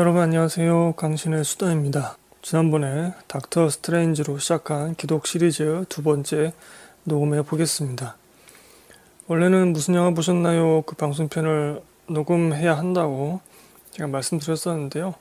여러분 0.00 0.22
안녕하세요. 0.22 0.94
강신의 0.96 1.44
수다입니다. 1.44 2.16
지난번에 2.40 3.12
닥터 3.26 3.68
스트레인지로 3.68 4.38
시작한 4.38 4.94
기독 4.94 5.26
시리즈 5.26 5.84
두 5.90 6.02
번째 6.02 6.54
녹음해 7.04 7.42
보겠습니다. 7.42 8.16
원래는 9.26 9.74
무슨 9.74 9.96
영화 9.96 10.08
보셨나요? 10.14 10.80
그 10.86 10.96
방송편을 10.96 11.82
녹음해야 12.06 12.78
한다고 12.78 13.40
제가 13.90 14.08
말씀드렸었는데요. 14.08 15.16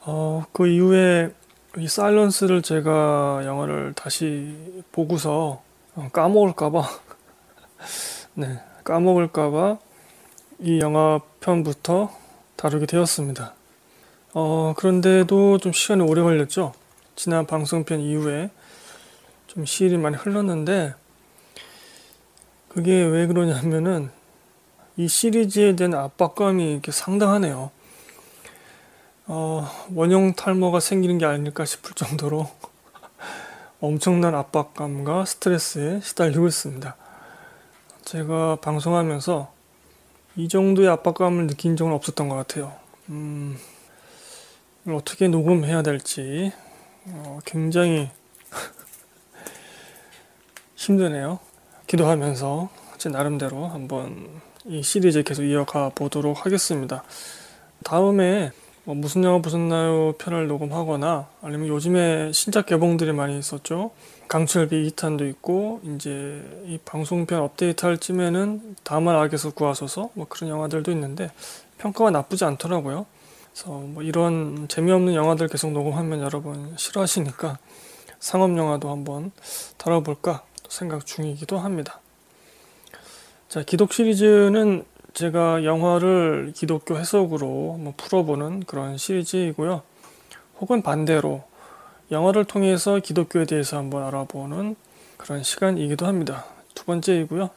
어, 0.00 0.44
그 0.52 0.66
이후에 0.66 1.32
이 1.78 1.88
사일런스를 1.88 2.60
제가 2.60 3.44
영화를 3.46 3.94
다시 3.94 4.82
보고서 4.92 5.62
까먹을까봐 6.12 6.82
네, 8.36 8.60
까먹을까봐 8.84 9.78
이 10.58 10.80
영화 10.80 11.18
편부터 11.40 12.24
다루게 12.64 12.86
되었습니다. 12.86 13.52
어, 14.36 14.74
그런데도 14.76 15.58
좀 15.58 15.72
시간이 15.72 16.02
오래 16.02 16.20
걸렸죠. 16.20 16.72
지난 17.14 17.46
방송편 17.46 18.00
이후에 18.00 18.50
좀 19.46 19.64
시일이 19.64 19.96
많이 19.96 20.16
흘렀는데 20.16 20.94
그게 22.68 23.04
왜 23.04 23.28
그러냐면은 23.28 24.10
이 24.96 25.06
시리즈에 25.06 25.76
대한 25.76 25.94
압박감이 25.94 26.72
이렇게 26.72 26.90
상당하네요. 26.90 27.70
어, 29.28 29.70
원형 29.94 30.34
탈모가 30.34 30.80
생기는 30.80 31.16
게 31.18 31.26
아닐까 31.26 31.64
싶을 31.64 31.94
정도로 31.94 32.50
엄청난 33.80 34.34
압박감과 34.34 35.26
스트레스에 35.26 36.00
시달리고 36.00 36.48
있습니다. 36.48 36.96
제가 38.04 38.56
방송하면서 38.56 39.52
이 40.34 40.48
정도의 40.48 40.88
압박감을 40.88 41.46
느낀 41.46 41.76
적은 41.76 41.92
없었던 41.92 42.28
것 42.28 42.34
같아요. 42.34 42.72
음, 43.10 43.56
어떻게 44.92 45.28
녹음해야 45.28 45.82
될지 45.82 46.52
어, 47.06 47.38
굉장히 47.46 48.10
힘드네요. 50.76 51.38
기도하면서 51.86 52.68
제 52.98 53.08
나름대로 53.08 53.66
한번 53.66 54.28
이 54.66 54.82
시리즈 54.82 55.22
계속 55.22 55.44
이어가 55.44 55.90
보도록 55.94 56.44
하겠습니다. 56.44 57.02
다음에 57.82 58.52
뭐 58.84 58.94
무슨 58.94 59.24
영화 59.24 59.40
보셨나요 59.40 60.12
편을 60.18 60.48
녹음하거나 60.48 61.28
아니면 61.40 61.68
요즘에 61.68 62.32
신작 62.32 62.66
개봉들이 62.66 63.12
많이 63.12 63.38
있었죠. 63.38 63.90
강철비 64.28 64.90
2탄도 64.90 65.26
있고 65.30 65.80
이제 65.84 66.42
이 66.66 66.78
방송편 66.84 67.40
업데이트할 67.40 67.96
쯤에는 67.96 68.76
다만 68.82 69.16
악에서 69.16 69.52
구하소서 69.52 70.10
뭐 70.12 70.26
그런 70.28 70.50
영화들도 70.50 70.92
있는데 70.92 71.30
평가가 71.78 72.10
나쁘지 72.10 72.44
않더라고요. 72.44 73.06
그래서 73.54 73.70
뭐 73.70 74.02
이런 74.02 74.66
재미없는 74.66 75.14
영화들 75.14 75.46
계속 75.46 75.70
녹음하면 75.70 76.22
여러분 76.22 76.74
싫어하시니까 76.76 77.58
상업 78.18 78.58
영화도 78.58 78.90
한번 78.90 79.30
다뤄볼까 79.78 80.44
생각 80.68 81.06
중이기도 81.06 81.58
합니다. 81.58 82.00
자, 83.48 83.62
기독 83.62 83.92
시리즈는 83.92 84.84
제가 85.12 85.62
영화를 85.62 86.52
기독교 86.56 86.98
해석으로 86.98 87.74
한번 87.74 87.92
풀어보는 87.96 88.64
그런 88.64 88.96
시리즈이고요. 88.96 89.82
혹은 90.58 90.82
반대로 90.82 91.44
영화를 92.10 92.46
통해서 92.46 92.98
기독교에 92.98 93.44
대해서 93.44 93.76
한번 93.76 94.02
알아보는 94.02 94.74
그런 95.16 95.44
시간이기도 95.44 96.06
합니다. 96.06 96.44
두 96.74 96.84
번째이고요. 96.86 97.50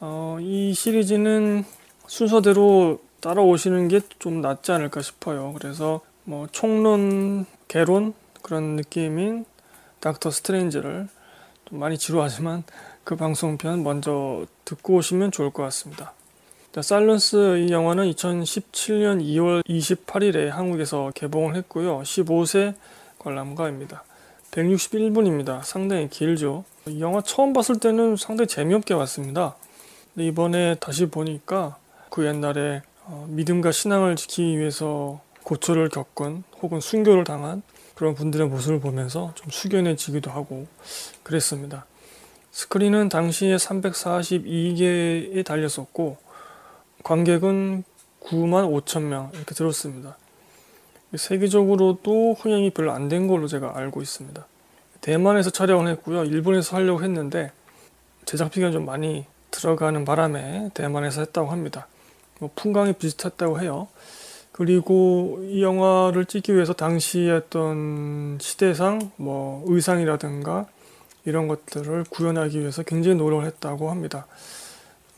어, 0.00 0.38
이 0.40 0.74
시리즈는 0.74 1.64
순서대로 2.08 2.98
따라오시는 3.24 3.88
게 3.88 4.00
좀 4.18 4.42
낫지 4.42 4.70
않을까 4.72 5.00
싶어요. 5.00 5.54
그래서 5.58 6.02
뭐 6.24 6.46
총론, 6.52 7.46
개론 7.68 8.12
그런 8.42 8.76
느낌인 8.76 9.46
닥터 10.00 10.30
스트레인지를 10.30 11.08
좀 11.64 11.78
많이 11.78 11.96
지루하지만 11.96 12.64
그 13.02 13.16
방송편 13.16 13.82
먼저 13.82 14.44
듣고 14.66 14.96
오시면 14.96 15.30
좋을 15.30 15.50
것 15.50 15.62
같습니다. 15.62 16.12
살런스 16.78 17.66
이 17.66 17.72
영화는 17.72 18.10
2017년 18.10 19.22
2월 19.22 19.64
28일에 19.64 20.48
한국에서 20.48 21.10
개봉을 21.14 21.54
했고요. 21.56 22.00
15세 22.00 22.74
관람가입니다. 23.18 24.04
161분입니다. 24.50 25.62
상당히 25.64 26.10
길죠. 26.10 26.64
이 26.88 27.00
영화 27.00 27.22
처음 27.22 27.54
봤을 27.54 27.80
때는 27.80 28.16
상당히 28.16 28.48
재미없게 28.48 28.94
봤습니다. 28.94 29.54
이번에 30.18 30.74
다시 30.74 31.06
보니까 31.06 31.78
그 32.10 32.26
옛날에 32.26 32.82
어, 32.86 32.93
믿음과 33.28 33.72
신앙을 33.72 34.16
지키기 34.16 34.58
위해서 34.58 35.20
고초를 35.42 35.88
겪은 35.90 36.42
혹은 36.62 36.80
순교를 36.80 37.24
당한 37.24 37.62
그런 37.94 38.14
분들의 38.14 38.48
모습을 38.48 38.80
보면서 38.80 39.32
좀 39.34 39.48
숙연해지기도 39.50 40.30
하고 40.30 40.66
그랬습니다. 41.22 41.86
스크린은 42.50 43.08
당시에 43.08 43.56
342개에 43.56 45.44
달렸었고 45.44 46.16
관객은 47.02 47.84
9만 48.22 48.84
5천 48.84 49.02
명 49.02 49.30
이렇게 49.34 49.54
들었습니다. 49.54 50.16
세계적으로도 51.14 52.34
흥행이 52.34 52.70
별로 52.70 52.92
안 52.92 53.08
된 53.08 53.28
걸로 53.28 53.46
제가 53.46 53.76
알고 53.76 54.02
있습니다. 54.02 54.46
대만에서 55.00 55.50
촬영을 55.50 55.88
했고요. 55.92 56.24
일본에서 56.24 56.76
하려고 56.76 57.02
했는데 57.02 57.52
제작비가 58.24 58.70
좀 58.70 58.86
많이 58.86 59.26
들어가는 59.50 60.04
바람에 60.04 60.70
대만에서 60.74 61.20
했다고 61.20 61.50
합니다. 61.50 61.86
뭐 62.38 62.50
풍광이 62.54 62.94
비슷했다고 62.94 63.60
해요. 63.60 63.88
그리고 64.52 65.40
이 65.42 65.62
영화를 65.62 66.26
찍기 66.26 66.54
위해서 66.54 66.72
당시 66.72 67.28
했던 67.28 68.38
시대상 68.40 69.10
뭐 69.16 69.64
의상이라든가 69.66 70.66
이런 71.24 71.48
것들을 71.48 72.04
구현하기 72.10 72.60
위해서 72.60 72.82
굉장히 72.82 73.16
노력을 73.16 73.44
했다고 73.44 73.90
합니다. 73.90 74.26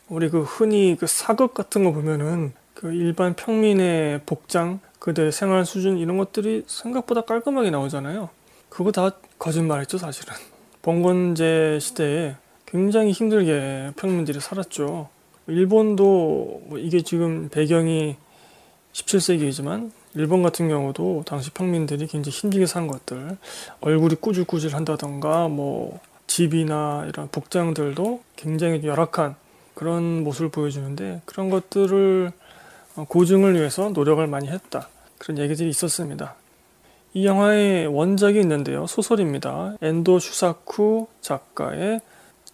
우리 0.09 0.29
그 0.29 0.41
흔히 0.41 0.95
그 0.99 1.05
사극 1.05 1.53
같은 1.53 1.83
거 1.83 1.91
보면은 1.91 2.53
그 2.73 2.93
일반 2.93 3.35
평민의 3.35 4.21
복장, 4.25 4.79
그들의 4.99 5.31
생활 5.31 5.65
수준 5.65 5.97
이런 5.97 6.17
것들이 6.17 6.63
생각보다 6.67 7.21
깔끔하게 7.21 7.71
나오잖아요. 7.71 8.29
그거 8.69 8.91
다 8.91 9.11
거짓말이죠, 9.37 9.97
사실은. 9.97 10.33
봉건제 10.81 11.79
시대에 11.81 12.35
굉장히 12.65 13.11
힘들게 13.11 13.91
평민들이 13.97 14.39
살았죠. 14.39 15.09
일본도 15.47 16.61
뭐 16.65 16.77
이게 16.77 17.01
지금 17.01 17.49
배경이 17.49 18.15
17세기이지만 18.93 19.91
일본 20.15 20.41
같은 20.41 20.67
경우도 20.67 21.23
당시 21.25 21.51
평민들이 21.51 22.07
굉장히 22.07 22.35
힘들게 22.35 22.65
산 22.65 22.87
것들 22.87 23.37
얼굴이 23.81 24.15
꾸질꾸질 24.15 24.75
한다던가 24.75 25.47
뭐 25.47 25.99
집이나 26.25 27.05
이런 27.07 27.29
복장들도 27.29 28.21
굉장히 28.35 28.83
열악한 28.83 29.35
그런 29.73 30.23
모습을 30.23 30.49
보여주는데 30.49 31.21
그런 31.25 31.49
것들을 31.49 32.31
어, 32.95 33.05
고증을 33.07 33.53
위해서 33.53 33.89
노력을 33.89 34.25
많이 34.25 34.47
했다. 34.47 34.89
그런 35.19 35.37
얘기들이 35.37 35.69
있었습니다. 35.69 36.35
이 37.13 37.25
영화의 37.25 37.87
원작이 37.87 38.39
있는데요. 38.39 38.87
소설입니다. 38.87 39.75
엔도 39.81 40.19
슈사쿠 40.19 41.07
작가의 41.21 42.01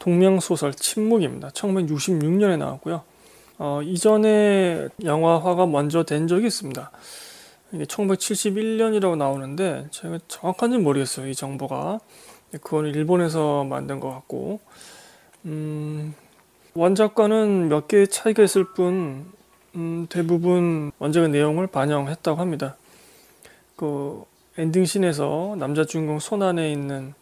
동명소설 0.03 0.73
침묵입니다. 0.73 1.47
1966년에 1.51 2.57
나왔고요. 2.57 3.03
어, 3.57 3.79
이전에 3.81 4.89
영화화가 5.01 5.65
먼저 5.65 6.03
된 6.03 6.27
적이 6.27 6.47
있습니다. 6.47 6.91
이게 7.71 7.85
1971년이라고 7.85 9.15
나오는데 9.15 9.87
제가 9.91 10.19
정확한지는 10.27 10.83
모르겠어요. 10.83 11.29
이 11.29 11.33
정보가. 11.33 12.01
그건 12.51 12.87
일본에서 12.87 13.63
만든 13.63 14.01
것 14.01 14.09
같고 14.09 14.59
음, 15.45 16.13
원작과는 16.73 17.69
몇 17.69 17.87
개의 17.87 18.09
차이가 18.09 18.43
있을 18.43 18.73
뿐 18.73 19.31
음, 19.75 20.05
대부분 20.09 20.91
원작의 20.99 21.29
내용을 21.29 21.67
반영했다고 21.67 22.41
합니다. 22.41 22.75
그 23.77 24.25
엔딩 24.57 24.83
씬에서 24.83 25.55
남자 25.57 25.85
주인공 25.85 26.19
손 26.19 26.43
안에 26.43 26.73
있는 26.73 27.13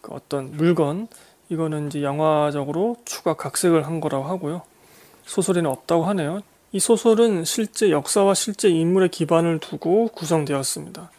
그 0.00 0.12
어떤 0.12 0.56
물건 0.56 1.08
이거는 1.48 1.88
이제 1.88 2.02
영화적으로 2.02 2.96
추가 3.04 3.34
각색을 3.34 3.86
한 3.86 4.00
거라고 4.00 4.24
하고요. 4.24 4.62
소설에는 5.24 5.70
없다고 5.70 6.04
하네요. 6.04 6.42
이 6.72 6.80
소설은 6.80 7.44
실제 7.44 7.90
역사와 7.90 8.34
실제 8.34 8.68
인물의 8.68 9.10
기반을 9.10 9.58
두고 9.58 10.08
구성되었습니다. 10.08 11.10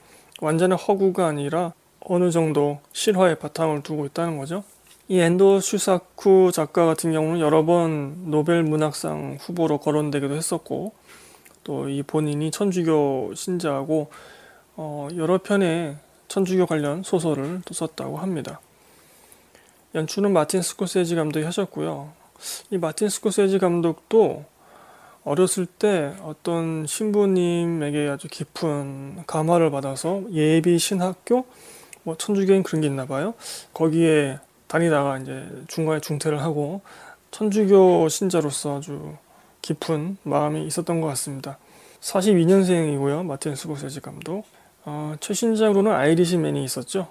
완전한 0.42 0.78
허구가 0.78 1.28
아니라 1.28 1.74
어느 2.02 2.32
정도 2.32 2.80
실화의 2.92 3.40
바탕을 3.40 3.84
두고 3.84 4.06
있다는 4.08 4.38
거죠. 4.38 4.64
이 5.08 5.20
엔도 5.20 5.60
슈사쿠 5.60 6.52
작가 6.54 6.86
같은 6.86 7.12
경우는 7.12 7.40
여러 7.40 7.64
번 7.66 8.32
노벨 8.32 8.64
문학상 8.64 9.38
후보로 9.40 9.78
거론되기도 9.80 10.34
했었고 10.34 10.94
또 11.64 11.88
이 11.88 12.04
본인이 12.04 12.52
천주교 12.52 13.34
신자하고 13.36 14.10
어 14.76 15.08
여러 15.16 15.38
편의 15.38 15.96
천주교 16.28 16.66
관련 16.66 17.04
소설을 17.04 17.62
또 17.66 17.74
썼다고 17.74 18.18
합니다. 18.18 18.60
연출은 19.96 20.34
마틴 20.34 20.62
스코세지 20.62 21.16
감독이 21.16 21.46
하셨고요. 21.46 22.12
이 22.72 22.78
마틴 22.78 23.10
스코세지 23.10 23.60
감독도 23.60 24.46
어렸을 25.24 25.66
때 25.66 26.14
어떤 26.24 26.86
신부님에게 26.88 28.10
아주 28.10 28.28
깊은 28.28 29.24
감화를 29.28 29.72
받아서 29.72 30.24
예비 30.32 30.80
신학교 30.80 31.46
뭐 32.04 32.18
천주교인 32.18 32.64
그런 32.64 32.82
게 32.82 32.88
있나 32.88 33.06
봐요. 33.06 33.36
거기에 33.74 34.40
다니다가 34.68 35.20
이제 35.20 35.48
중간에 35.68 36.02
중퇴를 36.02 36.42
하고 36.42 36.82
천주교 37.32 38.10
신자로서 38.10 38.78
아주 38.78 39.16
깊은 39.62 40.18
마음이 40.24 40.66
있었던 40.66 41.02
것 41.02 41.08
같습니다. 41.10 41.58
42년생이고요. 42.02 43.24
마틴 43.26 43.56
스코세지 43.56 44.02
감독. 44.02 44.46
어, 44.86 45.16
최신작으로는 45.20 45.92
아이리시맨이 45.92 46.64
있었죠. 46.64 47.08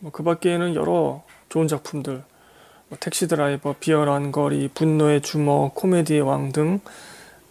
뭐 0.00 0.10
그 0.10 0.22
밖에는 0.22 0.74
여러 0.74 1.22
좋은 1.54 1.68
작품들, 1.68 2.24
뭐 2.88 2.98
택시 2.98 3.28
드라이버, 3.28 3.76
비열한 3.78 4.32
거리, 4.32 4.66
분노의 4.66 5.20
주먹, 5.20 5.72
코미디의 5.76 6.20
왕 6.22 6.50
등 6.50 6.80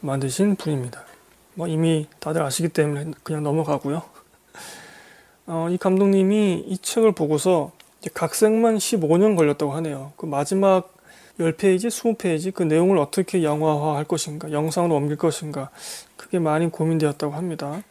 만드신 0.01 0.57
분입니다. 0.57 1.05
뭐 1.53 1.69
이미 1.69 2.07
다들 2.19 2.41
아시기 2.41 2.67
때문에 2.67 3.13
그냥 3.23 3.43
넘어가고요. 3.43 4.01
어, 5.47 5.69
이 5.71 5.77
감독님이 5.77 6.65
이 6.67 6.77
책을 6.79 7.13
보고서 7.13 7.71
각색만 8.13 8.75
15년 8.75 9.37
걸렸다고 9.37 9.71
하네요. 9.75 10.11
그 10.17 10.25
마지막 10.25 10.93
10페이지, 11.39 11.87
20페이지 11.87 12.53
그 12.53 12.63
내용을 12.63 12.97
어떻게 12.97 13.41
영화화할 13.41 14.03
것인가, 14.03 14.51
영상으로 14.51 14.95
옮길 14.95 15.15
것인가 15.15 15.69
그게 16.17 16.39
많이 16.39 16.69
고민되었다고 16.69 17.35
합니다. 17.35 17.81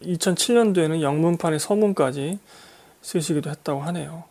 2007년도에는 0.00 1.02
영문판의 1.02 1.60
서문까지 1.60 2.38
쓰시기도 3.02 3.50
했다고 3.50 3.82
하네요. 3.82 4.24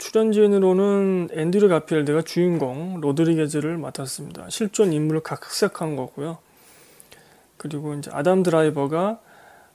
출연진으로는 0.00 1.28
앤드류 1.32 1.68
가필드가 1.68 2.22
주인공 2.22 3.00
로드리게즈를 3.00 3.76
맡았습니다. 3.76 4.48
실존 4.48 4.92
인물을 4.94 5.20
각색한 5.20 5.94
거고요. 5.94 6.38
그리고 7.58 7.94
이제 7.94 8.10
아담 8.12 8.42
드라이버가 8.42 9.20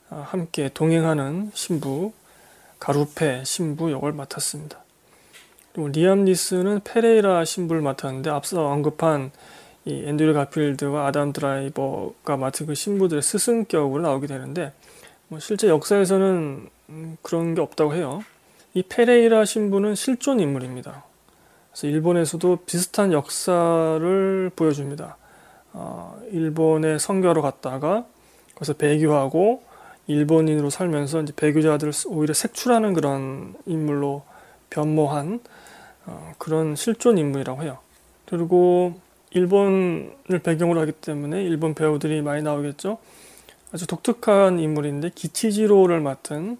함께 0.10 0.70
동행하는 0.74 1.52
신부 1.54 2.12
가루페 2.80 3.44
신부 3.46 3.92
역을 3.92 4.14
맡았습니다. 4.14 4.84
그리고 5.72 5.90
리암 5.90 6.26
니슨은 6.26 6.82
페레이라 6.84 7.46
신부를 7.46 7.84
맡았는데 7.84 8.32
앞서 8.32 8.66
언급한 8.66 9.32
이 9.86 10.06
앤드류 10.08 10.34
가필드와 10.34 11.06
아담 11.06 11.34
드라이버가 11.34 12.38
맡은 12.38 12.66
그 12.66 12.74
신부들의 12.74 13.22
스승격으로 13.22 14.02
나오게 14.02 14.26
되는데 14.26 14.74
뭐 15.28 15.40
실제 15.40 15.68
역사에서는 15.68 16.70
음, 16.90 17.18
그런 17.22 17.54
게 17.54 17.62
없다고 17.62 17.94
해요. 17.94 18.24
이 18.76 18.84
페레이라 18.84 19.46
신부는 19.46 19.96
실존 19.96 20.42
인물입니다. 20.42 21.06
그래서 21.72 21.88
일본에서도 21.88 22.58
비슷한 22.66 23.14
역사를 23.14 24.52
보여줍니다. 24.54 25.16
어, 25.72 26.20
일본에 26.32 26.98
선교하러 26.98 27.42
갔다가 27.42 28.06
거기서 28.54 28.74
배교하고 28.74 29.64
일본인으로 30.08 30.70
살면서 30.70 31.22
이제 31.22 31.32
배교자들을 31.34 31.94
오히려 32.08 32.34
색출하는 32.34 32.94
그런 32.94 33.56
인물로 33.66 34.24
변모한 34.70 35.40
어, 36.06 36.34
그런 36.38 36.76
실존 36.76 37.18
인물이라고 37.18 37.64
해요. 37.64 37.78
그리고 38.26 38.96
일본을 39.32 40.40
배경으로 40.44 40.82
하기 40.82 40.92
때문에 40.92 41.42
일본 41.44 41.76
배우들이 41.76 42.22
많이 42.22 42.44
나오겠죠. 42.44 42.98
아주 43.72 43.88
독특한 43.88 44.60
인물인데 44.60 45.12
기치지로를 45.16 46.02
맡은 46.02 46.58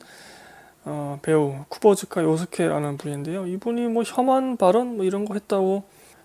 어, 0.86 1.20
배우 1.22 1.66
쿠보즈카 1.68 2.24
요스케라는 2.24 2.98
분인데요. 2.98 3.48
이분이 3.48 3.88
뭐 3.88 4.04
혐한 4.04 4.56
발언 4.56 4.98
뭐 4.98 5.06
이런 5.06 5.26
거 5.26 5.34
했다고 5.34 5.84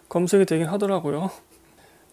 검색이 0.08 0.44
되긴 0.44 0.66
하더라고요. 0.66 1.30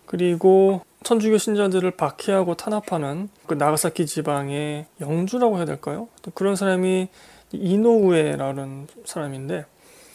그리고 0.05 0.81
천주교 1.03 1.37
신자들을 1.37 1.91
박해하고 1.91 2.55
탄압하는 2.55 3.29
그 3.45 3.53
나가사키 3.53 4.05
지방의 4.05 4.85
영주라고 5.01 5.57
해야 5.57 5.65
될까요? 5.65 6.07
그런 6.33 6.55
사람이 6.55 7.09
이노우에라는 7.51 8.87
사람인데 9.03 9.65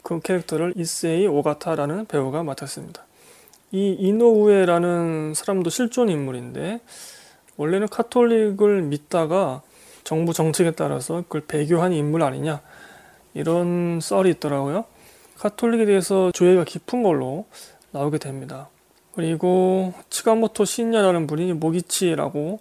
그 0.02 0.20
캐릭터를 0.20 0.72
이세이 0.76 1.26
오가타라는 1.26 2.06
배우가 2.06 2.42
맡았습니다. 2.42 3.04
이 3.72 3.96
이노우에라는 3.98 5.34
사람도 5.34 5.70
실존 5.70 6.08
인물인데 6.08 6.80
원래는 7.56 7.88
카톨릭을 7.88 8.82
믿다가 8.82 9.62
정부 10.04 10.32
정책에 10.32 10.72
따라서 10.72 11.22
그걸 11.22 11.42
배교한 11.42 11.92
인물 11.92 12.22
아니냐 12.22 12.60
이런 13.34 14.00
썰이 14.00 14.30
있더라고요. 14.30 14.84
카톨릭에 15.36 15.86
대해서 15.86 16.30
조예가 16.32 16.64
깊은 16.64 17.02
걸로 17.02 17.46
나오게 17.90 18.18
됩니다. 18.18 18.68
그리고 19.14 19.92
치가모토 20.10 20.64
신야라는 20.64 21.26
분이 21.26 21.52
모기치라고 21.54 22.60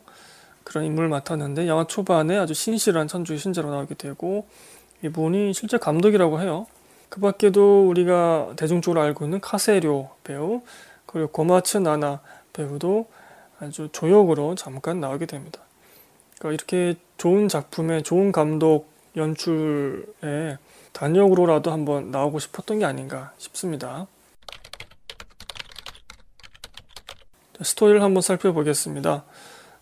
그런 0.63 0.85
인물을 0.85 1.09
맡았는데 1.09 1.67
영화 1.67 1.85
초반에 1.85 2.37
아주 2.37 2.53
신실한 2.53 3.07
천주의 3.07 3.39
신자로 3.39 3.69
나오게 3.69 3.95
되고 3.95 4.45
이분이 5.03 5.53
실제 5.53 5.77
감독이라고 5.77 6.41
해요. 6.41 6.67
그 7.09 7.19
밖에도 7.19 7.87
우리가 7.89 8.53
대중적으로 8.55 9.01
알고 9.01 9.25
있는 9.25 9.41
카세료 9.41 10.09
배우 10.23 10.61
그리고 11.05 11.29
고마츠 11.29 11.77
나나 11.77 12.21
배우도 12.53 13.07
아주 13.59 13.89
조역으로 13.91 14.55
잠깐 14.55 14.99
나오게 14.99 15.25
됩니다. 15.25 15.59
그러니까 16.39 16.53
이렇게 16.53 16.99
좋은 17.21 17.47
작품에 17.47 18.01
좋은 18.01 18.31
감독 18.31 18.89
연출에 19.15 20.57
단역으로라도 20.91 21.71
한번 21.71 22.09
나오고 22.09 22.39
싶었던 22.39 22.79
게 22.79 22.85
아닌가 22.85 23.31
싶습니다. 23.37 24.07
스토리를 27.61 28.01
한번 28.01 28.23
살펴보겠습니다. 28.23 29.23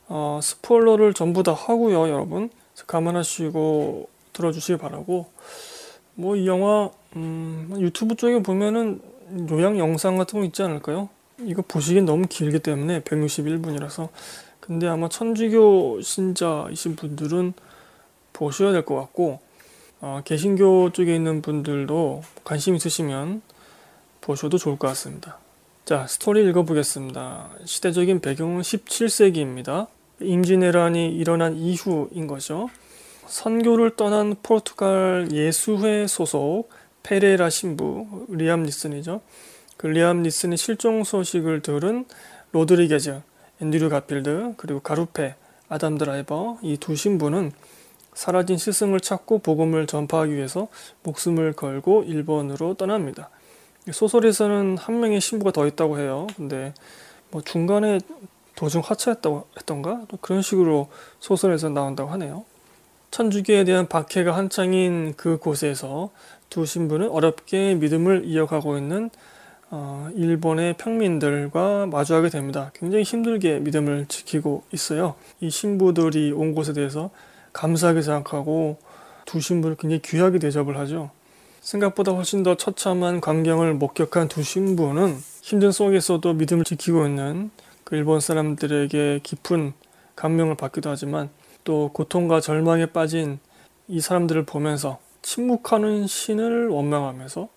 어, 0.10 0.42
스포일러를 0.44 1.14
전부 1.14 1.42
다 1.42 1.54
하고요, 1.54 2.10
여러분. 2.10 2.50
감안하시고 2.86 4.10
들어주시기 4.34 4.78
바라고. 4.78 5.28
뭐 6.16 6.36
이 6.36 6.46
영화 6.46 6.92
음, 7.16 7.74
유튜브 7.80 8.16
쪽에 8.16 8.44
보면은 8.44 9.00
요약 9.50 9.78
영상 9.78 10.18
같은 10.18 10.42
거 10.42 10.46
있지 10.46 10.62
않을까요? 10.62 11.08
이거 11.46 11.62
보시긴 11.66 12.04
너무 12.04 12.26
길기 12.28 12.60
때문에 12.60 13.00
161분이라서 13.00 14.10
근데 14.70 14.88
아마 14.88 15.10
천주교 15.10 16.02
신자이신 16.02 16.96
분들은 16.96 17.54
보셔야 18.34 18.72
될 18.72 18.86
것 18.86 18.94
같고 18.94 19.40
어, 20.00 20.22
개신교 20.24 20.92
쪽에 20.92 21.16
있는 21.16 21.42
분들도 21.42 22.22
관심 22.44 22.76
있으시면 22.76 23.42
보셔도 24.22 24.60
좋을 24.60 24.78
것 24.78 24.88
같습니다. 24.90 25.40
자, 25.86 26.06
스토리 26.06 26.48
읽어보겠습니다. 26.48 27.50
시대적인 27.66 28.20
배경은 28.20 28.62
17세기입니다. 28.62 29.88
임진왜란이 30.22 31.16
일어난 31.16 31.56
이후인 31.56 32.28
거죠. 32.28 32.70
선교를 33.26 33.96
떠난 33.96 34.36
포르투갈 34.44 35.30
예수회 35.32 36.06
소속 36.06 36.70
페레이라 37.02 37.50
신부 37.50 38.28
리암 38.30 38.62
니슨이죠. 38.62 39.22
그 39.78 39.88
리암 39.88 40.22
니슨의 40.22 40.60
실종 40.60 41.04
소식을 41.04 41.64
들은 41.64 42.06
로드리게즈 42.52 43.22
앤드류 43.62 43.90
가필드 43.90 44.54
그리고 44.58 44.80
가루페 44.80 45.36
아담 45.68 45.98
드라이버 45.98 46.58
이 46.62 46.78
두 46.78 46.96
신부는 46.96 47.52
사라진 48.14 48.58
스승을 48.58 49.00
찾고 49.00 49.40
복음을 49.40 49.86
전파하기 49.88 50.36
위해서 50.36 50.68
목숨을 51.04 51.54
걸고 51.54 52.04
일본으로 52.04 52.74
떠납니다. 52.74 53.30
소설에서는 53.92 54.78
한 54.78 55.00
명의 55.00 55.22
신부가 55.22 55.52
더 55.52 55.66
있다고 55.68 56.00
해요. 56.00 56.28
근데 56.36 56.74
뭐 57.32 57.42
중간에 57.42 58.00
도중 58.56 58.82
하차했다고 58.84 59.48
했던가 59.58 60.02
그런 60.22 60.42
식으로 60.42 60.90
소설에서 61.20 61.70
나온다고 61.70 62.10
하네요. 62.12 62.44
천주교에 63.12 63.64
대한 63.64 63.88
박해가 63.88 64.36
한창인 64.36 65.14
그 65.16 65.38
곳에서 65.38 66.12
두 66.50 66.66
신부는 66.66 67.10
어렵게 67.10 67.76
믿음을 67.76 68.26
이어가고 68.26 68.78
있는 68.78 69.10
어, 69.72 70.10
일본의 70.16 70.78
평민들과 70.78 71.86
마주하게 71.86 72.30
됩니다. 72.30 72.72
굉장히 72.74 73.04
힘들게 73.04 73.60
믿음을 73.60 74.08
지키고 74.08 74.64
있어요. 74.72 75.16
이 75.42 75.50
신부들이 75.50 76.32
온 76.32 76.56
곳에 76.56 76.74
대해서 76.74 77.12
감사하게 77.54 78.02
생각하고 78.02 78.78
두 79.26 79.40
신부를 79.40 79.76
굉장히 79.78 80.02
귀하게 80.02 80.40
대접을 80.40 80.78
하죠. 80.80 81.12
생각보다 81.62 82.14
훨씬 82.14 82.42
더 82.42 82.56
처참한 82.56 83.22
광경을 83.22 83.76
목격한 83.76 84.28
두 84.28 84.42
신부는 84.42 85.18
힘든 85.42 85.72
속에서도 85.72 86.34
믿음을 86.34 86.64
지키고 86.64 87.06
있는 87.06 87.52
그 87.84 87.96
일본 87.96 88.20
사람들에게 88.20 89.20
깊은 89.22 89.74
감명을 90.16 90.56
받기도 90.56 90.90
하지만 90.90 91.30
또 91.64 91.92
고통과 91.94 92.42
절망에 92.42 92.88
빠진 92.88 93.40
이 93.88 94.02
사람들을 94.02 94.46
보면서 94.46 95.00
침묵하는 95.22 96.08
신을 96.08 96.70
원망하면서 96.70 97.50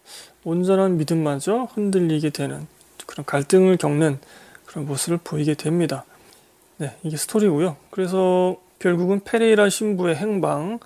온전한 0.44 0.96
믿음마저 0.96 1.68
흔들리게 1.74 2.30
되는 2.30 2.66
그런 3.06 3.24
갈등을 3.24 3.76
겪는 3.76 4.18
그런 4.66 4.86
모습을 4.86 5.18
보이게 5.22 5.54
됩니다. 5.54 6.04
네, 6.78 6.96
이게 7.02 7.16
스토리고요. 7.16 7.76
그래서 7.90 8.56
결국은 8.78 9.20
페레이라 9.22 9.68
신부의 9.68 10.16
행방 10.16 10.80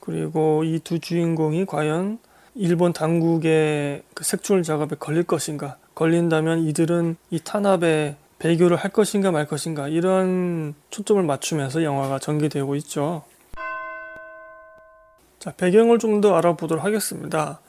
그리고 0.00 0.64
이 0.64 0.80
두 0.80 0.98
주인공이 0.98 1.66
과연 1.66 2.18
일본 2.54 2.92
당국의 2.92 4.02
그 4.14 4.24
색출 4.24 4.62
작업에 4.62 4.96
걸릴 4.96 5.24
것인가? 5.24 5.76
걸린다면 5.94 6.60
이들은 6.66 7.16
이 7.30 7.40
탄압의 7.40 8.16
배교를 8.38 8.76
할 8.76 8.90
것인가 8.90 9.30
말 9.30 9.46
것인가 9.46 9.88
이런 9.88 10.74
초점을 10.90 11.22
맞추면서 11.22 11.82
영화가 11.82 12.18
전개되고 12.18 12.76
있죠. 12.76 13.24
자, 15.44 15.52
배경을 15.52 15.98
좀 15.98 16.22
더 16.22 16.34
알아보도록 16.36 16.82
하겠습니다. 16.82 17.60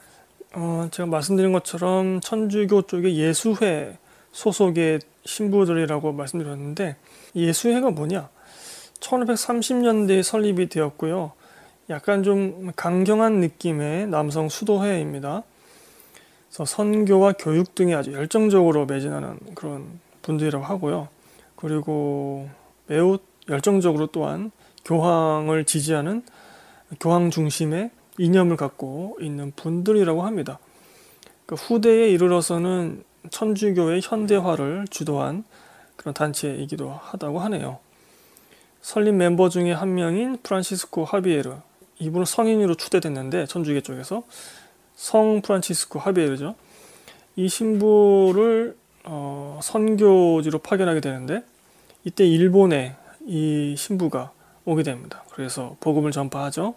어, 0.54 0.88
제가 0.92 1.08
말씀드린 1.08 1.52
것처럼 1.52 2.22
천주교 2.22 2.84
쪽의 2.84 3.18
예수회 3.18 3.98
소속의 4.32 5.00
신부들이라고 5.26 6.14
말씀드렸는데 6.14 6.96
예수회가 7.36 7.90
뭐냐? 7.90 8.30
1530년대에 9.02 10.24
설립이 10.24 10.70
되었고요. 10.70 11.34
약간 11.90 12.24
좀 12.24 12.72
강경한 12.78 13.42
느낌의 13.42 14.08
남성 14.08 14.48
수도회입니다. 14.48 15.44
그래서 16.48 16.64
선교와 16.64 17.34
교육 17.34 17.76
등에 17.76 17.94
아주 17.94 18.14
열정적으로 18.14 18.86
매진하는 18.86 19.38
그런 19.54 20.00
분들이라고 20.22 20.64
하고요. 20.64 21.10
그리고 21.58 22.48
매우 22.88 23.18
열정적으로 23.50 24.08
또한 24.08 24.52
교황을 24.86 25.66
지지하는 25.66 26.24
교황 27.00 27.32
중심의 27.32 27.92
이념을 28.18 28.58
갖고 28.58 29.18
있는 29.20 29.52
분들이라고 29.56 30.24
합니다. 30.24 30.60
그 31.46 31.56
후대에 31.56 32.10
이르러서는 32.10 33.04
천주교의 33.30 34.02
현대화를 34.04 34.86
주도한 34.90 35.44
그런 35.96 36.14
단체이기도 36.14 36.92
하다고 36.92 37.40
하네요. 37.40 37.80
설립 38.82 39.14
멤버 39.14 39.50
중에 39.50 39.72
한 39.72 39.96
명인 39.96 40.38
프란시스코 40.44 41.06
하비에르 41.06 41.56
이분은 42.00 42.26
성인으로 42.26 42.76
추대됐는데 42.76 43.48
천주교 43.48 43.82
쪽에서 43.82 44.24
성 44.96 45.42
프란치스코 45.42 46.00
하비에르죠. 46.00 46.56
이 47.36 47.50
신부를 47.50 48.78
어, 49.06 49.60
선교지로 49.62 50.60
파견하게 50.60 51.00
되는데 51.00 51.44
이때 52.04 52.26
일본에 52.26 52.96
이 53.26 53.76
신부가 53.78 54.32
오게 54.66 54.84
됩니다. 54.84 55.24
그래서 55.32 55.76
복음을 55.80 56.12
전파하죠. 56.12 56.76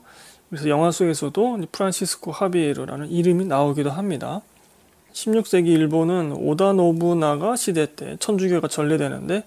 그래서 0.51 0.69
영화 0.69 0.91
속에서도 0.91 1.63
프란시스코 1.73 2.33
하비에르라는 2.33 3.11
이름이 3.11 3.47
나오기도 3.47 3.91
합니다. 3.91 4.41
16세기 5.13 5.67
일본은 5.67 6.33
오다 6.33 6.75
노부나가 6.75 7.57
시대 7.57 7.95
때 7.95 8.17
천주교가 8.21 8.69
전래되는데 8.69 9.45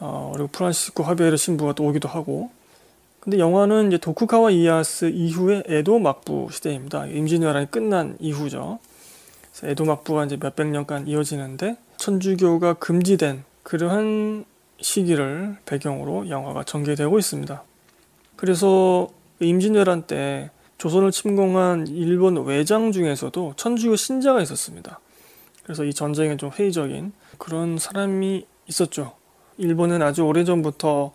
어, 0.00 0.30
그리고 0.34 0.48
프란시스코 0.48 1.02
하비에르 1.02 1.36
신부가 1.36 1.72
또 1.72 1.84
오기도 1.84 2.08
하고 2.08 2.50
근데 3.20 3.38
영화는 3.38 3.88
이제 3.88 3.96
도쿠가와 3.96 4.50
이에야스 4.50 5.06
이후의 5.06 5.64
에도 5.66 5.98
막부 5.98 6.48
시대입니다. 6.52 7.06
임진왜란이 7.06 7.70
끝난 7.70 8.18
이후죠. 8.20 8.80
에도 9.62 9.84
막부가 9.84 10.26
이제 10.26 10.36
몇백 10.36 10.66
년간 10.66 11.06
이어지는데 11.06 11.76
천주교가 11.96 12.74
금지된 12.74 13.44
그러한 13.62 14.44
시기를 14.84 15.56
배경으로 15.64 16.28
영화가 16.28 16.64
전개되고 16.64 17.18
있습니다. 17.18 17.62
그래서 18.36 19.08
임진왜란 19.40 20.02
때 20.02 20.50
조선을 20.76 21.10
침공한 21.10 21.86
일본 21.86 22.44
외장 22.44 22.92
중에서도 22.92 23.54
천주교 23.56 23.96
신자가 23.96 24.42
있었습니다. 24.42 25.00
그래서 25.62 25.84
이 25.84 25.94
전쟁에 25.94 26.36
좀 26.36 26.50
회의적인 26.50 27.14
그런 27.38 27.78
사람이 27.78 28.44
있었죠. 28.66 29.14
일본은 29.56 30.02
아주 30.02 30.22
오래전부터 30.22 31.12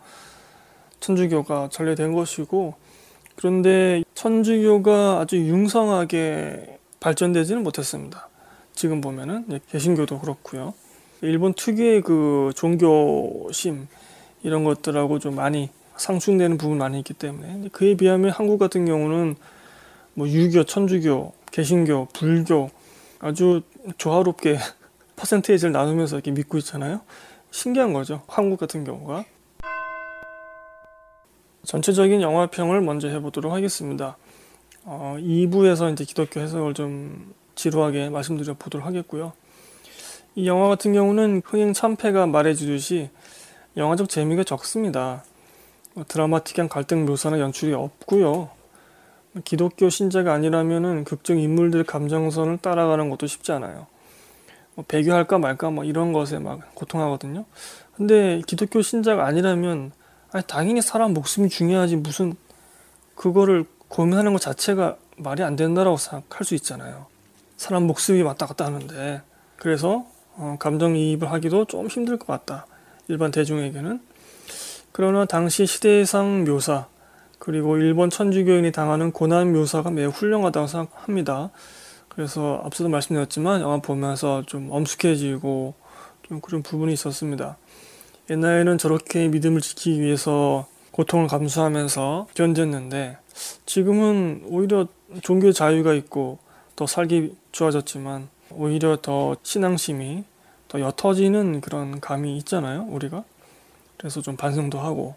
천주교가 0.99 1.69
전래된 1.71 2.13
것이고 2.13 2.73
그런데 3.35 4.03
천주교가 4.15 5.19
아주 5.19 5.37
융성하게 5.37 6.79
발전되지는 6.99 7.61
못했습니다. 7.61 8.29
지금 8.73 8.99
보면은 8.99 9.45
개신교도 9.69 10.19
그렇고요. 10.19 10.73
일본 11.21 11.53
특유의 11.53 12.01
그 12.01 12.51
종교심 12.55 13.87
이런 14.43 14.63
것들하고 14.63 15.19
좀 15.19 15.35
많이 15.35 15.69
상충되는 15.97 16.57
부분 16.57 16.77
많이 16.77 16.97
있기 16.99 17.13
때문에 17.13 17.69
그에 17.71 17.95
비하면 17.95 18.31
한국 18.31 18.57
같은 18.57 18.85
경우는 18.85 19.35
뭐 20.13 20.27
유교, 20.27 20.63
천주교, 20.63 21.33
개신교, 21.51 22.07
불교 22.13 22.69
아주 23.19 23.61
조화롭게 23.97 24.57
퍼센테이지를 25.17 25.73
나누면서 25.73 26.15
이렇게 26.15 26.31
믿고 26.31 26.57
있잖아요. 26.59 27.01
신기한 27.51 27.91
거죠. 27.91 28.21
한국 28.27 28.59
같은 28.59 28.85
경우가. 28.85 29.25
전체적인 31.65 32.21
영화평을 32.21 32.79
먼저 32.81 33.09
해보도록 33.09 33.51
하겠습니다. 33.51 34.15
어, 34.85 35.17
2부에서 35.19 35.91
이제 35.91 36.05
기독교 36.05 36.39
해석을 36.39 36.73
좀 36.73 37.33
지루하게 37.55 38.09
말씀드려 38.09 38.53
보도록 38.53 38.87
하겠고요. 38.87 39.33
이 40.39 40.47
영화 40.47 40.69
같은 40.69 40.93
경우는 40.93 41.41
흥행 41.43 41.73
참패가 41.73 42.25
말해주듯이 42.25 43.09
영화적 43.75 44.07
재미가 44.07 44.45
적습니다. 44.45 45.25
뭐 45.93 46.05
드라마틱한 46.07 46.69
갈등 46.69 47.05
묘사나 47.05 47.41
연출이 47.41 47.73
없고요. 47.73 48.49
기독교 49.43 49.89
신자가 49.89 50.31
아니라면은 50.31 51.03
극중 51.03 51.39
인물들 51.39 51.83
감정선을 51.83 52.59
따라가는 52.59 53.09
것도 53.09 53.27
쉽지 53.27 53.51
않아요. 53.51 53.87
뭐 54.75 54.85
배교할까 54.87 55.39
말까 55.39 55.71
뭐 55.71 55.83
이런 55.83 56.13
것에 56.13 56.39
막 56.39 56.73
고통하거든요. 56.73 57.43
근데 57.97 58.41
기독교 58.47 58.81
신자가 58.81 59.25
아니라면 59.25 59.91
아니 60.31 60.41
당연히 60.47 60.81
사람 60.81 61.13
목숨이 61.13 61.49
중요하지 61.49 61.97
무슨 61.97 62.33
그거를 63.15 63.65
고민하는 63.89 64.31
것 64.31 64.39
자체가 64.39 64.95
말이 65.17 65.43
안 65.43 65.57
된다라고 65.57 65.97
생각할 65.97 66.45
수 66.45 66.55
있잖아요. 66.55 67.07
사람 67.57 67.83
목숨이 67.83 68.21
왔다 68.21 68.45
갔다 68.45 68.63
하는데 68.63 69.21
그래서 69.57 70.05
어, 70.39 70.55
감정이입을 70.57 71.29
하기도 71.31 71.65
좀 71.65 71.87
힘들 71.87 72.17
것 72.17 72.27
같다. 72.27 72.65
일반 73.09 73.29
대중에게는. 73.29 73.99
그러나 74.93 75.25
당시 75.25 75.65
시대상 75.65 76.45
묘사 76.45 76.87
그리고 77.39 77.77
일본 77.77 78.09
천주교인이 78.09 78.71
당하는 78.71 79.11
고난 79.11 79.51
묘사가 79.51 79.91
매우 79.91 80.09
훌륭하다고 80.09 80.67
생각합니다. 80.67 81.49
그래서 82.07 82.61
앞서도 82.63 82.89
말씀드렸지만 82.89 83.61
영화 83.61 83.79
보면서 83.79 84.43
좀 84.45 84.69
엄숙해지고 84.71 85.73
좀 86.23 86.41
그런 86.41 86.63
부분이 86.63 86.93
있었습니다. 86.93 87.57
옛날에는 88.29 88.77
저렇게 88.77 89.27
믿음을 89.27 89.59
지키기 89.59 90.01
위해서 90.01 90.67
고통을 90.91 91.27
감수하면서 91.27 92.27
견뎠는데 92.33 93.17
지금은 93.65 94.43
오히려 94.47 94.87
종교의 95.21 95.53
자유가 95.53 95.93
있고 95.93 96.39
더 96.75 96.87
살기 96.87 97.35
좋아졌지만 97.51 98.29
오히려 98.51 98.97
더 99.01 99.35
신앙심이 99.43 100.23
더 100.67 100.79
옅어지는 100.79 101.61
그런 101.61 101.99
감이 101.99 102.37
있잖아요 102.37 102.85
우리가 102.89 103.23
그래서 103.97 104.21
좀 104.21 104.37
반성도 104.37 104.79
하고 104.79 105.15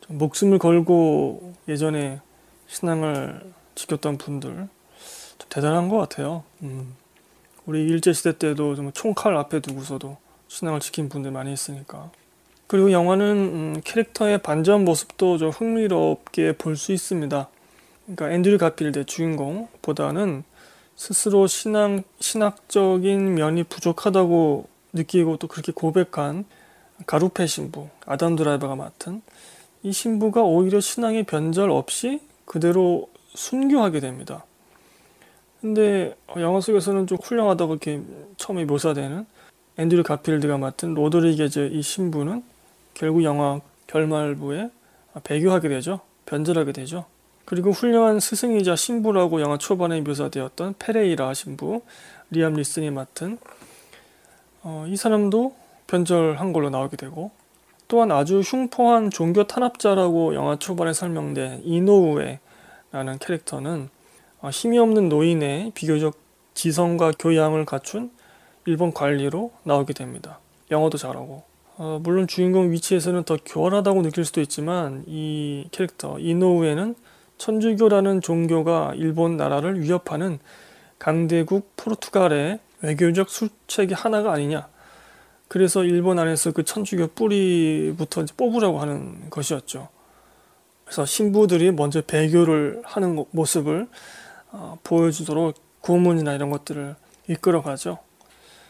좀 0.00 0.18
목숨을 0.18 0.58
걸고 0.58 1.54
예전에 1.68 2.20
신앙을 2.66 3.52
지켰던 3.74 4.18
분들 4.18 4.50
좀 4.50 5.48
대단한 5.48 5.88
것 5.88 5.98
같아요 5.98 6.44
음. 6.62 6.94
우리 7.66 7.82
일제시대 7.82 8.38
때도 8.38 8.76
좀 8.76 8.92
총칼 8.92 9.36
앞에 9.36 9.60
두고서도 9.60 10.16
신앙을 10.48 10.80
지킨 10.80 11.08
분들 11.08 11.32
많이 11.32 11.52
있으니까 11.52 12.10
그리고 12.68 12.90
영화는 12.90 13.26
음, 13.26 13.80
캐릭터의 13.84 14.38
반전 14.38 14.84
모습도 14.84 15.38
좀 15.38 15.50
흥미롭게 15.50 16.56
볼 16.56 16.76
수 16.76 16.92
있습니다. 16.92 17.48
그러니까 18.04 18.30
앤드류 18.32 18.58
가필드 18.58 19.04
주인공보다는 19.06 20.44
스스로 20.96 21.46
신앙, 21.46 22.02
신학적인 22.20 23.34
면이 23.34 23.64
부족하다고 23.64 24.66
느끼고 24.94 25.36
또 25.36 25.46
그렇게 25.46 25.70
고백한 25.72 26.46
가루페 27.06 27.46
신부, 27.46 27.88
아담 28.06 28.34
드라이버가 28.34 28.74
맡은 28.74 29.20
이 29.82 29.92
신부가 29.92 30.42
오히려 30.42 30.80
신앙의 30.80 31.24
변절 31.24 31.70
없이 31.70 32.20
그대로 32.46 33.10
순교하게 33.34 34.00
됩니다. 34.00 34.44
근데 35.60 36.16
영화 36.38 36.60
속에서는 36.60 37.06
좀 37.06 37.18
훌륭하다고 37.22 37.74
이렇게 37.74 38.02
처음에 38.38 38.64
묘사되는 38.64 39.26
앤드류 39.78 40.02
가필드가 40.02 40.56
맡은 40.56 40.94
로드리게즈 40.94 41.70
이 41.72 41.82
신부는 41.82 42.42
결국 42.94 43.22
영화 43.24 43.60
결말부에 43.86 44.70
배교하게 45.22 45.68
되죠. 45.68 46.00
변절하게 46.24 46.72
되죠. 46.72 47.04
그리고 47.46 47.70
훌륭한 47.70 48.20
스승이자 48.20 48.76
신부라고 48.76 49.40
영화 49.40 49.56
초반에 49.56 50.00
묘사되었던 50.02 50.74
페레이라 50.78 51.32
신부 51.32 51.80
리암 52.30 52.54
니슨이 52.54 52.90
맡은 52.90 53.38
어, 54.62 54.84
이 54.88 54.96
사람도 54.96 55.54
변절한 55.86 56.52
걸로 56.52 56.70
나오게 56.70 56.96
되고 56.96 57.30
또한 57.86 58.10
아주 58.10 58.40
흉포한 58.40 59.10
종교 59.10 59.46
탄압자라고 59.46 60.34
영화 60.34 60.56
초반에 60.56 60.92
설명된 60.92 61.62
이노우에라는 61.62 62.40
캐릭터는 63.20 63.90
어, 64.40 64.50
힘이 64.50 64.80
없는 64.80 65.08
노인의 65.08 65.70
비교적 65.74 66.18
지성과 66.54 67.12
교양을 67.16 67.64
갖춘 67.64 68.10
일본 68.64 68.92
관리로 68.92 69.52
나오게 69.62 69.92
됩니다. 69.92 70.40
영어도 70.72 70.98
잘하고 70.98 71.44
어, 71.76 72.00
물론 72.02 72.26
주인공 72.26 72.72
위치에서는 72.72 73.22
더 73.22 73.36
교활하다고 73.46 74.02
느낄 74.02 74.24
수도 74.24 74.40
있지만 74.40 75.04
이 75.06 75.68
캐릭터 75.70 76.18
이노우에는 76.18 76.96
천주교라는 77.38 78.20
종교가 78.20 78.92
일본 78.96 79.36
나라를 79.36 79.80
위협하는 79.80 80.38
강대국 80.98 81.72
포르투갈의 81.76 82.58
외교적 82.82 83.28
술책이 83.30 83.94
하나가 83.94 84.32
아니냐 84.32 84.68
그래서 85.48 85.84
일본 85.84 86.18
안에서 86.18 86.52
그 86.52 86.64
천주교 86.64 87.08
뿌리부터 87.08 88.24
뽑으라고 88.36 88.80
하는 88.80 89.30
것이었죠. 89.30 89.88
그래서 90.84 91.04
신부들이 91.04 91.72
먼저 91.72 92.00
배교를 92.00 92.82
하는 92.84 93.24
모습을 93.30 93.88
어, 94.50 94.78
보여주도록 94.82 95.54
고문이나 95.80 96.34
이런 96.34 96.50
것들을 96.50 96.96
이끌어가죠. 97.28 97.98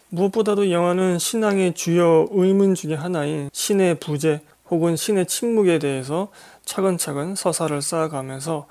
무엇보다도 0.08 0.64
이 0.64 0.72
영화는 0.72 1.18
신앙의 1.18 1.74
주요 1.74 2.26
의문 2.30 2.74
중의 2.74 2.96
하나인 2.96 3.50
신의 3.52 3.98
부재 3.98 4.40
혹은 4.70 4.96
신의 4.96 5.26
침묵에 5.26 5.78
대해서 5.78 6.28
차근차근 6.64 7.34
서사를 7.34 7.80
쌓아가면서 7.80 8.66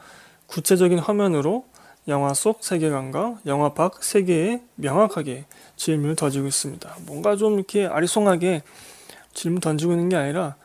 구체적인 0.48 1.00
화면으로 1.00 1.66
영화 2.08 2.34
속 2.34 2.64
세계관과 2.64 3.40
영화 3.48 3.74
밖 3.74 4.04
세계에 4.04 4.62
명확하게 4.75 5.46
질문을 5.75 6.16
던지고 6.16 6.48
있습니다. 6.48 6.96
뭔가 7.08 7.36
좀 7.36 7.56
이렇게 7.56 7.86
아리송하게 7.86 8.62
질문 9.34 9.60
던지고 9.60 9.94
있는 9.94 10.10
게 10.10 10.16
아니라 10.16 10.56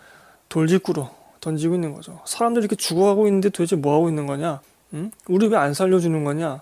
돌직구로 0.48 1.08
던지고 1.40 1.76
있는 1.76 1.94
거죠. 1.94 2.20
사람들이 2.26 2.64
이렇게 2.64 2.76
죽어가고 2.76 3.26
있는데 3.28 3.48
도대체 3.48 3.76
뭐 3.76 3.94
하고 3.94 4.08
있는 4.08 4.26
거냐? 4.26 4.60
응? 4.94 5.10
우리 5.28 5.46
왜 5.46 5.56
안 5.56 5.72
살려주는 5.72 6.24
거냐? 6.24 6.60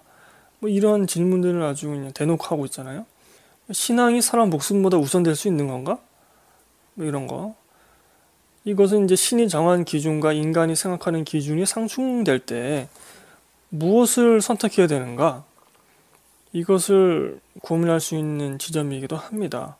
뭐 0.61 0.71
이런 0.71 1.07
질문들을 1.07 1.61
아주 1.63 1.89
그냥 1.89 2.13
대놓고 2.13 2.45
하고 2.45 2.65
있잖아요. 2.67 3.05
신앙이 3.73 4.23
사람 4.23 4.51
목숨보다 4.51 4.97
우선될 4.97 5.35
수 5.35 5.49
있는 5.49 5.67
건가? 5.67 5.99
뭐 6.95 7.07
이런 7.07 7.27
거. 7.27 7.55
이것은 8.65 9.05
이제 9.05 9.17
신이 9.17 9.49
정한 9.49 9.85
기준과 9.85 10.33
인간이 10.33 10.77
생각하는 10.77 11.25
기준이 11.25 11.65
상충될 11.65 12.41
때 12.41 12.88
무엇을 13.71 14.41
선택해야 14.41 14.87
되는가? 14.87 15.45
이것을 16.53 17.41
고민할 17.62 18.00
수 18.00 18.17
있는 18.17 18.59
지점이기도 18.59 19.17
합니다. 19.17 19.77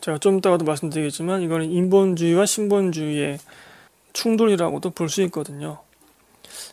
제가 0.00 0.18
좀 0.18 0.38
이따가도 0.38 0.64
말씀드리겠지만 0.64 1.42
이거는 1.42 1.70
인본주의와 1.70 2.46
신본주의의 2.46 3.38
충돌이라고도 4.12 4.90
볼 4.90 5.08
수 5.08 5.22
있거든요. 5.22 5.78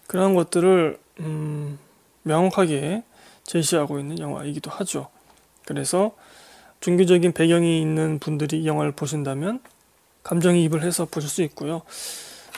그런 0.07 0.35
것들을 0.35 0.99
음, 1.21 1.79
명확하게 2.23 3.03
제시하고 3.43 3.99
있는 3.99 4.19
영화이기도 4.19 4.69
하죠. 4.71 5.09
그래서 5.65 6.11
종교적인 6.81 7.31
배경이 7.31 7.81
있는 7.81 8.19
분들이 8.19 8.61
이 8.61 8.67
영화를 8.67 8.91
보신다면 8.91 9.61
감정이입을 10.23 10.83
해서 10.83 11.05
보실 11.05 11.29
수 11.29 11.41
있고요. 11.43 11.81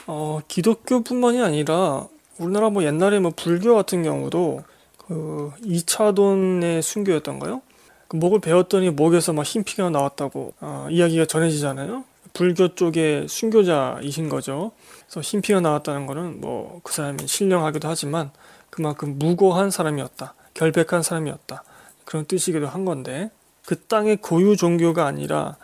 어, 0.06 0.40
기독교뿐만이 0.48 1.40
아니라 1.42 2.06
우리나라 2.38 2.70
뭐 2.70 2.84
옛날에 2.84 3.18
뭐 3.18 3.32
불교 3.34 3.74
같은 3.74 4.02
경우도 4.02 4.62
그 4.98 5.52
2차돈의 5.62 6.82
순교였던가요? 6.82 7.62
그 8.08 8.16
목을 8.16 8.40
베었더니 8.40 8.90
목에서 8.90 9.32
막 9.32 9.44
흰피가 9.44 9.90
나왔다고 9.90 10.52
어, 10.60 10.86
이야기가 10.90 11.26
전해지잖아요. 11.26 12.04
불교 12.32 12.74
쪽의 12.74 13.28
순교자이신 13.28 14.28
거죠. 14.28 14.72
그래서 15.06 15.20
흰피가 15.22 15.60
나왔다는 15.60 16.06
거는 16.06 16.40
뭐 16.40 16.80
그 16.82 16.92
사람이 16.92 17.26
신령하기도 17.26 17.88
하지만 17.88 18.30
그만큼 18.70 19.18
무고한 19.18 19.70
사람이었다. 19.70 20.34
결백한 20.54 21.02
사람이었다. 21.02 21.64
그런 22.04 22.26
뜻이기도 22.26 22.66
한 22.68 22.84
건데 22.84 23.30
그 23.64 23.80
땅의 23.80 24.18
고유 24.18 24.56
종교가 24.56 25.06
아니라 25.06 25.56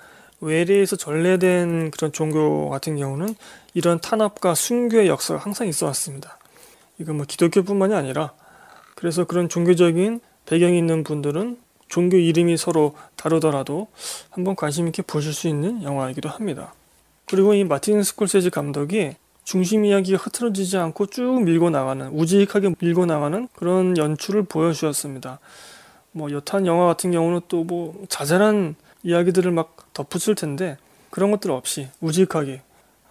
외래에서 0.43 0.97
전래된 0.97 1.93
그런 1.93 2.13
종교 2.13 2.69
같은 2.69 2.97
경우는 2.97 3.35
이런 3.75 4.01
탄압과 4.01 4.55
순교의 4.55 5.09
역사가 5.09 5.41
항상 5.41 5.69
있어 5.69 5.87
왔습니다. 5.87 6.39
이건 6.99 7.17
뭐 7.17 7.27
기독교뿐만이 7.27 7.95
아니라 7.95 8.33
그래서 8.97 9.25
그런 9.25 9.49
종교적인 9.49 10.21
배경이 10.45 10.77
있는 10.77 11.05
분들은 11.05 11.59
종교 11.89 12.17
이름이 12.17 12.57
서로 12.57 12.95
다르더라도 13.17 13.87
한번 14.31 14.57
관심 14.57 14.89
있게 14.89 15.03
보실 15.03 15.33
수 15.33 15.47
있는 15.47 15.83
영화이기도 15.83 16.29
합니다. 16.29 16.75
그리고 17.27 17.55
이 17.55 17.65
마틴 17.65 18.03
스콜세지 18.03 18.51
감독이 18.51 19.15
중심 19.45 19.85
이야기가 19.85 20.19
흐트러지지 20.19 20.77
않고 20.77 21.07
쭉 21.07 21.43
밀고 21.43 21.71
나가는 21.71 22.09
우직하게 22.09 22.75
밀고 22.81 23.07
나가는 23.07 23.49
그런 23.55 23.97
연출을 23.97 24.45
보여주었습니다. 24.45 25.39
뭐 26.13 26.31
여탄 26.33 26.67
영화 26.67 26.87
같은 26.87 27.13
경우는 27.13 27.43
또 27.49 27.65
뭐 27.65 28.05
자잘한 28.09 28.75
이야기들을 29.03 29.51
막 29.51 29.93
덧붙일 29.93 30.35
텐데 30.35 30.77
그런 31.11 31.31
것들 31.31 31.51
없이 31.51 31.89
우직하게 32.01 32.63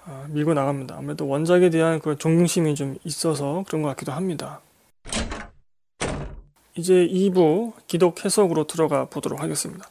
어, 0.06 0.26
밀고 0.30 0.54
나갑니다. 0.54 0.96
아무래도 0.98 1.28
원작에 1.28 1.70
대한 1.70 2.00
그런 2.00 2.18
존경심이 2.18 2.74
좀 2.76 2.98
있어서 3.04 3.64
그런 3.68 3.84
것 3.84 3.90
같기도 3.90 4.12
합니다. 4.12 4.62
이제 6.76 7.08
2부 7.08 7.74
기독 7.88 8.26
해석으로 8.26 8.66
들어가 8.66 9.06
보도록 9.06 9.42
하겠습니다. 9.42 9.88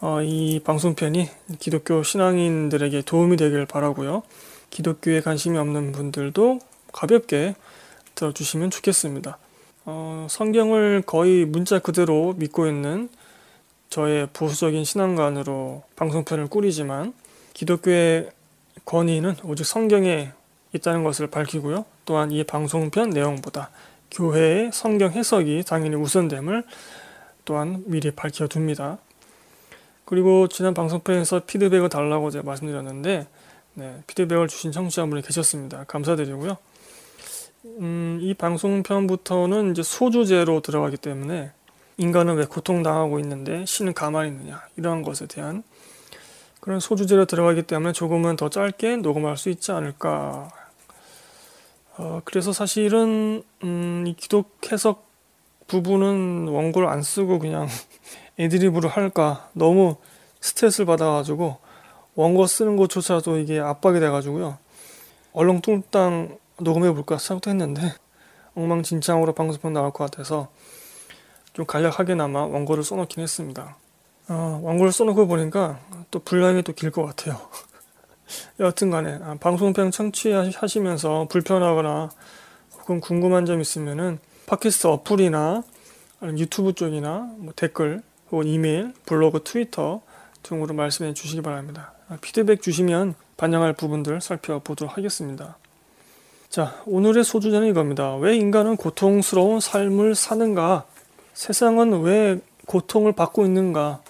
어, 0.00 0.22
이 0.22 0.60
방송편이 0.62 1.28
기독교 1.58 2.02
신앙인들에게 2.02 3.02
도움이 3.02 3.36
되길 3.36 3.66
바라고요. 3.66 4.22
기독교에 4.70 5.20
관심이 5.20 5.56
없는 5.56 5.92
분들도 5.92 6.60
가볍게 6.92 7.54
들어주시면 8.14 8.70
좋겠습니다. 8.70 9.38
어, 9.86 10.26
성경을 10.30 11.02
거의 11.06 11.44
문자 11.44 11.78
그대로 11.78 12.34
믿고 12.36 12.66
있는 12.66 13.08
저의 13.94 14.26
보수적인 14.32 14.82
신앙관으로 14.82 15.84
방송편을 15.94 16.48
꾸리지만 16.48 17.14
기독교의 17.52 18.28
권위는 18.86 19.36
오직 19.44 19.64
성경에 19.64 20.32
있다는 20.72 21.04
것을 21.04 21.28
밝히고요. 21.28 21.84
또한 22.04 22.32
이 22.32 22.42
방송편 22.42 23.10
내용보다 23.10 23.70
교회의 24.10 24.72
성경 24.72 25.12
해석이 25.12 25.62
당연히 25.64 25.94
우선됨을 25.94 26.64
또한 27.44 27.84
미리 27.86 28.10
밝혀둡니다. 28.10 28.98
그리고 30.04 30.48
지난 30.48 30.74
방송편에서 30.74 31.42
피드백을 31.46 31.88
달라고 31.88 32.32
제가 32.32 32.44
말씀드렸는데 32.44 33.28
네, 33.74 34.02
피드백을 34.08 34.48
주신 34.48 34.72
청취자분이 34.72 35.22
계셨습니다. 35.22 35.84
감사드리고요. 35.84 36.56
음, 37.78 38.18
이 38.20 38.34
방송편부터는 38.34 39.70
이제 39.70 39.84
소주제로 39.84 40.62
들어가기 40.62 40.96
때문에 40.96 41.52
인간은 41.96 42.36
왜 42.36 42.44
고통당하고 42.44 43.18
있는데 43.20 43.64
신은 43.66 43.94
가만히 43.94 44.30
있느냐 44.30 44.62
이러한 44.76 45.02
것에 45.02 45.26
대한 45.26 45.62
그런 46.60 46.80
소주제로 46.80 47.26
들어가기 47.26 47.62
때문에 47.64 47.92
조금은 47.92 48.36
더 48.36 48.48
짧게 48.48 48.96
녹음할 48.96 49.36
수 49.36 49.50
있지 49.50 49.70
않을까. 49.70 50.48
어, 51.96 52.22
그래서 52.24 52.52
사실은 52.52 53.42
음, 53.62 54.04
이 54.06 54.14
기독 54.14 54.58
해석 54.72 55.06
부분은 55.66 56.48
원고를 56.48 56.88
안 56.88 57.02
쓰고 57.02 57.38
그냥 57.38 57.68
애드립으로 58.40 58.88
할까 58.88 59.48
너무 59.52 59.96
스트레스를 60.40 60.86
받아가지고 60.86 61.58
원고 62.14 62.46
쓰는 62.46 62.76
것조차도 62.76 63.38
이게 63.38 63.58
압박이 63.60 64.00
돼가지고요. 64.00 64.58
얼렁뚱땅 65.34 66.38
녹음해 66.60 66.92
볼까 66.92 67.18
생각도 67.18 67.50
했는데 67.50 67.92
엉망진창으로 68.54 69.34
방송편 69.34 69.72
나올 69.72 69.90
것 69.90 70.10
같아서 70.10 70.48
좀 71.54 71.64
간략하게나마 71.66 72.44
원고를 72.44 72.84
써놓긴 72.84 73.22
했습니다. 73.22 73.76
어, 74.28 74.60
원고를 74.62 74.92
써놓고 74.92 75.26
보니까 75.26 75.78
또 76.10 76.18
분량이 76.18 76.62
또 76.62 76.72
길 76.74 76.90
것 76.90 77.04
같아요. 77.06 77.40
여하튼 78.60 78.90
간에 78.90 79.18
아, 79.22 79.36
방송편 79.40 79.90
청취하시면서 79.90 81.28
불편하거나 81.30 82.10
혹은 82.80 83.00
궁금한 83.00 83.46
점 83.46 83.60
있으면은 83.60 84.18
팟캐스트 84.46 84.86
어플이나 84.86 85.62
유튜브 86.38 86.74
쪽이나 86.74 87.30
뭐 87.38 87.52
댓글 87.54 88.02
혹은 88.30 88.46
이메일, 88.46 88.92
블로그, 89.06 89.42
트위터 89.44 90.00
등으로 90.42 90.74
말씀해 90.74 91.14
주시기 91.14 91.42
바랍니다. 91.42 91.92
아, 92.08 92.18
피드백 92.20 92.62
주시면 92.62 93.14
반영할 93.36 93.72
부분들 93.74 94.20
살펴보도록 94.20 94.96
하겠습니다. 94.96 95.56
자, 96.48 96.80
오늘의 96.86 97.24
소주제는 97.24 97.68
이겁니다. 97.68 98.16
왜 98.16 98.36
인간은 98.36 98.76
고통스러운 98.76 99.60
삶을 99.60 100.14
사는가? 100.14 100.84
세상은 101.34 102.00
왜 102.02 102.40
고통을 102.66 103.12
받고 103.12 103.44
있는가? 103.44 104.00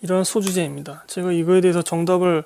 이런 0.00 0.24
소주제입니다. 0.24 1.04
제가 1.06 1.32
이거에 1.32 1.60
대해서 1.60 1.82
정답을 1.82 2.44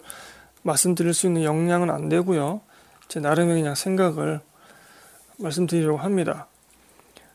말씀드릴 0.63 1.15
수 1.15 1.27
있는 1.27 1.45
역량은 1.45 1.91
안 1.91 2.09
되고요. 2.09 2.61
제 3.09 3.21
나름의 3.21 3.63
그냥 3.63 3.75
생각을 3.75 4.41
말씀드리려고 5.39 5.99
합니다. 5.99 6.47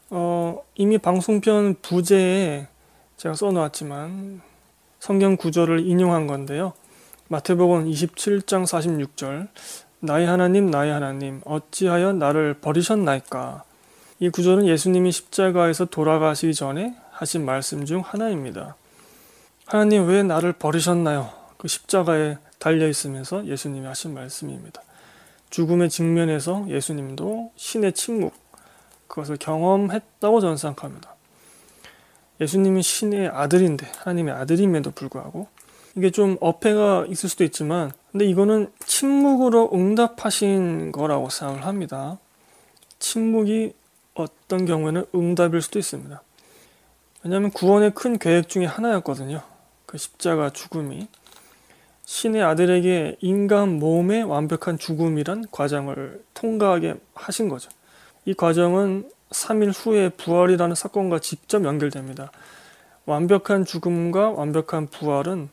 어, 0.09 0.61
이미 0.75 0.97
방송편 0.97 1.75
부제에 1.81 2.67
제가 3.17 3.35
써놓았지만 3.35 4.41
성경 4.99 5.37
구절을 5.37 5.85
인용한 5.85 6.27
건데요. 6.27 6.73
마태복음 7.27 7.85
27장 7.85 8.65
46절 8.65 9.47
나의 9.99 10.27
하나님 10.27 10.69
나의 10.69 10.91
하나님 10.91 11.41
어찌하여 11.45 12.13
나를 12.13 12.55
버리셨나이까 12.55 13.63
이 14.19 14.29
구절은 14.29 14.65
예수님이 14.65 15.11
십자가에서 15.11 15.85
돌아가시기 15.85 16.53
전에 16.53 16.95
하신 17.11 17.43
말씀 17.43 17.83
중 17.83 17.99
하나입니다. 17.99 18.77
하나님 19.65 20.07
왜 20.07 20.23
나를 20.23 20.53
버리셨나요? 20.53 21.31
그 21.57 21.67
십자가에 21.67 22.37
달려 22.57 22.87
있으면서 22.87 23.45
예수님이 23.45 23.85
하신 23.87 24.13
말씀입니다. 24.13 24.81
죽음의 25.49 25.89
직면에서 25.89 26.65
예수님도 26.69 27.51
신의 27.57 27.91
침묵 27.91 28.33
그것을 29.07 29.35
경험했다고 29.35 30.39
저는 30.39 30.55
생각합니다. 30.55 31.13
예수님은 32.39 32.81
신의 32.81 33.27
아들인데 33.27 33.85
하나님의 33.97 34.33
아들임에도 34.33 34.91
불구하고 34.91 35.47
이게 35.97 36.09
좀 36.09 36.37
어폐가 36.39 37.05
있을 37.09 37.27
수도 37.27 37.43
있지만 37.43 37.91
근데 38.13 38.25
이거는 38.25 38.71
침묵으로 38.85 39.71
응답하신 39.73 40.93
거라고 40.93 41.29
생각을 41.29 41.65
합니다. 41.65 42.17
침묵이 42.99 43.73
어떤 44.15 44.65
경우에는 44.65 45.05
응답일 45.13 45.61
수도 45.61 45.77
있습니다. 45.77 46.21
왜냐하면 47.23 47.51
구원의 47.51 47.91
큰 47.93 48.17
계획 48.17 48.49
중에 48.49 48.65
하나였거든요. 48.65 49.41
그 49.85 49.97
십자가 49.97 50.49
죽음이 50.49 51.07
신의 52.05 52.43
아들에게 52.43 53.17
인간 53.19 53.79
몸의 53.79 54.23
완벽한 54.23 54.77
죽음이란 54.77 55.45
과정을 55.51 56.23
통과하게 56.33 56.95
하신 57.13 57.49
거죠. 57.49 57.69
이 58.25 58.33
과정은 58.33 59.09
3일 59.31 59.73
후에 59.75 60.09
부활이라는 60.09 60.75
사건과 60.75 61.19
직접 61.19 61.63
연결됩니다. 61.65 62.31
완벽한 63.05 63.65
죽음과 63.65 64.31
완벽한 64.31 64.87
부활은 64.87 65.49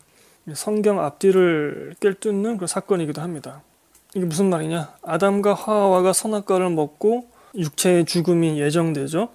성경 0.54 1.00
앞뒤를 1.00 1.94
꿰뚫는 2.00 2.58
그 2.58 2.66
사건이기도 2.66 3.22
합니다. 3.22 3.62
이게 4.14 4.26
무슨 4.26 4.50
말이냐? 4.50 4.94
아담과 5.02 5.54
하와가 5.54 6.12
선악과를 6.12 6.70
먹고 6.70 7.31
육체의 7.54 8.04
죽음이 8.04 8.60
예정되죠. 8.60 9.28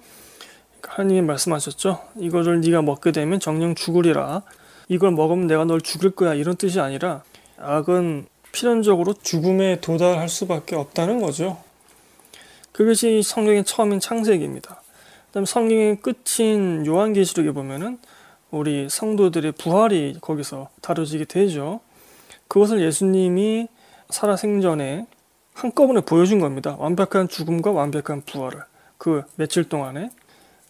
하나님이 0.82 1.22
말씀하셨죠. 1.22 2.00
이거를 2.18 2.60
네가 2.60 2.82
먹게 2.82 3.12
되면 3.12 3.38
정령 3.40 3.74
죽으리라. 3.74 4.42
이걸 4.88 5.12
먹으면 5.12 5.46
내가 5.46 5.64
널 5.64 5.80
죽일 5.80 6.10
거야. 6.10 6.34
이런 6.34 6.56
뜻이 6.56 6.80
아니라 6.80 7.22
악은 7.58 8.26
필연적으로 8.52 9.14
죽음에 9.14 9.80
도달할 9.80 10.28
수밖에 10.28 10.74
없다는 10.74 11.20
거죠. 11.20 11.58
그것이 12.72 13.22
성경의 13.22 13.64
처음인 13.64 14.00
창세기입니다. 14.00 14.82
그다음 15.26 15.44
성경의 15.44 15.98
끝인 16.00 16.86
요한계시록에 16.86 17.52
보면은 17.52 17.98
우리 18.50 18.88
성도들의 18.88 19.52
부활이 19.52 20.16
거기서 20.20 20.70
다뤄지게 20.80 21.26
되죠. 21.26 21.80
그것을 22.48 22.80
예수님이 22.80 23.68
살아생전에 24.08 25.06
한꺼번에 25.58 26.00
보여준 26.00 26.38
겁니다. 26.38 26.76
완벽한 26.78 27.26
죽음과 27.26 27.72
완벽한 27.72 28.22
부활을 28.24 28.62
그 28.96 29.24
며칠 29.34 29.68
동안에 29.68 30.10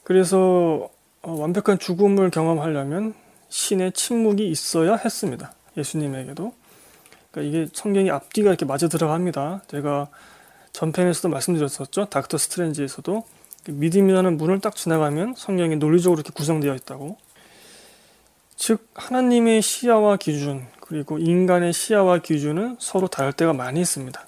그래서 0.03 0.89
어, 1.21 1.33
완벽한 1.33 1.79
죽음을 1.79 2.31
경험하려면 2.31 3.13
신의 3.51 3.93
침묵이 3.93 4.49
있어야 4.49 4.97
했습니다. 4.97 5.53
예수님에게도 5.77 6.55
그러니까 7.31 7.59
이게 7.59 7.71
성경이 7.71 8.11
앞뒤가 8.11 8.49
이렇게 8.49 8.65
맞아 8.65 8.89
들어갑니다. 8.89 9.65
제가 9.69 10.09
전편에서도 10.73 11.29
말씀드렸었죠. 11.29 12.07
닥터 12.07 12.39
스트레인지에서도 12.39 13.25
믿음이라는 13.69 14.39
문을 14.39 14.61
딱 14.61 14.75
지나가면 14.75 15.35
성경이 15.37 15.77
논리적으로 15.77 16.21
이렇게 16.21 16.33
구성되어 16.33 16.75
있다고 16.75 17.19
즉 18.57 18.89
하나님의 18.95 19.61
시야와 19.61 20.17
기준 20.17 20.67
그리고 20.81 21.19
인간의 21.19 21.75
시야와 21.75 22.21
기준은 22.21 22.79
서로 22.79 23.07
다를 23.07 23.35
때가 23.35 23.53
많이 23.53 23.83
있습니다. 23.83 24.28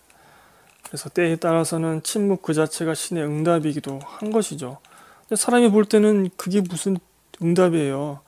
그래서 0.90 1.08
때에 1.08 1.36
따라서는 1.36 2.02
침묵 2.02 2.42
그 2.42 2.52
자체가 2.52 2.94
신의 2.94 3.24
응답이기도 3.24 4.00
한 4.04 4.32
것이죠. 4.32 4.78
근데 5.20 5.36
사람이 5.36 5.70
볼 5.70 5.84
때는 5.84 6.30
그게 6.36 6.60
무슨 6.60 6.96
응답이에요. 7.40 8.20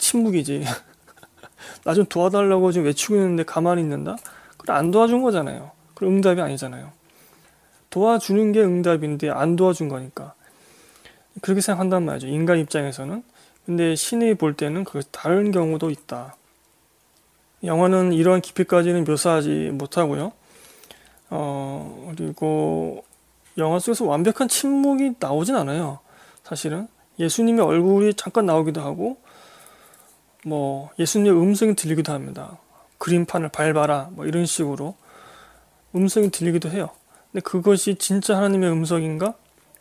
침묵이지. 0.00 0.64
나 1.84 1.94
좀 1.94 2.04
도와달라고 2.06 2.72
지금 2.72 2.86
외치고 2.86 3.14
있는데 3.14 3.44
가만히 3.44 3.82
있는다? 3.82 4.16
그래 4.56 4.74
안 4.74 4.90
도와준 4.90 5.22
거잖아요. 5.22 5.70
그럼 5.94 6.14
응답이 6.16 6.40
아니잖아요. 6.40 6.90
도와주는 7.90 8.50
게 8.50 8.62
응답인데 8.62 9.30
안 9.30 9.54
도와준 9.54 9.88
거니까. 9.88 10.34
그렇게 11.40 11.60
생각한단 11.60 12.04
말이죠. 12.04 12.26
인간 12.26 12.58
입장에서는. 12.58 13.22
근데 13.64 13.94
신이 13.94 14.34
볼 14.34 14.54
때는 14.54 14.82
그 14.82 15.02
다른 15.12 15.52
경우도 15.52 15.90
있다. 15.90 16.34
영화는 17.62 18.12
이러한 18.12 18.40
깊이까지는 18.40 19.04
묘사하지 19.04 19.70
못하고요. 19.72 20.32
어, 21.30 22.12
그리고 22.16 23.04
영화 23.56 23.78
속에서 23.78 24.04
완벽한 24.04 24.48
침묵이 24.48 25.14
나오진 25.18 25.56
않아요. 25.56 25.98
사실은. 26.44 26.88
예수님의 27.18 27.64
얼굴이 27.64 28.14
잠깐 28.14 28.46
나오기도 28.46 28.80
하고, 28.80 29.18
뭐, 30.44 30.90
예수님의 30.98 31.32
음성이 31.32 31.74
들리기도 31.74 32.12
합니다. 32.12 32.58
그림판을 32.98 33.48
밟아라. 33.48 34.10
뭐 34.12 34.26
이런 34.26 34.46
식으로 34.46 34.94
음성이 35.94 36.30
들리기도 36.30 36.70
해요. 36.70 36.90
근데 37.32 37.42
그것이 37.42 37.96
진짜 37.96 38.36
하나님의 38.36 38.70
음성인가? 38.70 39.34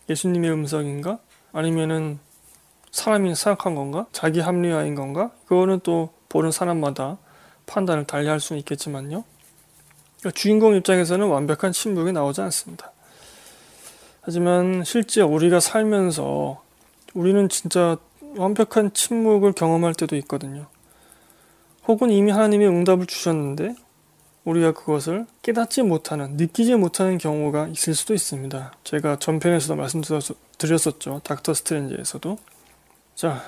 예수님의 0.10 0.52
음성인가? 0.52 1.20
아니면은 1.52 2.20
사람이 2.92 3.36
생각한 3.36 3.76
건가? 3.76 4.08
자기 4.12 4.40
합리화인 4.40 4.96
건가? 4.96 5.32
그거는 5.48 5.82
또 5.84 6.14
보는 6.30 6.52
사람마다 6.52 7.18
판단을 7.66 8.06
달리 8.06 8.28
할 8.28 8.40
수는 8.40 8.60
있겠지만요. 8.60 9.24
그러니까 10.20 10.32
주인공 10.40 10.76
입장에서는 10.76 11.28
완벽한 11.28 11.72
침묵이 11.72 12.12
나오지 12.12 12.42
않습니다. 12.42 12.92
하지만 14.22 14.84
실제 14.84 15.22
우리가 15.22 15.60
살면서 15.60 16.62
우리는 17.14 17.48
진짜 17.50 17.98
완벽한 18.36 18.94
침묵을 18.94 19.54
경험할 19.54 19.94
때도 19.94 20.16
있거든요. 20.18 20.68
혹은 21.88 22.12
이미 22.12 22.32
하나님이 22.32 22.66
응답을 22.68 23.06
주셨는데 23.06 23.76
우리가 24.44 24.74
그것을 24.74 25.26
깨닫지 25.42 25.82
못하는, 25.84 26.38
느끼지 26.38 26.76
못하는 26.76 27.18
경우가 27.18 27.68
있을 27.68 27.96
수도 27.96 28.14
있습니다. 28.14 28.74
제가 28.84 29.20
전편에서도 29.20 29.76
말씀드렸었죠. 29.76 31.22
닥터 31.24 31.54
스트레인지에서도. 31.54 32.38
자, 33.16 33.42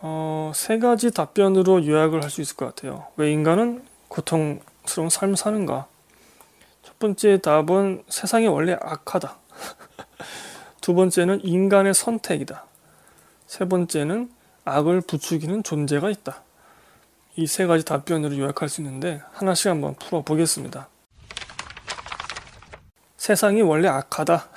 어, 0.00 0.52
세 0.54 0.78
가지 0.78 1.10
답변으로 1.10 1.86
요약을 1.86 2.22
할 2.22 2.30
수 2.30 2.40
있을 2.40 2.56
것 2.56 2.66
같아요. 2.66 3.06
왜 3.16 3.32
인간은 3.32 3.82
고통스러운 4.08 5.08
삶을 5.10 5.36
사는가? 5.36 5.86
첫 6.98 7.06
번째 7.06 7.38
답은 7.38 8.02
세상이 8.08 8.48
원래 8.48 8.76
악하다. 8.80 9.38
두 10.82 10.94
번째는 10.94 11.44
인간의 11.44 11.94
선택이다. 11.94 12.64
세 13.46 13.66
번째는 13.66 14.32
악을 14.64 15.02
부추기는 15.02 15.62
존재가 15.62 16.10
있다. 16.10 16.42
이 17.36 17.46
세 17.46 17.66
가지 17.66 17.84
답변으로 17.84 18.36
요약할 18.36 18.68
수 18.68 18.80
있는데 18.80 19.22
하나씩 19.32 19.68
한번 19.68 19.94
풀어보겠습니다. 19.94 20.88
세상이 23.16 23.62
원래 23.62 23.86
악하다. 23.86 24.48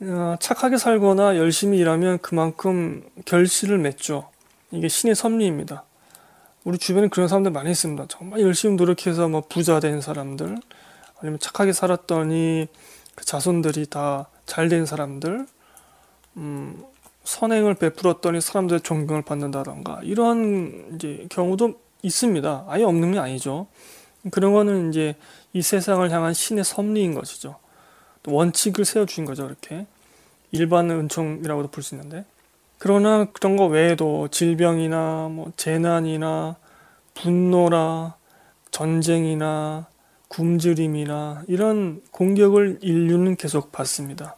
어, 0.00 0.36
착하게 0.40 0.78
살거나 0.78 1.36
열심히 1.36 1.76
일하면 1.76 2.18
그만큼 2.20 3.06
결실을 3.26 3.76
맺죠. 3.76 4.30
이게 4.70 4.88
신의 4.88 5.14
섭리입니다. 5.14 5.84
우리 6.64 6.78
주변에 6.78 7.08
그런 7.08 7.28
사람들 7.28 7.50
많이 7.52 7.70
있습니다. 7.70 8.06
정말 8.08 8.40
열심히 8.40 8.76
노력해서 8.76 9.28
뭐 9.28 9.42
부자 9.42 9.80
된 9.80 10.00
사람들, 10.00 10.56
아니면 11.20 11.38
착하게 11.38 11.72
살았더니 11.72 12.68
그 13.14 13.24
자손들이 13.24 13.86
다 13.86 14.26
잘 14.46 14.68
된 14.68 14.84
사람들, 14.86 15.46
음, 16.36 16.84
선행을 17.24 17.74
베풀었더니 17.74 18.40
사람들의 18.42 18.82
존경을 18.82 19.22
받는다던가 19.22 20.00
이런 20.02 20.92
이제 20.94 21.26
경우도 21.30 21.80
있습니다. 22.02 22.66
아예 22.68 22.84
없는 22.84 23.12
게 23.12 23.18
아니죠. 23.18 23.66
그런 24.30 24.52
거는 24.52 24.90
이제 24.90 25.16
이 25.54 25.62
세상을 25.62 26.08
향한 26.10 26.34
신의 26.34 26.64
섭리인 26.64 27.14
것이죠. 27.14 27.56
원칙을 28.26 28.84
세워주신 28.84 29.24
거죠, 29.24 29.46
이렇게. 29.46 29.86
일반 30.52 30.90
은총이라고도 30.90 31.68
볼 31.68 31.82
수 31.82 31.94
있는데. 31.94 32.24
그러나 32.78 33.26
그런 33.26 33.56
거 33.56 33.66
외에도 33.66 34.28
질병이나 34.28 35.28
뭐 35.30 35.52
재난이나 35.56 36.56
분노라 37.14 38.16
전쟁이나 38.70 39.86
굶주림이나 40.28 41.44
이런 41.46 42.02
공격을 42.10 42.78
인류는 42.82 43.36
계속 43.36 43.70
받습니다. 43.72 44.36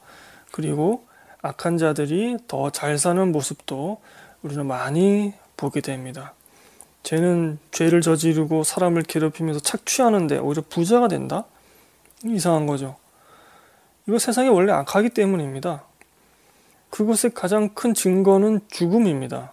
그리고 0.53 1.07
악한 1.43 1.79
자들이 1.79 2.39
더 2.47 2.71
잘 2.71 2.99
사는 2.99 3.33
모습도 3.33 4.01
우리는 4.43 4.67
많이 4.67 5.33
보게 5.57 5.81
됩니다. 5.81 6.35
쟤는 7.03 7.59
죄를 7.71 8.01
저지르고 8.01 8.65
사람을 8.65 9.03
괴롭히면서 9.03 9.61
착취하는데 9.61 10.39
오히려 10.39 10.63
부자가 10.69 11.09
된다? 11.09 11.45
이상한 12.25 12.67
거죠. 12.67 12.97
이거 14.07 14.19
세상이 14.19 14.49
원래 14.49 14.73
악하기 14.73 15.11
때문입니다. 15.11 15.85
그것의 16.97 17.35
가장 17.35 17.69
큰 17.75 17.93
증거는 17.93 18.61
죽음입니다. 18.69 19.53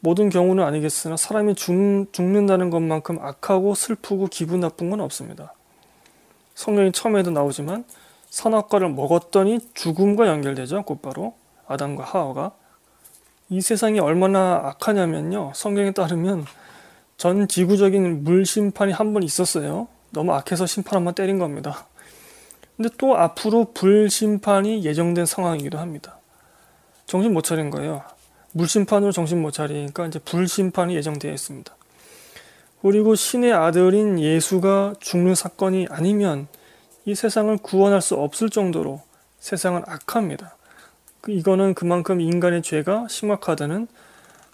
모든 0.00 0.28
경우는 0.28 0.62
아니겠으나 0.64 1.16
사람이 1.16 1.54
죽, 1.54 1.72
죽는다는 2.12 2.68
것만큼 2.68 3.18
악하고 3.22 3.74
슬프고 3.74 4.26
기분 4.26 4.60
나쁜 4.60 4.90
건 4.90 5.00
없습니다. 5.00 5.54
성경이 6.54 6.92
처음에도 6.92 7.30
나오지만 7.30 7.86
선악과를 8.28 8.90
먹었더니 8.90 9.60
죽음과 9.72 10.26
연결되죠. 10.26 10.82
곧바로 10.82 11.34
아담과 11.68 12.04
하와가 12.04 12.52
이 13.48 13.62
세상이 13.62 13.98
얼마나 13.98 14.56
악하냐면요. 14.62 15.52
성경에 15.54 15.92
따르면 15.92 16.44
전 17.16 17.48
지구적인 17.48 18.24
물 18.24 18.44
심판이 18.44 18.92
한 18.92 19.14
번 19.14 19.22
있었어요. 19.22 19.88
너무 20.10 20.34
악해서 20.34 20.66
심판 20.66 20.98
한 20.98 21.04
번 21.06 21.14
때린 21.14 21.38
겁니다. 21.38 21.86
근데 22.76 22.90
또 22.98 23.16
앞으로 23.16 23.72
불 23.72 24.10
심판이 24.10 24.84
예정된 24.84 25.24
상황이기도 25.24 25.78
합니다. 25.78 26.15
정신 27.06 27.32
못 27.32 27.42
차린 27.42 27.70
거예요. 27.70 28.02
물심판으로 28.52 29.12
정신 29.12 29.40
못 29.40 29.52
차리니까 29.52 30.06
이제 30.06 30.18
불심판이 30.18 30.94
예정되어 30.96 31.32
있습니다. 31.32 31.74
그리고 32.82 33.14
신의 33.14 33.52
아들인 33.52 34.18
예수가 34.18 34.94
죽는 35.00 35.34
사건이 35.34 35.86
아니면 35.90 36.48
이 37.04 37.14
세상을 37.14 37.56
구원할 37.58 38.02
수 38.02 38.16
없을 38.16 38.50
정도로 38.50 39.02
세상은 39.38 39.82
악합니다. 39.86 40.56
그 41.20 41.32
이거는 41.32 41.74
그만큼 41.74 42.20
인간의 42.20 42.62
죄가 42.62 43.06
심각하다는 43.08 43.86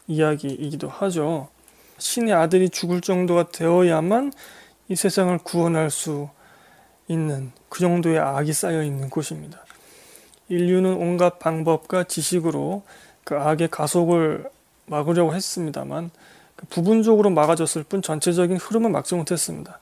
이야기이기도 0.06 0.88
하죠. 0.88 1.48
신의 1.98 2.34
아들이 2.34 2.68
죽을 2.68 3.00
정도가 3.00 3.48
되어야만 3.50 4.32
이 4.88 4.96
세상을 4.96 5.38
구원할 5.38 5.90
수 5.90 6.28
있는 7.08 7.52
그 7.68 7.80
정도의 7.80 8.18
악이 8.18 8.52
쌓여 8.52 8.82
있는 8.82 9.08
곳입니다. 9.08 9.64
인류는 10.48 10.94
온갖 10.94 11.38
방법과 11.38 12.04
지식으로 12.04 12.82
그 13.24 13.36
악의 13.36 13.68
가속을 13.68 14.50
막으려고 14.86 15.34
했습니다만 15.34 16.10
그 16.56 16.66
부분적으로 16.66 17.30
막아졌을 17.30 17.82
뿐 17.82 18.02
전체적인 18.02 18.56
흐름을 18.56 18.90
막지 18.90 19.14
못했습니다. 19.14 19.78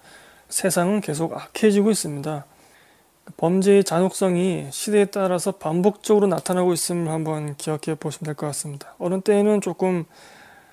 세상은 0.48 1.00
계속 1.00 1.34
악해지고 1.36 1.90
있습니다. 1.90 2.44
그 3.24 3.32
범죄의 3.36 3.84
잔혹성이 3.84 4.66
시대에 4.70 5.06
따라서 5.06 5.52
반복적으로 5.52 6.26
나타나고 6.26 6.72
있음을 6.72 7.10
한번 7.12 7.56
기억해 7.56 7.94
보시면 7.98 8.26
될 8.26 8.34
것 8.34 8.46
같습니다. 8.48 8.94
어느 8.98 9.20
때에는 9.20 9.60
조금 9.60 10.04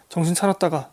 정신 0.10 0.34
차렸다가 0.34 0.90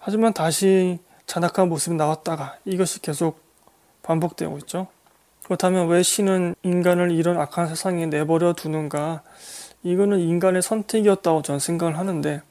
하지만 0.00 0.32
다시 0.32 0.98
잔악한 1.26 1.68
모습이 1.68 1.96
나왔다가 1.96 2.56
이것이 2.64 3.02
계속 3.02 3.40
반복되고 4.02 4.58
있죠. 4.58 4.86
그렇다면 5.46 5.86
왜 5.86 6.02
신은 6.02 6.56
인간을 6.64 7.12
이런 7.12 7.38
악한 7.38 7.68
세상에 7.68 8.06
내버려 8.06 8.52
두는가? 8.54 9.22
이거는 9.84 10.18
인간의 10.18 10.60
선택이었다고 10.60 11.42
저는 11.42 11.60
생각을 11.60 11.96
하는데 11.96 12.42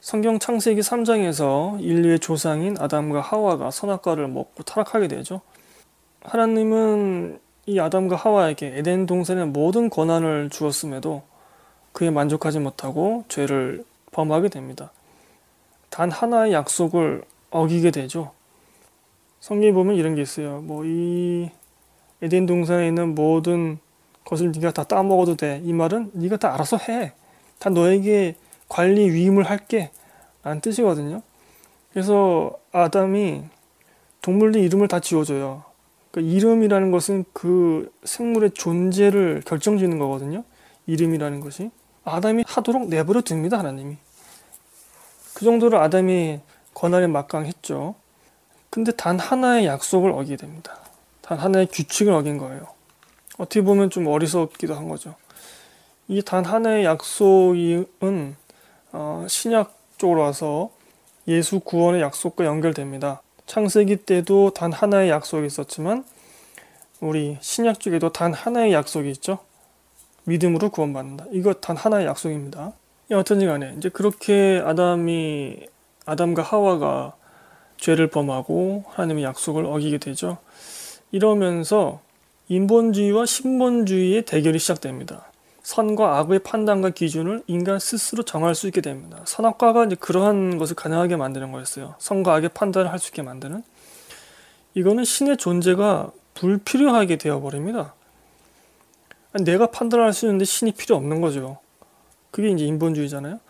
성경 0.00 0.38
창세기 0.38 0.82
3장에서 0.82 1.80
인류의 1.80 2.18
조상인 2.18 2.76
아담과 2.78 3.22
하와가 3.22 3.70
선악과를 3.70 4.28
먹고 4.28 4.64
타락하게 4.64 5.08
되죠. 5.08 5.40
하나님은 6.24 7.40
이 7.64 7.80
아담과 7.80 8.16
하와에게 8.16 8.74
에덴 8.76 9.06
동산의 9.06 9.46
모든 9.46 9.88
권한을 9.88 10.50
주었음에도 10.50 11.22
그에 11.92 12.10
만족하지 12.10 12.58
못하고 12.58 13.24
죄를 13.28 13.82
범하게 14.12 14.50
됩니다. 14.50 14.92
단 15.88 16.10
하나의 16.10 16.52
약속을 16.52 17.22
어기게 17.48 17.92
되죠. 17.92 18.32
성경에 19.40 19.72
보면 19.72 19.96
이런 19.96 20.14
게 20.14 20.20
있어요. 20.20 20.60
뭐 20.60 20.84
이 20.84 21.48
에덴 22.26 22.46
동산에 22.46 22.88
있는 22.88 23.14
모든 23.14 23.78
것을 24.24 24.52
네가 24.52 24.72
다 24.72 24.84
따먹어도 24.84 25.36
돼. 25.36 25.60
이 25.64 25.72
말은 25.72 26.10
네가 26.12 26.36
다 26.36 26.54
알아서 26.54 26.76
해. 26.76 27.12
다 27.58 27.70
너에게 27.70 28.34
관리 28.68 29.10
위임을 29.10 29.44
할게. 29.44 29.90
라는 30.42 30.60
뜻이거든요. 30.60 31.22
그래서 31.92 32.52
아담이 32.72 33.44
동물들 34.22 34.60
이름을 34.60 34.88
다 34.88 35.00
지어줘요. 35.00 35.64
그러니까 36.10 36.34
이름이라는 36.34 36.90
것은 36.90 37.24
그 37.32 37.92
생물의 38.04 38.52
존재를 38.52 39.42
결정짓는 39.46 39.98
거거든요. 39.98 40.44
이름이라는 40.86 41.40
것이. 41.40 41.70
아담이 42.04 42.44
하도록 42.46 42.88
내버려 42.88 43.22
둡니다, 43.28 43.58
하나님이. 43.58 43.96
그 45.34 45.44
정도로 45.44 45.80
아담이 45.80 46.40
권한에 46.74 47.06
막강했죠. 47.06 47.94
근데 48.70 48.92
단 48.92 49.18
하나의 49.18 49.66
약속을 49.66 50.10
어기게 50.10 50.36
됩니다. 50.36 50.78
단 51.26 51.38
하나의 51.38 51.66
규칙을 51.66 52.12
어긴 52.12 52.38
거예요. 52.38 52.68
어떻게 53.38 53.60
보면 53.62 53.90
좀 53.90 54.06
어리석기도 54.06 54.74
한 54.74 54.88
거죠. 54.88 55.14
이 56.08 56.22
단 56.22 56.44
하나의 56.44 56.84
약속은 56.84 58.36
어, 58.92 59.26
신약 59.28 59.74
쪽으로 59.98 60.20
와서 60.22 60.70
예수 61.26 61.58
구원의 61.60 62.00
약속과 62.00 62.44
연결됩니다. 62.44 63.22
창세기 63.46 63.96
때도 63.96 64.50
단 64.50 64.72
하나의 64.72 65.10
약속이 65.10 65.46
있었지만 65.46 66.04
우리 67.00 67.36
신약 67.40 67.80
쪽에도 67.80 68.12
단 68.12 68.32
하나의 68.32 68.72
약속이 68.72 69.10
있죠. 69.10 69.38
믿음으로 70.24 70.70
구원받는다. 70.70 71.26
이거 71.32 71.54
단 71.54 71.76
하나의 71.76 72.06
약속입니다. 72.06 72.72
어떤지 73.12 73.46
간에 73.46 73.74
이제 73.76 73.88
그렇게 73.88 74.62
아담이 74.64 75.66
아담과 76.06 76.42
하와가 76.42 77.14
죄를 77.78 78.08
범하고 78.08 78.84
하나님의 78.88 79.24
약속을 79.24 79.64
어기게 79.66 79.98
되죠. 79.98 80.38
이러면서 81.12 82.00
인본주의와 82.48 83.26
신본주의의 83.26 84.24
대결이 84.24 84.58
시작됩니다. 84.58 85.30
선과 85.62 86.18
악의 86.18 86.40
판단과 86.40 86.90
기준을 86.90 87.42
인간 87.48 87.80
스스로 87.80 88.22
정할 88.22 88.54
수 88.54 88.68
있게 88.68 88.80
됩니다. 88.80 89.22
선악과가 89.24 89.86
이제 89.86 89.96
그러한 89.96 90.58
것을 90.58 90.76
가능하게 90.76 91.16
만드는 91.16 91.50
거였어요. 91.50 91.96
선과 91.98 92.34
악의 92.36 92.50
판단을 92.50 92.92
할 92.92 93.00
수 93.00 93.08
있게 93.08 93.22
만드는. 93.22 93.64
이거는 94.74 95.04
신의 95.04 95.38
존재가 95.38 96.12
불필요하게 96.34 97.16
되어버립니다. 97.16 97.94
내가 99.44 99.66
판단할 99.66 100.12
수 100.12 100.26
있는데 100.26 100.44
신이 100.44 100.72
필요 100.72 100.96
없는 100.96 101.20
거죠. 101.20 101.58
그게 102.30 102.50
이제 102.50 102.64
인본주의잖아요. 102.64 103.40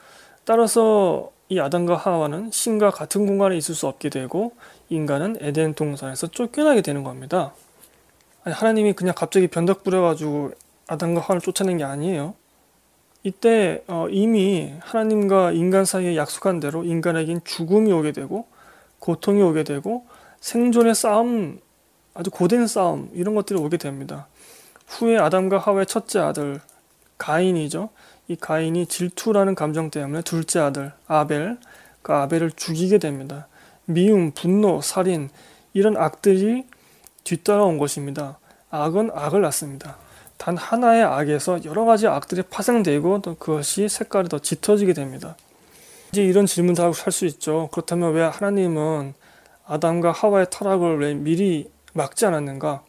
따라서 0.45 1.31
이 1.49 1.61
아담과 1.61 1.97
하와는 1.97 2.51
신과 2.51 2.91
같은 2.91 3.27
공간에 3.27 3.57
있을 3.57 3.75
수 3.75 3.87
없게 3.87 4.09
되고 4.09 4.53
인간은 4.89 5.39
에덴 5.41 5.75
동산에서 5.75 6.29
쫓겨나게 6.29 6.83
되는 6.83 7.03
겁니다. 7.03 7.53
아니, 8.45 8.55
하나님이 8.55 8.93
그냥 8.93 9.15
갑자기 9.17 9.49
변덕 9.49 9.83
부려가지고 9.83 10.53
아담과 10.87 11.21
하와를 11.21 11.41
쫓아낸 11.41 11.79
게 11.79 11.85
아니에요. 11.85 12.35
이때 13.23 13.83
어, 13.89 14.07
이미 14.09 14.73
하나님과 14.81 15.51
인간 15.53 15.85
사이에 15.85 16.17
약속한 16.17 16.61
대로 16.61 16.85
인간에겐 16.85 17.41
죽음이 17.43 17.93
오게 17.93 18.13
되고 18.13 18.47
고통이 19.01 19.43
오게 19.43 19.65
되고 19.65 20.07
생존의 20.41 20.95
싸움, 20.95 21.59
아주 22.15 22.31
고된 22.31 22.69
싸움 22.69 23.11
이런 23.15 23.35
것들이 23.35 23.59
오게 23.59 23.79
됩니다. 23.79 24.29
후에 24.87 25.19
아담과 25.19 25.59
하와의 25.59 25.87
첫째 25.87 26.21
아들 26.21 26.61
가인이죠. 27.19 27.89
이 28.29 28.37
가인이 28.37 28.87
질투라는 28.87 29.55
감정 29.57 29.91
때문에 29.91 30.23
둘째 30.23 30.61
아들 30.61 30.93
아벨, 31.09 31.59
그 32.03 32.13
아벨을 32.13 32.53
죽이게 32.53 32.99
됩니다. 32.99 33.49
미움, 33.87 34.33
분노, 34.33 34.81
살인 34.81 35.31
이런 35.73 35.97
악들이 35.97 36.67
뒤따라온 37.25 37.79
것입니다. 37.79 38.39
악은 38.71 39.11
악을 39.15 39.41
낳습니다. 39.41 39.97
단 40.37 40.57
하나의 40.57 41.03
악에서 41.05 41.65
여러 41.65 41.85
가지 41.85 42.07
악들이 42.07 42.43
파생되고 42.43 43.23
또 43.23 43.37
그것이 43.37 43.89
색깔이 43.89 44.29
더 44.29 44.39
짙어지게 44.39 44.93
됩니다. 44.93 45.37
이제 46.13 46.23
이런 46.23 46.47
질문도 46.47 46.83
하고 46.83 46.93
살 46.93 47.13
수 47.13 47.27
있죠. 47.27 47.69
그렇다면 47.73 48.13
왜 48.13 48.23
하나님은 48.23 49.15
아담과 49.67 50.13
하와의 50.13 50.47
타락을 50.51 50.99
왜 50.99 51.15
미리 51.15 51.71
막지 51.95 52.27
않았는가? 52.27 52.83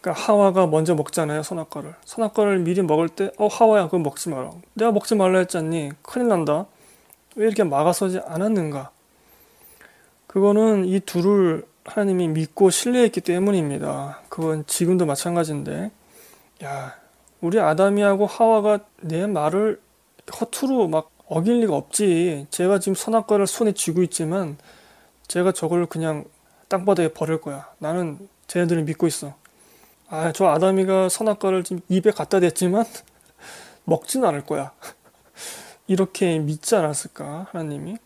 그러니까 0.00 0.22
하와가 0.22 0.66
먼저 0.66 0.94
먹잖아요, 0.94 1.42
선악과를. 1.42 1.94
선악과를 2.04 2.58
미리 2.60 2.82
먹을 2.82 3.08
때, 3.08 3.30
어, 3.38 3.46
하와야, 3.46 3.84
그거 3.84 3.98
먹지 3.98 4.28
마라. 4.28 4.50
내가 4.74 4.92
먹지 4.92 5.14
말라 5.14 5.38
했잖니. 5.40 5.92
큰일 6.02 6.28
난다. 6.28 6.66
왜 7.36 7.46
이렇게 7.46 7.64
막아서지 7.64 8.20
않았는가? 8.26 8.90
그거는 10.28 10.84
이 10.84 11.00
둘을 11.00 11.66
하나님이 11.84 12.28
믿고 12.28 12.70
신뢰했기 12.70 13.22
때문입니다. 13.22 14.20
그건 14.28 14.64
지금도 14.66 15.06
마찬가지인데, 15.06 15.90
야, 16.64 16.94
우리 17.40 17.58
아담이하고 17.58 18.26
하와가 18.26 18.80
내 19.00 19.26
말을 19.26 19.80
허투루 20.38 20.88
막 20.88 21.10
어길 21.26 21.60
리가 21.60 21.74
없지. 21.74 22.46
제가 22.50 22.78
지금 22.78 22.94
선악과를 22.94 23.46
손에 23.46 23.72
쥐고 23.72 24.02
있지만, 24.04 24.58
제가 25.28 25.52
저걸 25.52 25.86
그냥 25.86 26.24
땅바닥에 26.68 27.14
버릴 27.14 27.40
거야. 27.40 27.70
나는 27.78 28.18
쟤네들을 28.48 28.82
믿고 28.84 29.06
있어. 29.06 29.34
아, 30.10 30.30
저 30.32 30.46
아담이가 30.46 31.08
선악과를 31.08 31.64
지금 31.64 31.80
입에 31.88 32.10
갖다 32.10 32.38
댔지만, 32.38 32.84
먹진 33.84 34.24
않을 34.26 34.44
거야. 34.44 34.72
이렇게 35.86 36.38
믿지 36.38 36.76
않았을까, 36.76 37.46
하나님이? 37.50 37.96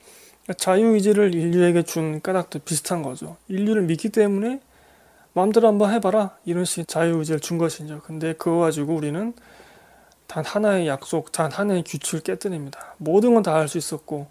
자유의지를 0.57 1.35
인류에게 1.35 1.83
준 1.83 2.21
까닭도 2.21 2.61
비슷한 2.61 3.03
거죠. 3.03 3.37
인류를 3.49 3.83
믿기 3.83 4.09
때문에 4.09 4.61
마음대로 5.35 5.69
한번 5.69 5.93
해봐라 5.93 6.37
이런 6.45 6.65
식의 6.65 6.87
자유의지를 6.87 7.41
준 7.41 7.59
것이죠. 7.59 8.01
근데 8.05 8.33
그거 8.35 8.59
가지고 8.59 8.95
우리는 8.95 9.33
단 10.27 10.45
하나의 10.45 10.89
약속, 10.89 11.31
단 11.33 11.51
하나의 11.53 11.85
규칙을 11.85 12.21
깨뜨립니다. 12.21 12.95
모든 12.99 13.35
건 13.35 13.43
다 13.43 13.55
할 13.55 13.69
수 13.69 13.79
있었고 13.79 14.27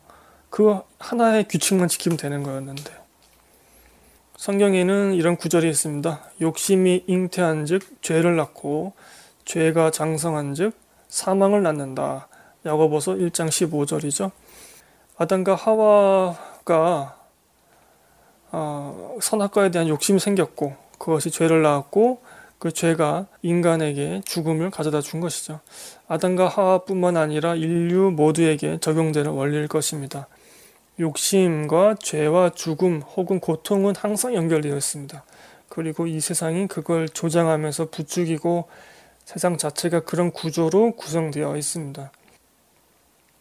그 0.50 0.80
하나의 1.00 1.48
규칙만 1.48 1.88
지키면 1.88 2.18
되는 2.18 2.44
거였는데 2.44 2.92
성경에는 4.38 5.14
이런 5.14 5.38
구절이 5.38 5.70
있습니다. 5.70 6.20
욕심이 6.42 7.04
잉태한즉 7.08 8.02
죄를 8.02 8.36
낳고 8.36 8.94
죄가 9.46 9.92
장성한즉 9.92 10.74
사망을 11.08 11.62
낳는다. 11.64 12.28
야고보서 12.66 13.14
1장 13.14 13.48
15절이죠. 13.48 14.32
아담과 15.22 15.54
하와가 15.54 17.16
어, 18.52 19.18
선악과에 19.22 19.70
대한 19.70 19.88
욕심이 19.88 20.20
생겼고 20.20 20.76
그것이 20.98 21.30
죄를 21.30 21.62
낳았고 21.62 22.24
그 22.58 22.72
죄가 22.72 23.28
인간에게 23.44 24.24
죽음을 24.26 24.72
가져다 24.72 25.00
준 25.02 25.20
것이죠. 25.20 25.60
아담과 26.08 26.48
하와뿐만 26.48 27.18
아니라 27.18 27.54
인류 27.54 28.10
모두에게 28.10 28.80
적용되는 28.80 29.30
원리일 29.30 29.68
것입니다. 29.68 30.28
욕심과 31.00 31.98
죄와 32.00 32.50
죽음 32.56 33.02
혹은 33.02 33.40
고통은 33.40 33.94
항상 33.96 34.34
연결되어 34.34 34.76
있습니다. 34.76 35.24
그리고 35.70 36.08
이 36.08 36.20
세상이 36.20 36.66
그걸 36.66 37.08
조장하면서 37.08 37.90
부추기고 37.92 38.68
세상 39.26 39.60
자체가 39.60 40.00
그런 40.00 40.32
구조로 40.32 40.96
구성되어 40.96 41.58
있습니다. 41.58 42.12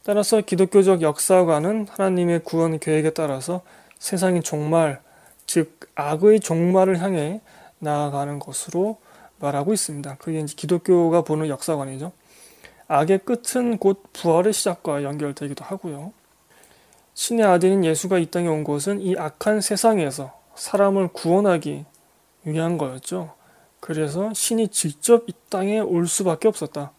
따라서 0.02 0.40
기독교적 0.40 1.02
역사관은 1.02 1.86
하나님의 1.90 2.40
구원 2.44 2.78
계획에 2.78 3.10
따라서 3.10 3.62
세상이 3.98 4.42
종말, 4.42 5.02
즉 5.46 5.78
악의 5.94 6.40
종말을 6.40 7.00
향해 7.02 7.40
나아가는 7.78 8.38
것으로 8.38 8.98
말하고 9.40 9.72
있습니다. 9.72 10.16
그게 10.18 10.40
이제 10.40 10.54
기독교가 10.56 11.22
보는 11.22 11.48
역사관이죠. 11.48 12.12
악의 12.88 13.20
끝은 13.24 13.78
곧 13.78 14.02
부활의 14.12 14.52
시작과 14.52 15.02
연결되기도 15.02 15.64
하고요. 15.64 16.12
신의 17.14 17.44
아들인 17.44 17.84
예수가 17.84 18.18
이 18.18 18.30
땅에 18.30 18.48
온 18.48 18.64
것은 18.64 19.00
이 19.00 19.16
악한 19.16 19.60
세상에서 19.60 20.32
사람을 20.54 21.08
구원하기 21.08 21.84
위한 22.44 22.78
거였죠. 22.78 23.34
그래서 23.80 24.32
신이 24.34 24.68
직접 24.68 25.28
이 25.28 25.32
땅에 25.48 25.78
올 25.78 26.06
수밖에 26.06 26.48
없었다. 26.48 26.92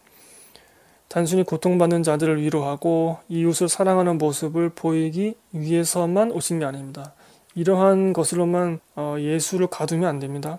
단순히 1.12 1.42
고통받는 1.42 2.04
자들을 2.04 2.40
위로하고 2.40 3.18
이웃을 3.28 3.68
사랑하는 3.68 4.16
모습을 4.16 4.70
보이기 4.70 5.34
위해서만 5.52 6.30
오신 6.30 6.60
게 6.60 6.64
아닙니다. 6.64 7.12
이러한 7.54 8.14
것으로만 8.14 8.80
어, 8.96 9.16
예수를 9.18 9.66
가두면 9.66 10.08
안 10.08 10.18
됩니다. 10.20 10.58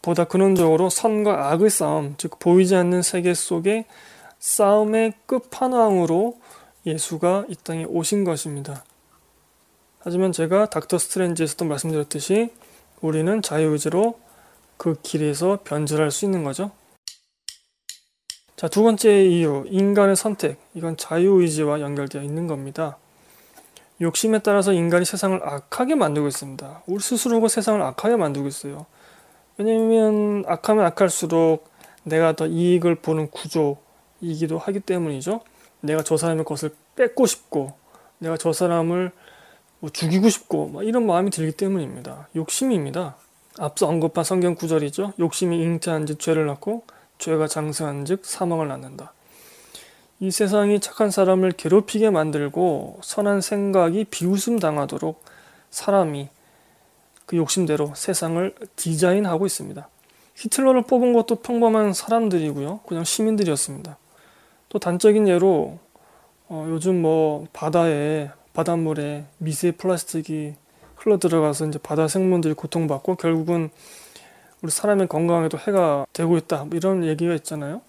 보다 0.00 0.24
근원적으로 0.24 0.88
선과 0.88 1.52
악의 1.52 1.68
싸움, 1.68 2.14
즉 2.16 2.38
보이지 2.38 2.76
않는 2.76 3.02
세계 3.02 3.34
속에 3.34 3.84
싸움의 4.38 5.12
끝판왕으로 5.26 6.38
예수가 6.86 7.44
이 7.50 7.56
땅에 7.62 7.84
오신 7.84 8.24
것입니다. 8.24 8.82
하지만 9.98 10.32
제가 10.32 10.70
닥터 10.70 10.96
스트레인지에서도 10.96 11.66
말씀드렸듯이 11.66 12.54
우리는 13.02 13.42
자유의지로 13.42 14.18
그 14.78 14.96
길에서 15.02 15.58
변절할 15.62 16.10
수 16.10 16.24
있는 16.24 16.42
거죠. 16.42 16.70
자, 18.60 18.68
두 18.68 18.82
번째 18.82 19.24
이유, 19.24 19.64
인간의 19.70 20.16
선택. 20.16 20.60
이건 20.74 20.98
자유의지와 20.98 21.80
연결되어 21.80 22.20
있는 22.20 22.46
겁니다. 22.46 22.98
욕심에 24.02 24.40
따라서 24.40 24.74
인간이 24.74 25.06
세상을 25.06 25.40
악하게 25.42 25.94
만들고 25.94 26.28
있습니다. 26.28 26.82
우리 26.84 27.00
스스로가 27.00 27.48
세상을 27.48 27.80
악하게 27.80 28.16
만들고 28.16 28.46
있어요. 28.48 28.84
왜냐면 29.56 30.44
악하면 30.46 30.84
악할수록 30.84 31.70
내가 32.02 32.34
더 32.34 32.46
이익을 32.46 32.96
보는 32.96 33.30
구조이기도 33.30 34.58
하기 34.58 34.80
때문이죠. 34.80 35.40
내가 35.80 36.02
저 36.02 36.18
사람의 36.18 36.44
것을 36.44 36.74
뺏고 36.96 37.24
싶고, 37.24 37.72
내가 38.18 38.36
저 38.36 38.52
사람을 38.52 39.10
뭐 39.78 39.88
죽이고 39.88 40.28
싶고, 40.28 40.82
이런 40.82 41.06
마음이 41.06 41.30
들기 41.30 41.56
때문입니다. 41.56 42.28
욕심입니다. 42.36 43.16
앞서 43.58 43.88
언급한 43.88 44.22
성경 44.22 44.54
구절이죠. 44.54 45.14
욕심이 45.18 45.62
잉태한 45.62 46.04
즉 46.04 46.20
죄를 46.20 46.44
낳고, 46.44 46.84
죄가 47.20 47.46
장성한 47.46 48.04
즉 48.06 48.24
사망을 48.24 48.66
낳는다. 48.66 49.12
이 50.18 50.30
세상이 50.30 50.80
착한 50.80 51.10
사람을 51.10 51.52
괴롭히게 51.52 52.10
만들고 52.10 52.98
선한 53.02 53.40
생각이 53.40 54.04
비웃음 54.04 54.58
당하도록 54.58 55.22
사람이 55.70 56.28
그 57.26 57.36
욕심대로 57.36 57.92
세상을 57.94 58.54
디자인하고 58.76 59.46
있습니다. 59.46 59.88
히틀러를 60.34 60.82
뽑은 60.82 61.12
것도 61.12 61.36
평범한 61.36 61.92
사람들이고요. 61.92 62.80
그냥 62.86 63.04
시민들이었습니다. 63.04 63.96
또 64.68 64.78
단적인 64.78 65.28
예로 65.28 65.78
어, 66.48 66.66
요즘 66.68 67.00
뭐 67.00 67.46
바다에 67.52 68.30
바닷물에 68.52 69.24
미세 69.38 69.70
플라스틱이 69.70 70.54
흘러 70.96 71.18
들어가서 71.18 71.66
이제 71.66 71.78
바다 71.78 72.08
생물들이 72.08 72.54
고통받고 72.54 73.14
결국은 73.14 73.70
우리 74.62 74.70
사람의 74.70 75.08
건강에도 75.08 75.58
해가 75.58 76.06
되고 76.12 76.36
있다 76.36 76.64
뭐 76.64 76.76
이런 76.76 77.04
얘기가 77.04 77.34
있잖아요. 77.34 77.80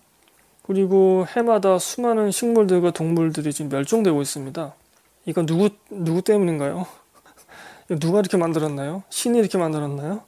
그리고 0.64 1.26
해마다 1.36 1.80
수많은 1.80 2.32
식물들과 2.32 2.92
동물들이 2.92 3.52
지금 3.52 3.70
멸종되고 3.70 4.22
있습니다. 4.22 4.74
이건 5.26 5.46
누구 5.46 5.70
누구 5.90 6.22
때문인가요? 6.22 6.86
누가 8.00 8.20
이렇게 8.20 8.38
만들었나요? 8.38 9.04
신이 9.10 9.38
이렇게 9.40 9.58
만들었나요? 9.58 10.22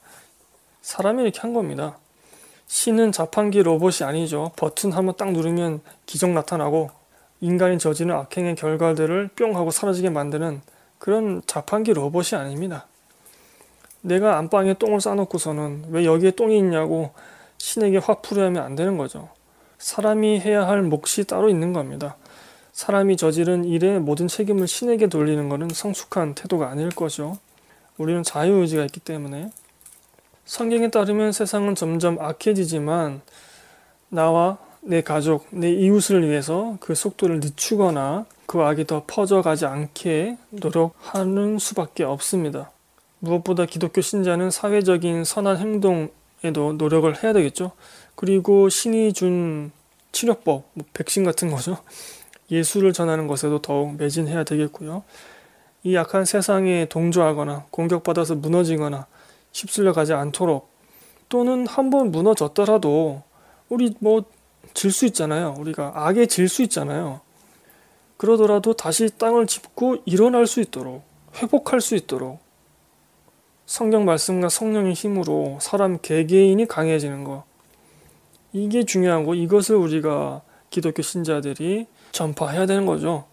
사람이 0.82 1.23
이렇게 1.23 1.39
한 1.39 1.53
겁니다. 1.53 1.97
신은 2.67 3.12
자판기 3.12 3.63
로봇이 3.63 4.03
아니죠. 4.03 4.51
버튼 4.56 4.91
한번 4.91 5.15
딱 5.15 5.32
누르면 5.32 5.82
기적 6.06 6.32
나타나고 6.32 6.89
인간이 7.39 7.77
저지른 7.77 8.15
악행의 8.15 8.56
결과들을 8.56 9.29
뿅 9.36 9.56
하고 9.56 9.71
사라지게 9.71 10.10
만드는 10.10 10.62
그런 10.97 11.41
자판기 11.45 11.93
로봇이 11.93 12.39
아닙니다. 12.39 12.88
내가 14.03 14.37
안방에 14.37 14.73
똥을 14.75 14.99
싸놓고서는 14.99 15.85
왜 15.89 16.05
여기에 16.05 16.31
똥이 16.31 16.57
있냐고 16.57 17.11
신에게 17.57 17.97
확 17.97 18.21
풀이하면 18.21 18.61
안 18.61 18.75
되는 18.75 18.97
거죠. 18.97 19.29
사람이 19.77 20.41
해야 20.41 20.67
할 20.67 20.81
몫이 20.81 21.23
따로 21.23 21.49
있는 21.49 21.71
겁니다. 21.71 22.17
사람이 22.73 23.15
저지른 23.17 23.63
일의 23.63 23.99
모든 23.99 24.27
책임을 24.27 24.67
신에게 24.67 25.07
돌리는 25.07 25.47
것은 25.47 25.69
성숙한 25.69 26.35
태도가 26.35 26.69
아닐 26.69 26.89
거죠. 26.89 27.37
우리는 27.97 28.23
자유의지가 28.23 28.83
있기 28.85 28.99
때문에 28.99 29.51
성경에 30.45 30.89
따르면 30.89 31.31
세상은 31.31 31.73
점점 31.73 32.19
악해지지만 32.19 33.21
나와 34.09 34.57
내 34.81 35.01
가족, 35.01 35.47
내 35.49 35.71
이웃을 35.71 36.27
위해서 36.27 36.75
그 36.81 36.93
속도를 36.93 37.39
늦추거나 37.39 38.25
그 38.47 38.61
악이 38.61 38.85
더 38.85 39.03
퍼져가지 39.07 39.65
않게 39.65 40.37
노력하는 40.49 41.57
수밖에 41.57 42.03
없습니다. 42.03 42.72
무엇보다 43.23 43.65
기독교 43.65 44.01
신자는 44.01 44.51
사회적인 44.51 45.23
선한 45.23 45.57
행동에도 45.57 46.73
노력을 46.73 47.23
해야 47.23 47.33
되겠죠. 47.33 47.71
그리고 48.15 48.69
신이 48.69 49.13
준 49.13 49.71
치료법, 50.12 50.65
뭐 50.73 50.86
백신 50.93 51.23
같은 51.23 51.49
거죠. 51.49 51.77
예수를 52.51 52.93
전하는 52.93 53.27
것에도 53.27 53.62
더욱 53.62 53.95
매진해야 53.95 54.43
되겠고요. 54.43 55.03
이 55.83 55.95
약한 55.95 56.25
세상에 56.25 56.86
동조하거나 56.86 57.65
공격받아서 57.71 58.36
무너지거나 58.36 59.07
휩쓸려 59.53 59.93
가지 59.93 60.13
않도록 60.13 60.69
또는 61.29 61.65
한번 61.65 62.12
무너졌더라도 62.12 63.23
우리 63.69 63.95
뭐 63.99 64.23
질 64.73 64.91
수 64.91 65.05
있잖아요. 65.07 65.55
우리가 65.57 65.91
악에 65.95 66.25
질 66.25 66.49
수 66.49 66.62
있잖아요. 66.63 67.21
그러더라도 68.17 68.73
다시 68.73 69.09
땅을 69.17 69.47
짚고 69.47 69.97
일어날 70.05 70.47
수 70.47 70.62
있도록 70.62 71.03
회복할 71.36 71.81
수 71.81 71.95
있도록 71.95 72.39
성경 73.73 74.05
말씀과 74.05 74.49
성령의 74.49 74.93
힘으로 74.93 75.57
사람 75.59 75.97
개개인이 75.99 76.63
강해지는 76.67 77.23
것 77.23 77.43
이게 78.51 78.86
중요하고 78.86 79.33
이것을 79.33 79.77
우리가 79.77 80.43
기독교 80.69 81.01
신자들이 81.01 81.88
전파해야 82.12 82.67
되는 82.67 82.86
거죠. 82.86 83.25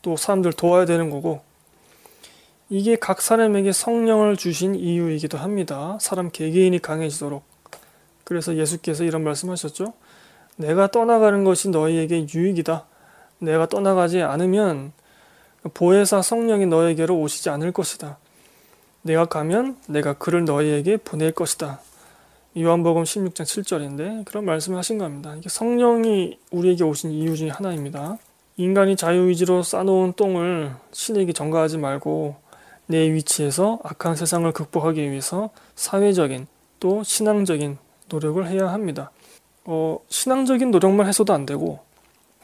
또 0.00 0.16
사람들 0.16 0.52
도와야 0.52 0.84
되는 0.84 1.10
거고 1.10 1.40
이게 2.68 2.94
각 2.94 3.20
사람에게 3.20 3.72
성령을 3.72 4.36
주신 4.36 4.76
이유이기도 4.76 5.38
합니다. 5.38 5.98
사람 6.00 6.30
개개인이 6.30 6.78
강해지도록. 6.78 7.42
그래서 8.22 8.54
예수께서 8.54 9.02
이런 9.02 9.24
말씀하셨죠. 9.24 9.92
내가 10.54 10.86
떠나가는 10.92 11.42
것이 11.42 11.68
너희에게 11.68 12.28
유익이다. 12.32 12.86
내가 13.40 13.68
떠나가지 13.68 14.22
않으면 14.22 14.92
보혜사 15.74 16.22
성령이 16.22 16.66
너에게로 16.66 17.18
오시지 17.18 17.50
않을 17.50 17.72
것이다. 17.72 18.18
내가 19.02 19.24
가면 19.24 19.76
내가 19.88 20.12
그를 20.14 20.44
너희에게 20.44 20.98
보낼 20.98 21.32
것이다. 21.32 21.80
요한복음 22.58 23.04
16장 23.04 23.42
7절인데 23.44 24.24
그런 24.24 24.44
말씀을 24.44 24.76
하신 24.78 24.98
겁니다. 24.98 25.34
이게 25.36 25.48
성령이 25.48 26.38
우리에게 26.50 26.84
오신 26.84 27.12
이유 27.12 27.36
중에 27.36 27.48
하나입니다. 27.48 28.18
인간이 28.56 28.96
자유의지로 28.96 29.62
쌓아놓은 29.62 30.14
똥을 30.14 30.74
신에게 30.92 31.32
전가하지 31.32 31.78
말고 31.78 32.36
내 32.86 33.12
위치에서 33.12 33.78
악한 33.84 34.16
세상을 34.16 34.50
극복하기 34.52 35.00
위해서 35.10 35.50
사회적인 35.76 36.46
또 36.80 37.02
신앙적인 37.04 37.78
노력을 38.08 38.44
해야 38.48 38.72
합니다. 38.72 39.12
어, 39.64 39.98
신앙적인 40.08 40.72
노력만 40.72 41.06
해서도 41.06 41.32
안 41.32 41.46
되고 41.46 41.78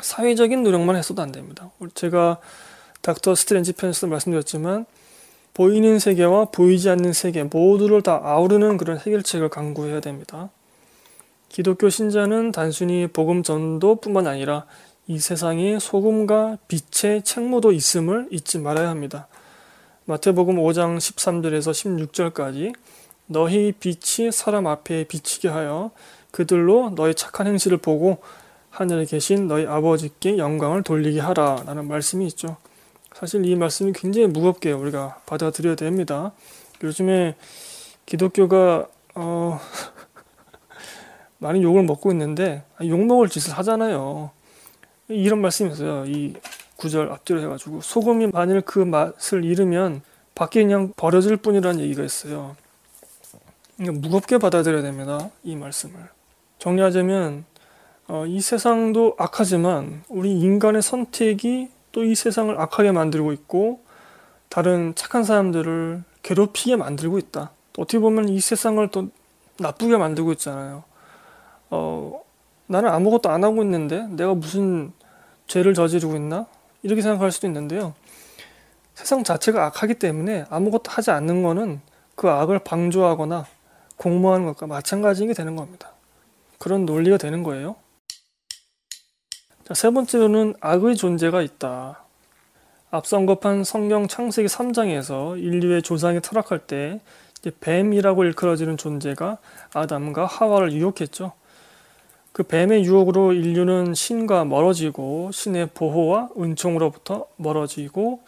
사회적인 0.01 0.63
노력만 0.63 0.95
해서도 0.97 1.21
안 1.21 1.33
됩니다. 1.33 1.71
제가 1.95 2.39
닥터 3.03 3.35
스트렌지 3.35 3.73
편에서 3.73 4.07
말씀드렸지만 4.07 4.87
보이는 5.57 5.99
세계와 5.99 6.51
보이지 6.53 6.91
않는 6.91 7.15
세계 7.15 7.43
모두를 7.43 8.03
다 8.03 8.21
아우르는 8.23 8.77
그런 8.77 8.99
해결책을 8.99 9.49
강구해야 9.49 10.01
됩니다. 10.01 10.51
기독교 11.49 11.89
신자는 11.89 12.53
단순히 12.53 13.07
복음 13.07 13.43
전도뿐만 13.43 14.27
아니라 14.27 14.67
이 15.07 15.19
세상에 15.19 15.79
소금과 15.79 16.59
빛의 16.69 17.23
책무도 17.23 17.73
있음을 17.73 18.29
잊지 18.31 18.59
말아야 18.59 18.91
합니다. 18.91 19.29
마태복음 20.05 20.57
5장 20.57 20.99
13절에서 20.99 22.11
16절까지 22.13 22.75
너희 23.25 23.73
빛이 23.73 24.31
사람 24.33 24.67
앞에 24.67 25.05
비치게 25.05 25.49
하여 25.49 25.91
그들로 26.33 26.93
너희 26.95 27.15
착한 27.15 27.47
행실을 27.47 27.79
보고 27.79 28.19
하늘에 28.69 29.07
계신 29.07 29.49
너희 29.49 29.65
아버지께 29.65 30.37
영광을 30.37 30.83
돌리게 30.83 31.21
하라 31.21 31.63
라는 31.65 31.89
말씀이 31.89 32.27
있죠. 32.27 32.59
사실 33.19 33.47
이 33.47 33.57
말씀이 33.57 33.95
굉장히 33.95 34.27
무겁게 34.27 34.73
우리가 34.73 35.21
받아들여야 35.25 35.75
됩니다. 35.75 36.33
요즘에 36.83 37.35
기독교가 38.05 38.89
어 39.15 39.59
많이 41.39 41.63
욕을 41.63 41.83
먹고 41.85 42.13
있는데 42.13 42.63
욕 42.85 43.01
먹을 43.07 43.31
짓을 43.31 43.57
하잖아요. 43.57 44.33
이런 45.09 45.41
말씀이 45.41 45.73
있어요. 45.73 46.05
이 46.05 46.35
구절 46.77 47.11
앞뒤로 47.11 47.41
해가지고 47.41 47.81
소금이 47.81 48.27
만일 48.27 48.61
그 48.61 48.81
맛을 48.81 49.47
잃으면 49.47 50.03
밖에 50.35 50.63
그냥 50.63 50.93
버려질 50.95 51.39
뿐이라는 51.39 51.81
얘기가 51.81 52.05
있어요. 52.05 52.55
무겁게 53.79 54.37
받아들여야 54.37 54.83
됩니다. 54.83 55.31
이 55.43 55.57
말씀을. 55.57 55.95
정리하자면 56.59 57.47
어, 58.09 58.27
이 58.27 58.43
세상도 58.43 59.15
악하지만 59.17 60.03
우리 60.11 60.39
인간의 60.39 60.83
선택이 60.83 61.71
또 61.97 62.05
이 62.05 62.15
세상을 62.15 62.61
악하게 62.61 62.93
만들고 62.93 63.33
있고 63.33 63.81
다른 64.51 64.95
착한 64.95 65.25
사람들을 65.25 66.05
괴롭히게 66.23 66.77
만들고 66.77 67.17
있다. 67.17 67.53
또 67.73 67.83
어떻게 67.83 67.99
보면 67.99 68.29
이 68.29 68.39
세상을 68.39 68.87
또 68.91 69.09
나쁘게 69.59 69.97
만들고 69.97 70.33
있잖아요. 70.33 70.85
어, 71.71 72.21
나는 72.67 72.91
아무것도 72.91 73.31
안 73.31 73.45
하고 73.45 73.63
있는데 73.63 74.07
내가 74.09 74.35
무슨 74.35 74.93
죄를 75.47 75.73
저지르고 75.73 76.17
있나? 76.17 76.45
이렇게 76.83 77.01
생각할 77.01 77.33
수도 77.33 77.47
있는데요. 77.47 77.95
세상 78.95 79.25
자체가 79.25 79.65
악하기 79.65 79.95
때문에 79.95 80.45
아무것도 80.51 80.91
하지 80.91 81.11
않는 81.13 81.43
거는 81.43 81.81
그 82.15 82.29
악을 82.29 82.59
방조하거나 82.59 83.47
공모하는 83.97 84.45
것과 84.45 84.67
마찬가지인 84.67 85.29
게 85.29 85.35
되는 85.35 85.57
겁니다. 85.57 85.93
그런 86.59 86.85
논리가 86.85 87.17
되는 87.17 87.43
거예요. 87.43 87.77
자, 89.67 89.75
세 89.75 89.91
번째로는 89.91 90.55
악의 90.61 90.95
존재가 90.95 91.43
있다. 91.43 92.05
앞서 92.93 93.17
언급한 93.17 93.65
성경 93.65 94.07
창세기 94.07 94.47
3장에서 94.47 95.37
인류의 95.43 95.83
조상이 95.83 96.21
타락할 96.21 96.69
때 96.69 97.01
뱀이라고 97.59 98.23
일컬어지는 98.23 98.77
존재가 98.77 99.39
아담과 99.75 100.25
하와를 100.25 100.71
유혹했죠. 100.73 101.33
그 102.31 102.45
뱀의 102.45 102.85
유혹으로 102.85 103.33
인류는 103.33 103.95
신과 103.95 104.45
멀어지고 104.45 105.33
신의 105.33 105.71
보호와 105.75 106.29
은총으로부터 106.39 107.27
멀어지고 107.35 108.21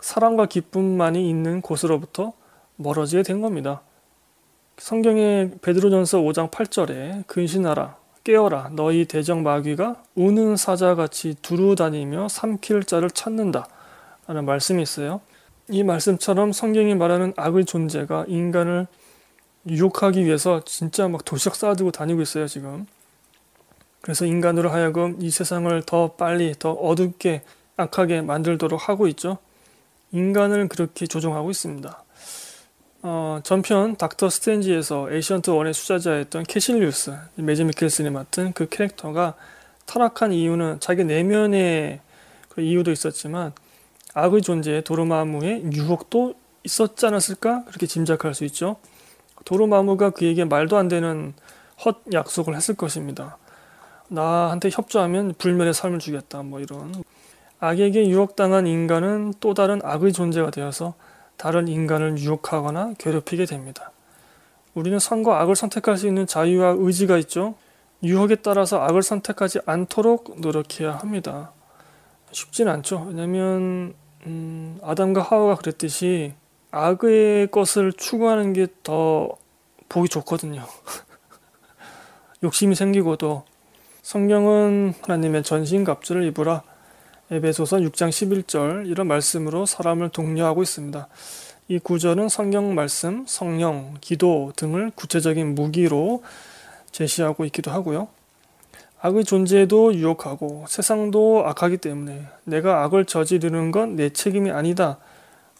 사랑과 0.00 0.46
기쁨만이 0.46 1.28
있는 1.28 1.60
곳으로부터 1.60 2.32
멀어지게 2.76 3.22
된 3.22 3.42
겁니다. 3.42 3.82
성경의 4.78 5.58
베드로전서 5.60 6.20
5장 6.20 6.50
8절에 6.50 7.26
근신하라 7.26 7.99
깨어라 8.24 8.70
너희 8.72 9.04
대적 9.06 9.40
마귀가 9.40 10.02
우는 10.14 10.56
사자같이 10.56 11.36
두루 11.40 11.74
다니며 11.74 12.28
삼킬 12.28 12.84
자를 12.84 13.10
찾는다 13.10 13.66
라는 14.26 14.44
말씀이 14.44 14.82
있어요. 14.82 15.20
이 15.68 15.82
말씀처럼 15.82 16.52
성경이 16.52 16.94
말하는 16.94 17.32
악의 17.36 17.64
존재가 17.64 18.26
인간을 18.28 18.86
유혹하기 19.66 20.24
위해서 20.24 20.62
진짜 20.64 21.08
막 21.08 21.24
도시락 21.24 21.54
싸두고 21.54 21.92
다니고 21.92 22.20
있어요 22.22 22.46
지금. 22.46 22.86
그래서 24.00 24.24
인간으로 24.24 24.70
하여금 24.70 25.16
이 25.20 25.30
세상을 25.30 25.82
더 25.86 26.12
빨리 26.12 26.54
더 26.58 26.72
어둡게 26.72 27.42
악하게 27.76 28.22
만들도록 28.22 28.88
하고 28.88 29.06
있죠. 29.08 29.38
인간을 30.12 30.68
그렇게 30.68 31.06
조종하고 31.06 31.50
있습니다. 31.50 32.02
어, 33.02 33.40
전편 33.42 33.96
닥터 33.96 34.28
스트레인지에서 34.28 35.10
에이션트 35.10 35.50
원의 35.50 35.72
수제자였던 35.72 36.44
케실리우스, 36.44 37.16
매즈 37.36 37.62
미켈슨이 37.62 38.10
맡은 38.10 38.52
그 38.52 38.68
캐릭터가 38.68 39.34
타락한 39.86 40.32
이유는 40.32 40.80
자기 40.80 41.04
내면의 41.04 42.00
그 42.50 42.60
이유도 42.60 42.92
있었지만 42.92 43.52
악의 44.12 44.42
존재에 44.42 44.82
도르마무의 44.82 45.72
유혹도 45.72 46.34
있었지 46.62 47.06
않았을까? 47.06 47.64
그렇게 47.64 47.86
짐작할 47.86 48.34
수 48.34 48.44
있죠. 48.44 48.76
도르마무가 49.46 50.10
그에게 50.10 50.44
말도 50.44 50.76
안 50.76 50.88
되는 50.88 51.32
헛 51.84 52.02
약속을 52.12 52.54
했을 52.54 52.74
것입니다. 52.74 53.38
나한테 54.08 54.68
협조하면 54.70 55.34
불멸의 55.38 55.72
삶을 55.72 56.00
주겠다. 56.00 56.42
뭐 56.42 56.60
이런 56.60 56.92
악에게 57.60 58.08
유혹당한 58.08 58.66
인간은 58.66 59.34
또 59.40 59.54
다른 59.54 59.80
악의 59.82 60.12
존재가 60.12 60.50
되어서 60.50 60.94
다른 61.40 61.68
인간을 61.68 62.18
유혹하거나 62.18 62.96
괴롭히게 62.98 63.46
됩니다. 63.46 63.92
우리는 64.74 64.98
선과 64.98 65.40
악을 65.40 65.56
선택할 65.56 65.96
수 65.96 66.06
있는 66.06 66.26
자유와 66.26 66.74
의지가 66.76 67.16
있죠. 67.18 67.54
유혹에 68.02 68.34
따라서 68.36 68.82
악을 68.82 69.02
선택하지 69.02 69.60
않도록 69.64 70.38
노력해야 70.40 70.96
합니다. 70.96 71.52
쉽진 72.30 72.68
않죠. 72.68 73.06
왜냐하면 73.08 73.94
음, 74.26 74.78
아담과 74.82 75.22
하와가 75.22 75.54
그랬듯이 75.54 76.34
악의 76.72 77.50
것을 77.50 77.94
추구하는 77.94 78.52
게 78.52 78.66
더 78.82 79.30
보기 79.88 80.10
좋거든요. 80.10 80.62
욕심이 82.44 82.74
생기고도 82.74 83.44
성경은 84.02 84.92
하나님의 85.00 85.42
전신 85.42 85.84
갑주를 85.84 86.24
입으라 86.24 86.62
에베소서 87.32 87.76
6장 87.76 88.08
11절 88.08 88.88
이런 88.88 89.06
말씀으로 89.06 89.64
사람을 89.64 90.08
독려하고 90.08 90.62
있습니다. 90.62 91.06
이 91.68 91.78
구절은 91.78 92.28
성경 92.28 92.74
말씀, 92.74 93.24
성령, 93.28 93.94
기도 94.00 94.52
등을 94.56 94.90
구체적인 94.96 95.54
무기로 95.54 96.24
제시하고 96.90 97.44
있기도 97.44 97.70
하고요. 97.70 98.08
악의 99.00 99.24
존재도 99.24 99.94
유혹하고 99.94 100.64
세상도 100.68 101.44
악하기 101.46 101.76
때문에 101.76 102.26
내가 102.42 102.82
악을 102.82 103.04
저지르는 103.04 103.70
건 103.70 103.94
내 103.94 104.10
책임이 104.10 104.50
아니다 104.50 104.98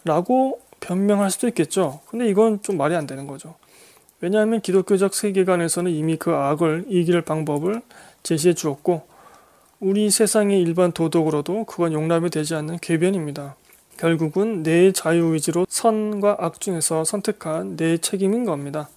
라고 0.05 0.61
변명할 0.81 1.31
수도 1.31 1.47
있겠죠. 1.47 2.01
근데 2.07 2.29
이건 2.29 2.63
좀 2.63 2.79
말이 2.79 2.97
안 2.97 3.07
되는 3.07 3.29
거죠. 3.29 3.55
왜냐하면 4.21 4.61
기독교적 4.61 5.15
세계관에서는 5.15 5.93
이미 5.93 6.17
그 6.17 6.33
악을 6.33 6.87
이길 6.89 7.23
방법을 7.23 7.81
제시해 8.25 8.55
주었고 8.55 9.10
우리 9.81 10.11
세상의 10.11 10.61
일반 10.61 10.93
도덕으로도 10.93 11.65
그건 11.65 11.95
용납이 11.95 12.29
되지 12.29 12.55
않는 12.55 12.81
궤변입니다. 12.83 13.57
결국은 13.97 14.63
내 14.63 14.93
자유의지로 14.93 15.65
선과 15.71 16.37
악 16.39 16.61
중에서 16.61 17.05
선택한 17.05 17.77
내 17.77 17.97
책임인 17.97 18.45
겁니다. 18.45 18.91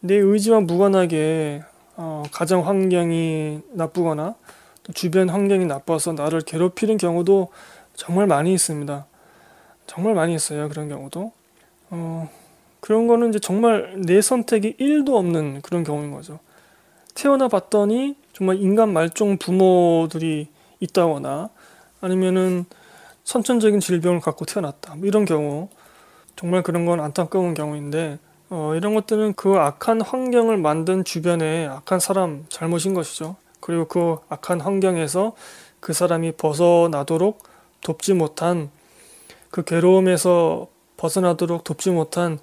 내 0.00 0.16
의지와 0.16 0.58
무관하게 0.58 1.62
어, 1.94 2.24
가정 2.32 2.66
환경이 2.66 3.60
나쁘거나 3.70 4.34
또 4.82 4.92
주변 4.92 5.28
환경이 5.28 5.66
나빠서 5.66 6.14
나를 6.14 6.40
괴롭히는 6.40 6.96
경우도 6.96 7.50
정말 7.94 8.26
많이 8.26 8.52
있습니다. 8.52 9.06
정말 9.86 10.14
많이 10.14 10.34
있어요. 10.34 10.68
그런 10.68 10.88
경우도. 10.88 11.30
어, 11.90 12.28
그런 12.80 13.06
거는 13.06 13.28
이제 13.28 13.38
정말 13.38 13.94
내 14.04 14.20
선택이 14.20 14.78
1도 14.80 15.14
없는 15.14 15.62
그런 15.62 15.84
경우인 15.84 16.10
거죠. 16.10 16.40
태어나 17.14 17.46
봤더니 17.46 18.16
정말 18.32 18.56
인간 18.56 18.92
말종 18.92 19.38
부모들이 19.38 20.48
있다거나 20.80 21.50
아니면은 22.00 22.64
선천적인 23.24 23.80
질병을 23.80 24.20
갖고 24.20 24.44
태어났다. 24.44 24.96
뭐 24.96 25.06
이런 25.06 25.24
경우 25.24 25.68
정말 26.36 26.62
그런 26.62 26.86
건 26.86 27.00
안타까운 27.00 27.54
경우인데 27.54 28.18
어, 28.50 28.74
이런 28.74 28.94
것들은 28.94 29.34
그 29.34 29.56
악한 29.56 30.02
환경을 30.02 30.58
만든 30.58 31.04
주변의 31.04 31.68
악한 31.68 32.00
사람 32.00 32.44
잘못인 32.48 32.94
것이죠. 32.94 33.36
그리고 33.60 33.86
그 33.86 34.16
악한 34.28 34.60
환경에서 34.60 35.32
그 35.80 35.92
사람이 35.92 36.32
벗어나도록 36.32 37.42
돕지 37.80 38.14
못한 38.14 38.70
그 39.50 39.64
괴로움에서 39.64 40.68
벗어나도록 40.96 41.64
돕지 41.64 41.90
못한 41.90 42.38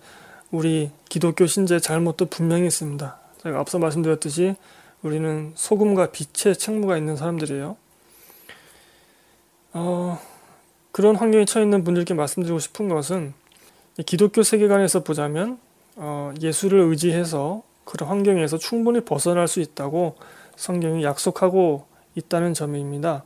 우리 0.52 0.92
기독교 1.10 1.46
신자의 1.46 1.82
잘못도 1.82 2.28
분명히 2.28 2.68
있습니다. 2.68 3.18
제가 3.44 3.60
앞서 3.60 3.80
말씀드렸듯이 3.80 4.56
우리는 5.02 5.54
소금과 5.56 6.12
빛의 6.12 6.58
책무가 6.58 6.97
있는 6.97 7.16
사람들이에요. 7.16 7.78
어, 9.74 10.20
그런 10.91 11.16
환경에 11.16 11.45
처해 11.45 11.64
있는 11.64 11.84
분들께 11.84 12.14
말씀드리고 12.14 12.60
싶은 12.60 12.89
것은 12.89 13.34
기독교 14.06 14.43
세계관에서 14.43 15.04
보자면 15.04 15.60
어, 15.95 16.34
예수를 16.41 16.80
의지해서 16.80 17.64
그런 17.86 18.10
환경에서 18.10 18.58
충분히 18.58 19.02
벗어날 19.02 19.47
수 19.47 19.60
있다고 19.62 20.16
성경이 20.56 21.04
약속하고 21.04 21.86
있다는 22.16 22.54
점입니다. 22.54 23.24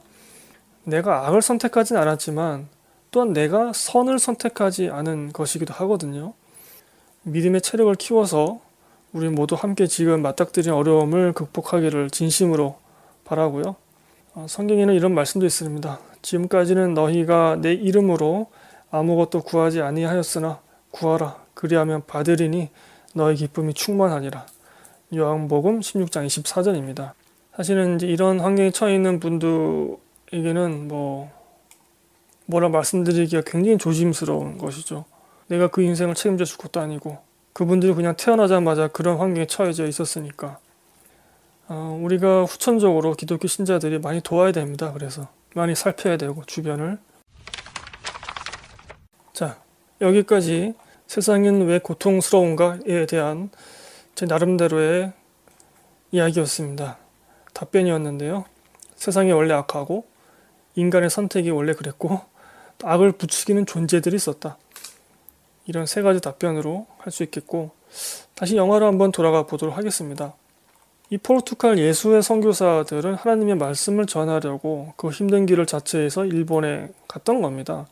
내가 0.83 1.27
악을 1.27 1.41
선택하진 1.41 1.97
않았지만 1.97 2.67
또한 3.11 3.33
내가 3.33 3.71
선을 3.73 4.19
선택하지 4.19 4.89
않은 4.89 5.33
것이기도 5.33 5.73
하거든요. 5.73 6.33
믿음의 7.23 7.61
체력을 7.61 7.93
키워서 7.95 8.59
우리 9.13 9.29
모두 9.29 9.53
함께 9.53 9.85
지금 9.85 10.23
맞닥뜨린 10.23 10.73
어려움을 10.73 11.33
극복하기를 11.33 12.09
진심으로 12.09 12.77
바라고요. 13.25 13.75
어, 14.33 14.45
성경에는 14.49 14.95
이런 14.95 15.13
말씀도 15.13 15.45
있습니다. 15.45 15.99
지금까지는 16.23 16.95
너희가 16.95 17.57
내 17.61 17.73
이름으로 17.73 18.49
아무것도 18.89 19.43
구하지 19.43 19.81
아니하였으나 19.81 20.59
구하라 20.89 21.43
그리하면 21.53 22.01
받으리니 22.07 22.69
너희 23.13 23.35
기쁨이 23.35 23.75
충만하니라. 23.75 24.47
요한복음 25.13 25.81
16장 25.81 26.25
24절입니다. 26.25 27.11
사실은 27.55 27.97
이제 27.97 28.07
이런 28.07 28.39
환경에 28.39 28.71
처해 28.71 28.95
있는 28.95 29.19
분들에게는 29.19 30.87
뭐 30.87 31.29
뭐라 32.47 32.69
말씀드리기가 32.69 33.43
굉장히 33.45 33.77
조심스러운 33.77 34.57
것이죠. 34.57 35.05
내가 35.49 35.67
그 35.67 35.83
인생을 35.83 36.15
책임져 36.15 36.45
줄 36.45 36.57
것도 36.57 36.79
아니고 36.79 37.19
그분들이 37.53 37.93
그냥 37.93 38.15
태어나자마자 38.15 38.87
그런 38.87 39.17
환경에 39.17 39.45
처해져 39.45 39.85
있었으니까 39.87 40.59
어, 41.67 41.99
우리가 42.01 42.43
후천적으로 42.43 43.13
기독교 43.13 43.47
신자들이 43.47 43.99
많이 43.99 44.21
도와야 44.21 44.51
됩니다. 44.51 44.91
그래서 44.91 45.29
많이 45.55 45.75
살펴야 45.75 46.17
되고 46.17 46.43
주변을 46.45 46.97
자 49.33 49.61
여기까지 50.01 50.73
세상은 51.07 51.65
왜 51.67 51.79
고통스러운가에 51.79 53.05
대한 53.05 53.49
제 54.15 54.25
나름대로의 54.25 55.13
이야기였습니다. 56.11 56.97
답변이었는데요. 57.53 58.45
세상이 58.95 59.31
원래 59.31 59.53
악하고 59.53 60.05
인간의 60.75 61.09
선택이 61.09 61.51
원래 61.51 61.73
그랬고 61.73 62.21
악을 62.83 63.13
부추기는 63.13 63.65
존재들이 63.65 64.15
있었다. 64.15 64.57
이런 65.65 65.85
세 65.85 66.01
가지 66.01 66.19
답변으로 66.19 66.85
할 66.97 67.11
수 67.11 67.23
있겠고 67.23 67.71
다시 68.35 68.55
영화로 68.55 68.85
한번 68.85 69.11
돌아가 69.11 69.43
보도록 69.45 69.77
하겠습니다. 69.77 70.33
이 71.09 71.17
포르투갈 71.17 71.77
예수의 71.77 72.23
선교사들은 72.23 73.13
하나님의 73.15 73.55
말씀을 73.55 74.05
전하려고 74.07 74.93
그 74.95 75.09
힘든 75.09 75.45
길을 75.45 75.65
자체해서 75.67 76.25
일본에 76.25 76.89
갔던 77.07 77.41
겁니다. 77.41 77.85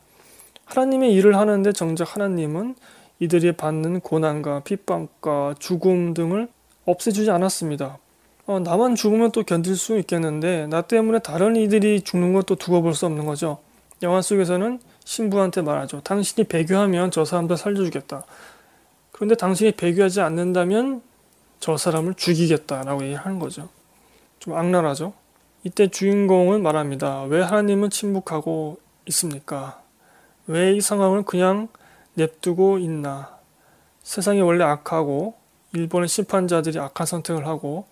하나님의 0.64 1.12
일을 1.12 1.36
하는데 1.36 1.72
정작 1.72 2.14
하나님은 2.16 2.74
이들이 3.20 3.52
받는 3.52 4.00
고난과 4.00 4.60
핍박과 4.64 5.54
죽음 5.60 6.14
등을 6.14 6.48
없애주지 6.86 7.30
않았습니다. 7.30 7.98
어, 8.46 8.58
나만 8.58 8.96
죽으면 8.96 9.30
또 9.30 9.44
견딜 9.44 9.76
수 9.76 9.96
있겠는데 9.98 10.66
나 10.66 10.82
때문에 10.82 11.20
다른 11.20 11.54
이들이 11.54 12.00
죽는 12.00 12.32
것도 12.32 12.56
두고 12.56 12.82
볼 12.82 12.94
수 12.94 13.06
없는 13.06 13.24
거죠. 13.24 13.58
영화 14.02 14.20
속에서는 14.20 14.80
신부한테 15.04 15.62
말하죠. 15.62 16.00
당신이 16.00 16.46
배교하면 16.48 17.10
저 17.10 17.24
사람들 17.24 17.56
살려주겠다. 17.56 18.24
그런데 19.12 19.34
당신이 19.34 19.72
배교하지 19.72 20.20
않는다면 20.20 21.02
저 21.60 21.76
사람을 21.76 22.14
죽이겠다라고 22.14 23.04
얘기하는 23.04 23.38
거죠. 23.38 23.68
좀 24.38 24.54
악랄하죠. 24.54 25.12
이때 25.64 25.86
주인공은 25.88 26.62
말합니다. 26.62 27.22
왜 27.24 27.40
하나님은 27.42 27.90
침묵하고 27.90 28.78
있습니까? 29.06 29.80
왜 30.46 30.74
이 30.74 30.80
상황을 30.80 31.22
그냥 31.22 31.68
냅두고 32.14 32.78
있나? 32.78 33.38
세상이 34.02 34.40
원래 34.40 34.64
악하고 34.64 35.34
일본의 35.72 36.08
심판자들이 36.08 36.78
악한 36.80 37.06
선택을 37.06 37.46
하고 37.46 37.86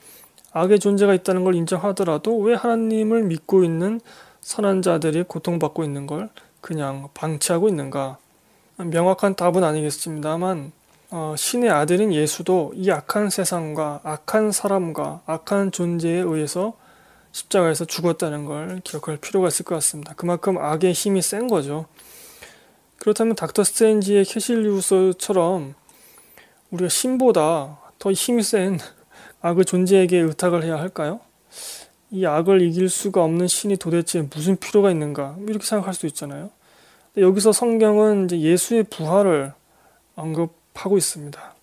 악의 0.52 0.80
존재가 0.80 1.14
있다는 1.14 1.44
걸 1.44 1.54
인정하더라도 1.54 2.38
왜 2.38 2.54
하나님을 2.54 3.22
믿고 3.22 3.62
있는 3.62 4.00
선한 4.40 4.82
자들이 4.82 5.22
고통받고 5.22 5.84
있는 5.84 6.06
걸 6.08 6.28
그냥 6.60 7.08
방치하고 7.14 7.68
있는가? 7.68 8.18
명확한 8.76 9.34
답은 9.34 9.62
아니겠습니다만 9.64 10.72
어, 11.10 11.34
신의 11.36 11.70
아들인 11.70 12.12
예수도 12.12 12.72
이 12.74 12.90
악한 12.90 13.30
세상과 13.30 14.00
악한 14.04 14.52
사람과 14.52 15.22
악한 15.26 15.72
존재에 15.72 16.18
의해서 16.18 16.74
십자가에서 17.32 17.84
죽었다는 17.84 18.44
걸 18.44 18.80
기억할 18.84 19.16
필요가 19.16 19.48
있을 19.48 19.64
것 19.64 19.74
같습니다. 19.76 20.14
그만큼 20.14 20.58
악의 20.58 20.92
힘이 20.92 21.22
센 21.22 21.48
거죠. 21.48 21.86
그렇다면 22.98 23.34
닥터 23.34 23.64
스트레인지의 23.64 24.24
캐실리우스처럼 24.24 25.74
우리가 26.70 26.88
신보다 26.88 27.80
더 27.98 28.12
힘이 28.12 28.42
센 28.42 28.78
악의 29.42 29.64
존재에게 29.64 30.18
의탁을 30.18 30.62
해야 30.62 30.78
할까요? 30.78 31.20
이 32.10 32.26
악을 32.26 32.62
이길 32.62 32.88
수가 32.88 33.22
없는 33.22 33.46
신이 33.46 33.76
도대체 33.76 34.22
무슨 34.22 34.56
필요가 34.56 34.90
있는가 34.90 35.36
이렇게 35.46 35.64
생각할 35.64 35.94
수 35.94 36.06
있잖아요. 36.06 36.50
여기서 37.16 37.52
성경은 37.52 38.26
이제 38.26 38.40
예수의 38.40 38.84
부활을 38.84 39.52
언급하고 40.16 40.98
있습니다. 40.98 41.54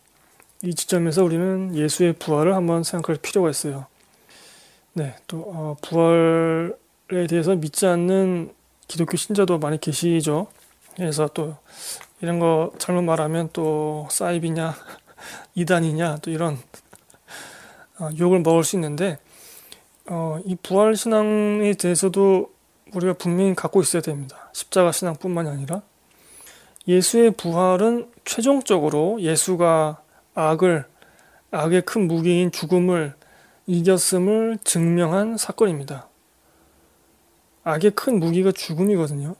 이 0.63 0.73
지점에서 0.73 1.23
우리는 1.23 1.75
예수의 1.75 2.13
부활을 2.13 2.55
한번 2.55 2.83
생각할 2.83 3.17
필요가 3.21 3.49
있어요. 3.49 3.85
네, 4.93 5.15
또 5.27 5.43
어, 5.47 5.75
부활에 5.81 7.27
대해서 7.29 7.55
믿지 7.55 7.85
않는 7.85 8.51
기독교 8.87 9.17
신자도 9.17 9.59
많이 9.59 9.79
계시죠. 9.79 10.47
그래서 10.95 11.27
또 11.33 11.55
이런 12.21 12.39
거 12.39 12.71
잘못 12.79 13.03
말하면 13.03 13.49
또 13.53 14.07
사이비냐 14.09 14.73
이단이냐 15.55 16.17
또 16.21 16.31
이런 16.31 16.57
어, 17.99 18.09
욕을 18.17 18.39
먹을 18.39 18.63
수 18.63 18.75
있는데 18.75 19.19
어, 20.10 20.39
이 20.45 20.55
부활 20.64 20.95
신앙에 20.95 21.74
대해서도 21.74 22.51
우리가 22.93 23.14
분명히 23.14 23.53
갖고 23.53 23.82
있어야 23.82 24.01
됩니다. 24.01 24.49
십자가 24.53 24.91
신앙뿐만이 24.91 25.49
아니라 25.49 25.82
예수의 26.88 27.32
부활은 27.32 28.10
최종적으로 28.24 29.22
예수가 29.22 30.01
악을 30.36 30.86
악의 31.51 31.82
큰 31.82 32.08
무기인 32.08 32.51
죽음을 32.51 33.14
이겼음을 33.66 34.60
증명한 34.64 35.38
사건입니다. 35.38 36.08
악의 37.66 37.91
큰 37.91 38.20
무기가 38.20 38.53
죽음이거든요. 38.53 39.36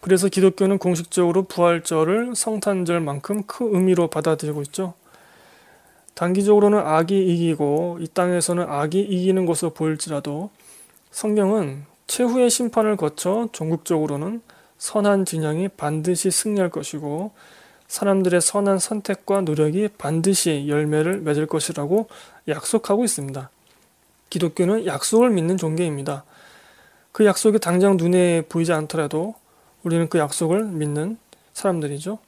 그래서 0.00 0.28
기독교는 0.28 0.78
공식적으로 0.78 1.44
부활절을 1.44 2.34
성탄절만큼 2.34 3.44
큰 3.44 3.74
의미로 3.74 4.08
받아들이고 4.08 4.62
있죠. 4.62 4.94
단기적으로는 6.14 6.78
악이 6.78 7.18
이기고 7.18 7.98
이 8.00 8.08
땅에서는 8.08 8.64
악이 8.68 9.00
이기는 9.00 9.46
것으로 9.46 9.70
보일지라도 9.70 10.50
성경은 11.10 11.84
최후의 12.06 12.50
심판을 12.50 12.96
거쳐 12.96 13.48
종국적으로는 13.52 14.42
선한 14.78 15.24
진영이 15.24 15.68
반드시 15.68 16.30
승리할 16.30 16.70
것이고 16.70 17.32
사람들의 17.86 18.40
선한 18.40 18.78
선택과 18.78 19.42
노력이 19.42 19.88
반드시 19.98 20.66
열매를 20.68 21.20
맺을 21.20 21.46
것이라고 21.46 22.08
약속하고 22.48 23.04
있습니다. 23.04 23.50
기독교는 24.30 24.86
약속을 24.86 25.30
믿는 25.30 25.56
종교입니다. 25.56 26.24
그 27.12 27.24
약속이 27.26 27.58
당장 27.58 27.96
눈에 27.96 28.42
보이지 28.42 28.72
않더라도 28.72 29.34
우리는 29.82 30.08
그 30.08 30.18
약속을 30.18 30.64
믿는 30.64 31.18
사람들이죠. 31.52 32.18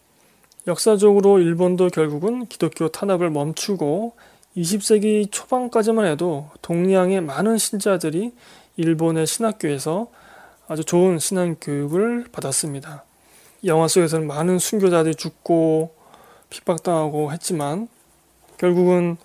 역사적으로 0.67 1.41
일본도 1.41 1.89
결국은 1.89 2.47
기독교 2.47 2.89
탄압을 2.89 3.31
멈추고 3.31 4.15
20세기 4.57 5.33
초반까지만 5.33 6.07
해도 6.07 6.51
동양의 6.63 7.21
많은 7.23 7.59
신자들이 7.59 8.33
일본의 8.77 9.27
신학교에서 9.27 10.09
아주 10.69 10.85
좋은 10.85 11.19
신앙 11.19 11.57
교육을 11.61 12.27
받았습니다. 12.31 13.05
영화 13.65 13.89
속에서는 13.89 14.27
많은 14.27 14.59
순교자들이 14.59 15.17
죽고 15.17 15.95
핍박당하고 16.51 17.33
했지만 17.33 17.89
결국은 18.59 19.17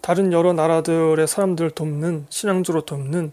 다른 0.00 0.32
여러 0.32 0.52
나라들의 0.52 1.26
사람들을 1.26 1.72
돕는 1.72 2.26
신앙주로 2.28 2.82
돕는 2.82 3.32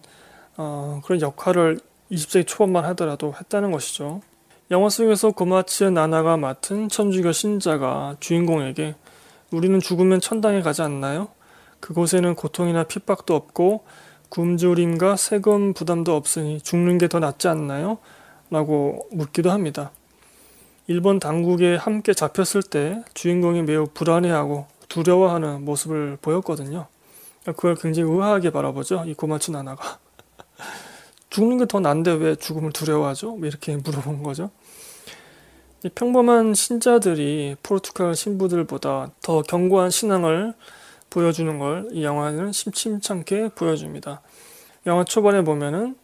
어, 0.58 1.02
그런 1.04 1.22
역할을 1.22 1.80
20세기 2.12 2.48
초반만 2.48 2.86
하더라도 2.86 3.34
했다는 3.40 3.72
것이죠. 3.72 4.22
영화 4.72 4.90
속에서 4.90 5.32
고마츠 5.32 5.84
나나가 5.86 6.38
맡은 6.38 6.90
천주교 6.90 7.32
신자가 7.32 8.16
주인공에게 8.20 8.96
우리는 9.52 9.80
죽으면 9.80 10.20
천당에 10.20 10.62
가지 10.62 10.82
않나요? 10.82 11.28
그곳에는 11.80 12.34
고통이나 12.36 12.84
핍박도 12.86 13.36
없고 13.36 13.84
굶주림과 14.30 15.16
세금 15.18 15.74
부담도 15.74 16.16
없으니 16.16 16.62
죽는 16.62 16.98
게 16.98 17.08
더 17.08 17.20
낫지 17.20 17.48
않나요? 17.50 18.00
라고 18.50 19.08
묻기도 19.12 19.52
합니다. 19.52 19.92
일본 20.88 21.20
당국에 21.20 21.76
함께 21.76 22.14
잡혔을 22.14 22.64
때 22.64 23.04
주인공이 23.14 23.64
매우 23.64 23.88
불안해하고 23.94 24.68
두려워하는 24.90 25.66
모습을 25.66 26.18
보였거든요. 26.22 26.88
그걸 27.46 27.76
굉장히 27.76 28.10
의아하게 28.10 28.50
바라보죠. 28.52 29.04
이 29.06 29.14
고마츠 29.14 29.52
나나가. 29.52 30.00
죽는 31.34 31.58
게 31.58 31.66
더 31.66 31.80
난데 31.80 32.12
왜 32.12 32.36
죽음을 32.36 32.72
두려워하죠? 32.72 33.40
이렇게 33.42 33.76
물어본 33.76 34.22
거죠. 34.22 34.52
평범한 35.96 36.54
신자들이 36.54 37.56
포르투갈 37.64 38.16
신부들보다 38.16 39.10
더 39.22 39.42
견고한 39.42 39.90
신앙을 39.90 40.54
보여주는 41.10 41.58
걸 41.58 41.88
이 41.92 42.04
영화는 42.04 42.52
심심찮게 42.52 43.50
보여줍니다. 43.56 44.22
영화 44.86 45.04
초반에 45.04 45.42
보면은 45.44 45.96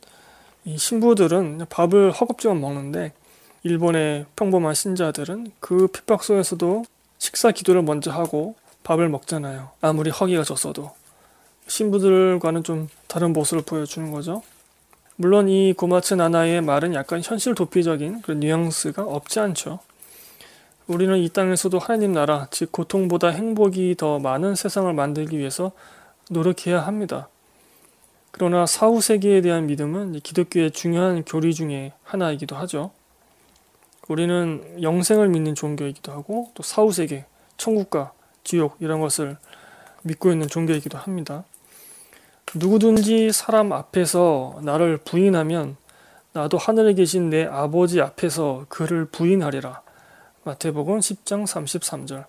이 0.65 0.77
신부들은 0.79 1.67
밥을 1.69 2.11
허겁지겁 2.11 2.57
먹는데 2.57 3.13
일본의 3.61 4.25
평범한 4.35 4.73
신자들은 4.73 5.51
그 5.59 5.87
핍박 5.87 6.23
속에서도 6.23 6.85
식사 7.19 7.51
기도를 7.51 7.83
먼저 7.83 8.09
하고 8.11 8.55
밥을 8.83 9.09
먹잖아요. 9.09 9.69
아무리 9.81 10.09
허기가 10.09 10.43
졌어도 10.43 10.91
신부들과는 11.67 12.63
좀 12.63 12.89
다른 13.07 13.31
모습을 13.31 13.63
보여주는 13.63 14.09
거죠. 14.11 14.41
물론 15.21 15.49
이 15.49 15.73
고마츠 15.73 16.13
나나의 16.13 16.61
말은 16.61 16.93
약간 16.93 17.21
현실 17.21 17.53
도피적인 17.53 18.21
그런 18.21 18.39
뉘앙스가 18.39 19.03
없지 19.03 19.41
않죠. 19.41 19.79
우리는 20.87 21.17
이 21.17 21.27
땅에서도 21.27 21.77
하나님 21.77 22.13
나라, 22.13 22.47
즉 22.51 22.71
고통보다 22.71 23.27
행복이 23.27 23.95
더 23.97 24.19
많은 24.19 24.55
세상을 24.55 24.93
만들기 24.93 25.37
위해서 25.37 25.73
노력해야 26.29 26.79
합니다. 26.79 27.27
그러나 28.31 28.65
사후 28.65 29.01
세계에 29.01 29.41
대한 29.41 29.67
믿음은 29.67 30.21
기독교의 30.21 30.71
중요한 30.71 31.25
교리 31.25 31.53
중에 31.53 31.91
하나이기도 32.03 32.55
하죠. 32.55 32.91
우리는 34.07 34.81
영생을 34.81 35.27
믿는 35.27 35.53
종교이기도 35.53 36.13
하고 36.13 36.49
또 36.53 36.63
사후 36.63 36.93
세계, 36.93 37.25
천국과 37.57 38.13
지옥 38.45 38.77
이런 38.79 39.01
것을 39.01 39.35
믿고 40.03 40.31
있는 40.31 40.47
종교이기도 40.47 40.97
합니다. 40.97 41.43
누구든지 42.55 43.31
사람 43.31 43.71
앞에서 43.71 44.59
나를 44.63 44.97
부인하면 44.97 45.77
나도 46.33 46.57
하늘에 46.57 46.93
계신 46.93 47.29
내 47.29 47.45
아버지 47.45 48.01
앞에서 48.01 48.65
그를 48.69 49.05
부인하리라. 49.05 49.81
마태복음 50.43 50.99
10장 50.99 51.45
33절. 51.45 52.25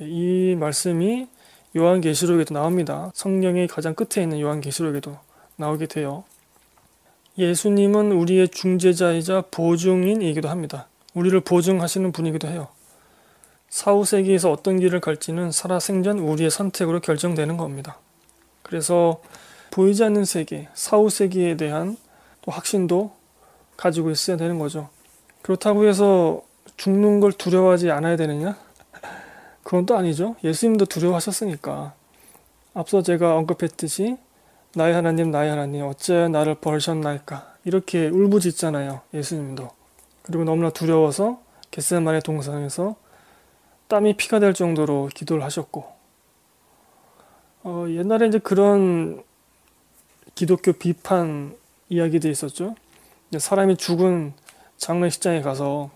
이 0.00 0.56
말씀이 0.58 1.28
요한계시록에도 1.76 2.54
나옵니다. 2.54 3.10
성경의 3.14 3.66
가장 3.66 3.94
끝에 3.94 4.22
있는 4.22 4.40
요한계시록에도 4.40 5.16
나오게 5.56 5.86
돼요. 5.86 6.24
예수님은 7.38 8.12
우리의 8.12 8.48
중재자이자 8.48 9.44
보증인이기도 9.50 10.48
합니다. 10.48 10.86
우리를 11.14 11.40
보증하시는 11.40 12.12
분이기도 12.12 12.46
해요. 12.48 12.68
사후 13.68 14.04
세계에서 14.04 14.52
어떤 14.52 14.78
길을 14.78 15.00
갈지는 15.00 15.50
살아생전 15.50 16.18
우리의 16.18 16.50
선택으로 16.50 17.00
결정되는 17.00 17.56
겁니다. 17.56 17.98
그래서 18.72 19.20
보이지 19.70 20.02
않는 20.02 20.24
세계, 20.24 20.66
사후 20.72 21.10
세계에 21.10 21.58
대한 21.58 21.98
또 22.40 22.50
확신도 22.50 23.12
가지고 23.76 24.10
있어야 24.10 24.38
되는 24.38 24.58
거죠. 24.58 24.88
그렇다고 25.42 25.86
해서 25.86 26.40
죽는 26.78 27.20
걸 27.20 27.32
두려워하지 27.32 27.90
않아야 27.90 28.16
되느냐? 28.16 28.56
그건 29.62 29.84
또 29.84 29.94
아니죠. 29.94 30.36
예수님도 30.42 30.86
두려워하셨으니까. 30.86 31.92
앞서 32.72 33.02
제가 33.02 33.36
언급했듯이 33.36 34.16
나의 34.74 34.94
하나님, 34.94 35.30
나의 35.30 35.50
하나님, 35.50 35.84
어째 35.84 36.28
나를 36.28 36.54
버리셨나이까. 36.54 37.56
이렇게 37.66 38.08
울부짖잖아요. 38.08 39.02
예수님도. 39.12 39.68
그리고 40.22 40.44
너무나 40.44 40.70
두려워서 40.70 41.42
겟세만의 41.72 42.22
동상에서 42.22 42.96
땀이 43.88 44.16
피가 44.16 44.38
될 44.38 44.54
정도로 44.54 45.10
기도를 45.12 45.44
하셨고, 45.44 45.91
어, 47.64 47.86
옛날에 47.88 48.26
이제 48.26 48.38
그런 48.38 49.22
기독교 50.34 50.72
비판 50.72 51.56
이야기도 51.88 52.28
있었죠. 52.28 52.74
사람이 53.38 53.76
죽은 53.76 54.32
장례식장에 54.78 55.42
가서 55.42 55.90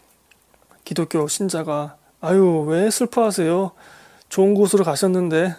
기독교 0.85 1.27
신자가 1.27 1.97
아유 2.21 2.65
왜 2.69 2.89
슬퍼하세요? 2.91 3.73
좋은 4.29 4.55
곳으로 4.55 4.85
가셨는데 4.85 5.55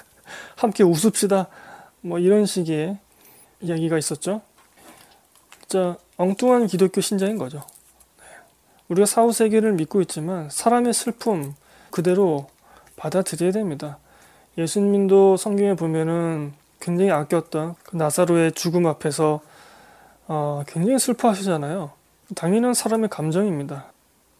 함께 0.56 0.84
웃읍시다. 0.84 1.48
뭐 2.00 2.18
이런 2.18 2.46
식의 2.46 2.98
이야기가 3.60 3.98
있었죠. 3.98 4.40
진짜 5.60 5.98
엉뚱한 6.16 6.66
기독교 6.66 7.00
신자인 7.02 7.36
거죠. 7.36 7.58
네. 8.18 8.24
우리가 8.88 9.04
사후 9.04 9.32
세계를 9.32 9.72
믿고 9.72 10.00
있지만 10.00 10.48
사람의 10.50 10.94
슬픔 10.94 11.54
그대로 11.90 12.48
받아들여야 12.96 13.52
됩니다. 13.52 13.98
예수님도 14.58 15.36
성경에 15.36 15.74
보면은 15.74 16.52
굉장히 16.80 17.10
아꼈던 17.10 17.76
그 17.84 17.96
나사로의 17.96 18.52
죽음 18.52 18.86
앞에서 18.86 19.40
어, 20.28 20.62
굉장히 20.66 20.98
슬퍼하시잖아요. 20.98 21.90
당연한 22.34 22.74
사람의 22.74 23.08
감정입니다. 23.08 23.86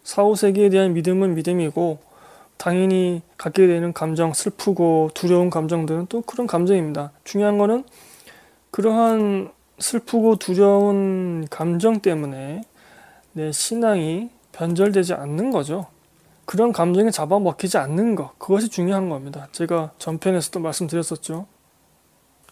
사후 0.03 0.35
세계에 0.35 0.69
대한 0.69 0.93
믿음은 0.95 1.35
믿음이고 1.35 1.99
당연히 2.57 3.23
갖게 3.37 3.67
되는 3.67 3.93
감정, 3.93 4.33
슬프고 4.33 5.11
두려운 5.15 5.51
감정들은 5.51 6.07
또 6.09 6.21
그런 6.23 6.47
감정입니다. 6.47 7.13
중요한 7.25 7.59
거는 7.59 7.85
그러한 8.71 9.51
슬프고 9.79 10.37
두려운 10.37 11.47
감정 11.51 12.01
때문에 12.01 12.63
내 13.33 13.53
신앙이 13.53 14.31
변절되지 14.53 15.15
않는 15.15 15.51
거죠. 15.51 15.87
그런 16.45 16.73
감정에 16.73 17.11
잡아먹히지 17.11 17.79
않는 17.79 18.15
것, 18.15 18.39
그것이 18.39 18.69
중요한 18.69 19.09
겁니다. 19.09 19.49
제가 19.53 19.93
전편에서도 19.99 20.61
말씀드렸었죠. 20.61 21.47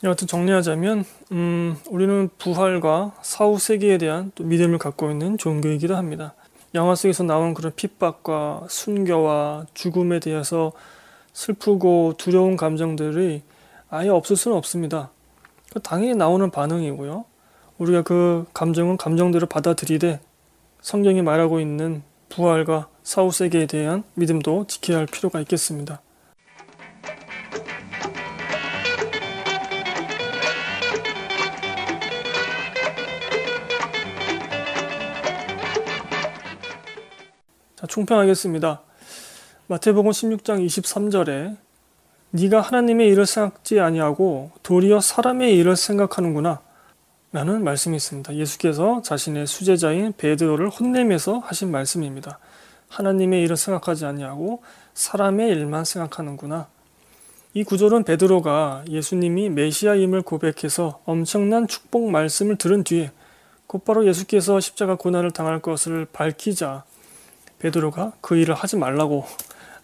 여하튼 0.02 0.26
정리하자면, 0.26 1.04
음, 1.32 1.76
우리는 1.90 2.30
부활과 2.38 3.12
사후 3.20 3.58
세계에 3.58 3.98
대한 3.98 4.32
또 4.34 4.44
믿음을 4.44 4.78
갖고 4.78 5.10
있는 5.10 5.36
종교이기도 5.36 5.96
합니다. 5.96 6.34
영화 6.74 6.94
속에서 6.94 7.24
나온 7.24 7.52
그런 7.52 7.72
핍박과 7.74 8.66
순교와 8.68 9.66
죽음에 9.74 10.20
대해서 10.20 10.72
슬프고 11.32 12.14
두려운 12.16 12.56
감정들이 12.56 13.42
아예 13.90 14.08
없을 14.08 14.36
수는 14.36 14.56
없습니다. 14.56 15.10
당연히 15.82 16.14
나오는 16.14 16.50
반응이고요. 16.50 17.24
우리가 17.78 18.02
그 18.02 18.46
감정은 18.54 18.96
감정대로 18.96 19.46
받아들이되 19.46 20.20
성경이 20.80 21.22
말하고 21.22 21.60
있는 21.60 22.02
부활과 22.30 22.88
사후 23.02 23.30
세계에 23.30 23.66
대한 23.66 24.04
믿음도 24.14 24.66
지켜야 24.66 24.98
할 24.98 25.06
필요가 25.06 25.40
있겠습니다. 25.40 26.00
자, 37.76 37.86
총평하겠습니다. 37.86 38.82
마태복음 39.66 40.10
16장 40.10 40.64
23절에 40.64 41.56
네가 42.30 42.60
하나님의 42.60 43.08
일을 43.08 43.26
생각지 43.26 43.80
아니하고 43.80 44.52
도리어 44.62 45.00
사람의 45.00 45.56
일을 45.56 45.76
생각하는구나 45.76 46.60
라는 47.32 47.62
말씀이 47.62 47.96
있습니다. 47.96 48.34
예수께서 48.34 49.02
자신의 49.02 49.46
수제자인 49.46 50.12
베드로를 50.16 50.68
혼내면서 50.68 51.38
하신 51.38 51.70
말씀입니다. 51.70 52.40
하나님의 52.88 53.44
일을 53.44 53.56
생각하지 53.56 54.04
아니하고 54.04 54.62
사람의 54.94 55.48
일만 55.50 55.84
생각하는구나. 55.84 56.66
이 57.54 57.62
구절은 57.62 58.02
베드로가 58.02 58.84
예수님이 58.88 59.48
메시아임을 59.50 60.22
고백해서 60.22 61.00
엄청난 61.04 61.68
축복 61.68 62.10
말씀을 62.10 62.56
들은 62.56 62.82
뒤에 62.82 63.12
곧바로 63.68 64.06
예수께서 64.06 64.58
십자가 64.58 64.96
고난을 64.96 65.30
당할 65.30 65.62
것을 65.62 66.06
밝히자 66.12 66.82
베드로가 67.60 68.12
그 68.20 68.36
일을 68.36 68.54
하지 68.54 68.76
말라고 68.76 69.24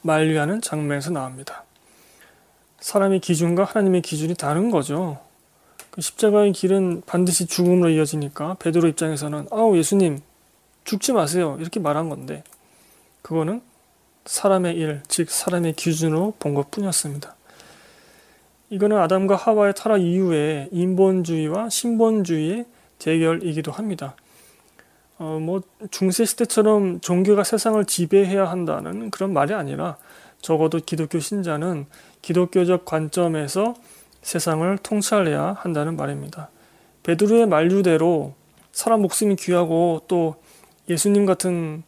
만류하는 0.03 0.63
장면에서 0.63 1.11
나옵니다. 1.11 1.65
사람의 2.81 3.21
기준과 3.21 3.65
하나님의 3.65 4.03
기준이 4.03 4.35
다른 4.35 4.71
거죠. 4.71 5.26
그 5.97 6.03
십자가의 6.03 6.53
길은 6.53 7.03
반드시 7.07 7.47
죽음으로 7.47 7.89
이어지니까 7.89 8.57
베드로 8.59 8.87
입장에서는 8.89 9.49
아우 9.51 9.77
예수님 9.79 10.21
죽지 10.85 11.13
마세요 11.13 11.57
이렇게 11.59 11.81
말한 11.81 12.11
건데 12.11 12.45
그거는 13.23 13.63
사람의 14.27 14.77
일, 14.77 15.03
즉 15.09 15.31
사람의 15.31 15.73
기준으로 15.73 16.35
본 16.39 16.55
것뿐이었습니다. 16.55 17.35
이거는 18.71 18.99
아담과 18.99 19.37
하와의 19.37 19.75
타락 19.75 20.03
이후에 20.03 20.69
인본주의와 20.71 21.71
신본주의의 21.71 22.67
대결이기도 22.99 23.73
합니다. 23.73 24.17
어, 25.19 25.39
뭐 25.41 25.63
중세 25.91 26.25
시대처럼 26.25 27.01
종교가 27.01 27.43
세상을 27.43 27.83
지배해야 27.87 28.45
한다는 28.45 29.11
그런 29.11 29.33
말이 29.33 29.55
아니라 29.55 29.97
적어도 30.43 30.79
기독교 30.85 31.21
신자는 31.21 31.87
기독교적 32.21 32.85
관점에서 32.85 33.75
세상을 34.27 34.77
통찰해야 34.79 35.57
한다는 35.57 35.97
말입니다. 35.97 36.51
베드로의 37.05 37.47
만류대로 37.47 38.35
사람 38.72 39.03
목숨이 39.03 39.37
귀하고 39.37 40.03
또 40.09 40.35
예수님 40.89 41.27
같은 41.27 41.85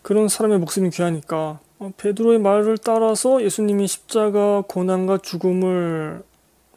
그런 0.00 0.28
사람의 0.28 0.58
목숨이 0.58 0.88
귀하니까 0.88 1.60
어, 1.78 1.92
베드로의 1.98 2.38
말을 2.38 2.78
따라서 2.78 3.42
예수님이 3.42 3.86
십자가 3.86 4.62
고난과 4.66 5.18
죽음을 5.18 6.22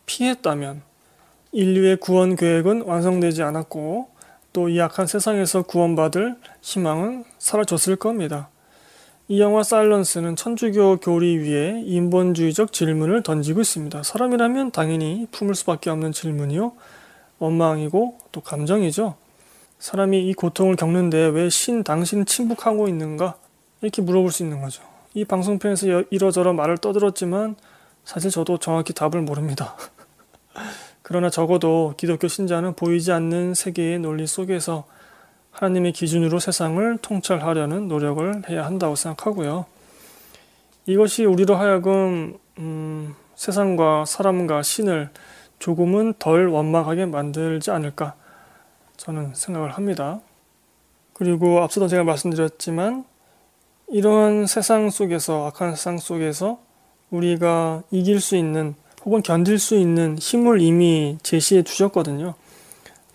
피했다면 0.05 0.82
인류의 1.53 1.97
구원 1.97 2.36
계획은 2.36 2.82
완성되지 2.82 3.41
않았고 3.41 4.09
또 4.51 4.68
이 4.70 4.78
약한 4.78 5.07
세상에서 5.07 5.63
구원받을 5.63 6.36
희망은 6.61 7.24
사라졌을 7.39 7.95
겁니다. 7.95 8.49
이 9.28 9.39
영화 9.39 9.63
사일런스는 9.63 10.36
천주교 10.36 10.97
교리 10.97 11.38
위에 11.38 11.82
인본주의적 11.84 12.71
질문을 12.71 13.23
던지고 13.23 13.61
있습니다. 13.61 14.03
사람이라면 14.03 14.69
당연히 14.71 15.28
품을 15.32 15.55
수밖에 15.55 15.89
없는 15.89 16.11
질문이요. 16.11 16.73
원망이고 17.39 18.19
또 18.32 18.41
감정이죠. 18.41 19.15
사람이 19.80 20.28
이 20.28 20.34
고통을 20.34 20.76
겪는데 20.76 21.17
왜 21.28 21.49
신 21.49 21.84
당신은 21.84 22.26
침묵하고 22.28 22.88
있는가? 22.88 23.36
이렇게 23.82 24.01
물어볼 24.03 24.32
수 24.32 24.43
있는 24.43 24.61
거죠. 24.61 24.84
이 25.15 25.26
방송편에서 25.26 26.03
이러저러 26.11 26.53
말을 26.53 26.78
떠들었지만 26.78 27.55
사실 28.03 28.30
저도 28.30 28.59
정확히 28.59 28.93
답을 28.93 29.21
모릅니다. 29.21 29.76
그러나 31.01 31.32
적어도 31.32 31.95
기독교 31.97 32.28
신자는 32.28 32.76
보이지 32.76 33.11
않는 33.11 33.55
세계의 33.55 33.99
논리 33.99 34.28
속에서 34.28 34.86
하나님의 35.56 35.93
기준으로 35.93 36.39
세상을 36.39 36.97
통찰하려는 37.01 37.88
노력을 37.88 38.43
해야 38.49 38.66
한다고 38.66 38.95
생각하고요. 38.95 39.66
이것이 40.86 41.24
우리로 41.24 41.56
하여금 41.56 42.38
음, 42.58 43.16
세상과 43.36 44.03
사람과 44.06 44.62
신을 44.64 45.10
조금은 45.60 46.16
덜 46.20 46.47
원막하게 46.47 47.06
만들지 47.06 47.72
않을까 47.72 48.16
저는 48.97 49.34
생각을 49.34 49.72
합니다. 49.72 50.20
그리고 51.14 51.62
앞서도 51.62 51.88
제가 51.88 52.03
말씀드렸지만 52.03 53.06
이러한 53.88 54.47
세상 54.47 54.89
속에서 54.89 55.47
악한 55.47 55.76
세상 55.76 55.97
속에서 55.97 56.60
우리가 57.12 57.84
이길 57.91 58.20
수 58.20 58.36
있는 58.36 58.76
혹은 59.06 59.22
견딜 59.22 59.58
수 59.58 59.76
있는 59.78 60.18
힘을 60.18 60.60
이미 60.60 61.18
제시해 61.24 61.64
주셨거든요. 61.64 62.34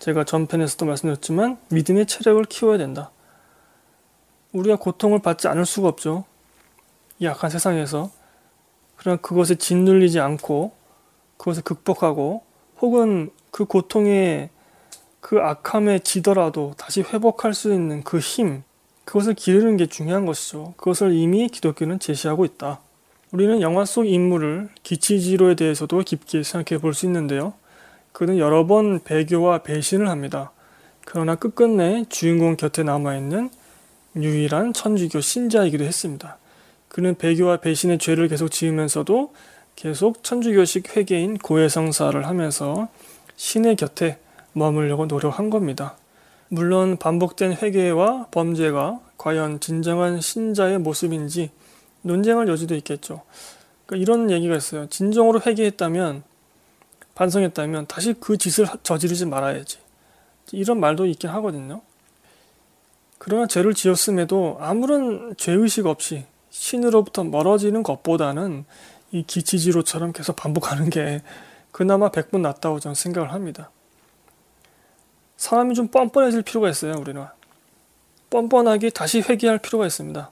제가 0.01 0.23
전편에서도 0.23 0.83
말씀드렸지만 0.87 1.59
믿음의 1.69 2.07
체력을 2.07 2.43
키워야 2.45 2.79
된다. 2.79 3.11
우리가 4.51 4.77
고통을 4.77 5.19
받지 5.19 5.47
않을 5.47 5.63
수가 5.65 5.89
없죠. 5.89 6.25
이 7.19 7.27
악한 7.27 7.51
세상에서. 7.51 8.09
그러나 8.95 9.21
그것에 9.21 9.55
짓눌리지 9.55 10.19
않고 10.19 10.71
그것을 11.37 11.61
극복하고 11.61 12.43
혹은 12.79 13.29
그 13.51 13.65
고통에 13.65 14.49
그 15.19 15.39
악함에 15.39 15.99
지더라도 15.99 16.73
다시 16.77 17.01
회복할 17.01 17.53
수 17.53 17.71
있는 17.71 18.03
그 18.03 18.17
힘, 18.17 18.63
그것을 19.05 19.35
기르는 19.35 19.77
게 19.77 19.85
중요한 19.85 20.25
것이죠. 20.25 20.73
그것을 20.77 21.13
이미 21.13 21.47
기독교는 21.47 21.99
제시하고 21.99 22.43
있다. 22.45 22.79
우리는 23.31 23.61
영화 23.61 23.85
속 23.85 24.05
인물을 24.05 24.69
기치지로에 24.81 25.53
대해서도 25.53 25.99
깊게 25.99 26.41
생각해 26.41 26.81
볼 26.81 26.95
수 26.95 27.05
있는데요. 27.05 27.53
그는 28.11 28.37
여러 28.37 28.65
번 28.65 29.03
배교와 29.03 29.59
배신을 29.59 30.09
합니다. 30.09 30.51
그러나 31.05 31.35
끝끝내 31.35 32.05
주인공 32.09 32.55
곁에 32.55 32.83
남아있는 32.83 33.49
유일한 34.17 34.73
천주교 34.73 35.21
신자이기도 35.21 35.83
했습니다. 35.83 36.37
그는 36.87 37.15
배교와 37.15 37.57
배신의 37.57 37.99
죄를 37.99 38.27
계속 38.27 38.49
지으면서도 38.49 39.33
계속 39.75 40.23
천주교식 40.23 40.95
회계인 40.95 41.37
고해성사를 41.37 42.27
하면서 42.27 42.89
신의 43.37 43.77
곁에 43.77 44.19
머물려고 44.53 45.05
노력한 45.05 45.49
겁니다. 45.49 45.95
물론 46.49 46.97
반복된 46.97 47.53
회개와 47.53 48.27
범죄가 48.31 48.99
과연 49.17 49.61
진정한 49.61 50.19
신자의 50.19 50.79
모습인지 50.79 51.51
논쟁할 52.01 52.47
여지도 52.49 52.75
있겠죠. 52.75 53.21
그러니까 53.85 54.03
이런 54.03 54.29
얘기가 54.29 54.57
있어요. 54.57 54.87
진정으로 54.89 55.41
회개했다면 55.45 56.23
반성했다면 57.21 57.85
다시 57.85 58.15
그 58.19 58.35
짓을 58.35 58.65
저지르지 58.81 59.27
말아야지. 59.27 59.77
이런 60.53 60.79
말도 60.79 61.05
있긴 61.05 61.29
하거든요. 61.29 61.81
그러나 63.19 63.45
죄를 63.45 63.75
지었음에도 63.75 64.57
아무런 64.59 65.35
죄의식 65.37 65.85
없이 65.85 66.25
신으로부터 66.49 67.23
멀어지는 67.23 67.83
것보다는 67.83 68.65
이 69.11 69.21
기치지로처럼 69.21 70.13
계속 70.13 70.35
반복하는 70.35 70.89
게 70.89 71.21
그나마 71.71 72.09
백분 72.09 72.41
낫다고 72.41 72.79
저는 72.79 72.95
생각을 72.95 73.31
합니다. 73.31 73.69
사람이 75.37 75.75
좀 75.75 75.89
뻔뻔해질 75.89 76.41
필요가 76.41 76.71
있어요, 76.71 76.95
우리는. 76.99 77.23
뻔뻔하게 78.31 78.89
다시 78.89 79.21
회개할 79.21 79.59
필요가 79.59 79.85
있습니다. 79.85 80.31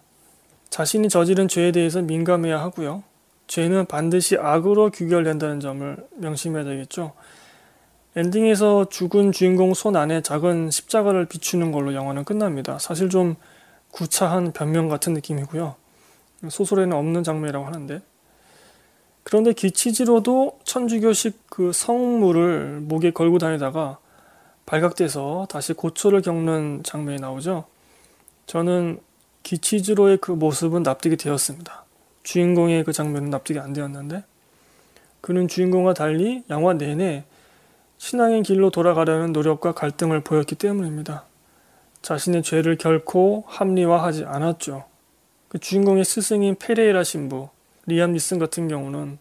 자신이 0.71 1.09
저지른 1.09 1.47
죄에 1.47 1.71
대해서 1.71 2.01
민감해야 2.01 2.59
하고요. 2.59 3.03
죄는 3.49 3.87
반드시 3.87 4.37
악으로 4.37 4.91
규결된다는 4.91 5.59
점을 5.59 5.97
명심해야 6.17 6.63
되겠죠. 6.63 7.13
엔딩에서 8.15 8.89
죽은 8.89 9.31
주인공 9.31 9.73
손 9.73 9.95
안에 9.95 10.21
작은 10.21 10.69
십자가를 10.69 11.25
비추는 11.25 11.71
걸로 11.71 11.95
영화는 11.95 12.25
끝납니다. 12.25 12.77
사실 12.77 13.09
좀 13.09 13.35
구차한 13.89 14.51
변명 14.51 14.87
같은 14.87 15.13
느낌이고요. 15.13 15.75
소설에는 16.47 16.95
없는 16.95 17.23
장면이라고 17.23 17.65
하는데. 17.65 18.01
그런데 19.23 19.53
기치지로도 19.53 20.59
천주교식 20.63 21.49
그 21.49 21.71
성물을 21.73 22.81
목에 22.81 23.11
걸고 23.11 23.39
다니다가 23.39 23.97
발각돼서 24.67 25.47
다시 25.49 25.73
고초를 25.73 26.21
겪는 26.21 26.83
장면이 26.83 27.19
나오죠. 27.19 27.65
저는 28.45 28.99
기치즈로의 29.41 30.17
그 30.17 30.31
모습은 30.31 30.83
납득이 30.83 31.17
되었습니다. 31.17 31.88
주인공의 32.29 32.83
그 32.83 32.93
장면은 32.93 33.31
납득이 33.31 33.57
안 33.57 33.73
되었는데 33.73 34.23
그는 35.19 35.47
주인공과 35.47 35.95
달리 35.95 36.43
영화 36.51 36.73
내내 36.73 37.23
신앙의 37.97 38.43
길로 38.43 38.69
돌아가려는 38.69 39.33
노력과 39.33 39.71
갈등을 39.71 40.21
보였기 40.21 40.53
때문입니다. 40.53 41.23
자신의 42.03 42.43
죄를 42.43 42.77
결코 42.77 43.45
합리화하지 43.47 44.25
않았죠. 44.25 44.85
그 45.47 45.57
주인공의 45.57 46.05
스승인 46.05 46.55
페레이라 46.59 47.03
신부 47.03 47.49
리암 47.87 48.13
니슨 48.13 48.37
같은 48.37 48.67
경우는 48.67 49.17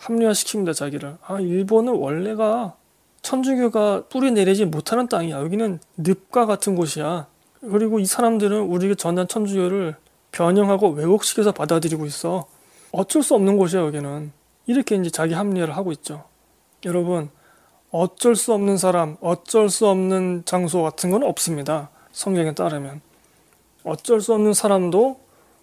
합리화시킵니다 0.00 0.74
자기를. 0.74 1.18
아 1.24 1.38
일본은 1.38 1.94
원래가 1.94 2.74
천주교가 3.22 4.06
뿌리 4.08 4.32
내리지 4.32 4.64
못하는 4.64 5.06
땅이야. 5.06 5.38
여기는 5.38 5.78
늪과 5.98 6.46
같은 6.46 6.74
곳이야. 6.74 7.28
그리고 7.60 8.00
이 8.00 8.06
사람들은 8.06 8.60
우리가 8.62 8.96
전한 8.96 9.28
천주교를 9.28 9.94
변형하고 10.32 10.90
왜곡시켜서 10.90 11.52
받아들이고 11.52 12.06
있어. 12.06 12.46
어쩔 12.92 13.22
수 13.22 13.34
없는 13.34 13.56
곳이야, 13.56 13.80
여기는. 13.82 14.32
이렇게 14.66 14.96
이제 14.96 15.10
자기 15.10 15.34
합리화를 15.34 15.76
하고 15.76 15.92
있죠. 15.92 16.24
여러분, 16.84 17.30
어쩔 17.90 18.36
수 18.36 18.52
없는 18.52 18.76
사람, 18.76 19.16
어쩔 19.20 19.68
수 19.68 19.88
없는 19.88 20.44
장소 20.44 20.82
같은 20.82 21.10
건 21.10 21.24
없습니다. 21.24 21.90
성경에 22.12 22.54
따르면. 22.54 23.00
어쩔 23.84 24.20
수 24.20 24.34
없는 24.34 24.54
사람도 24.54 25.20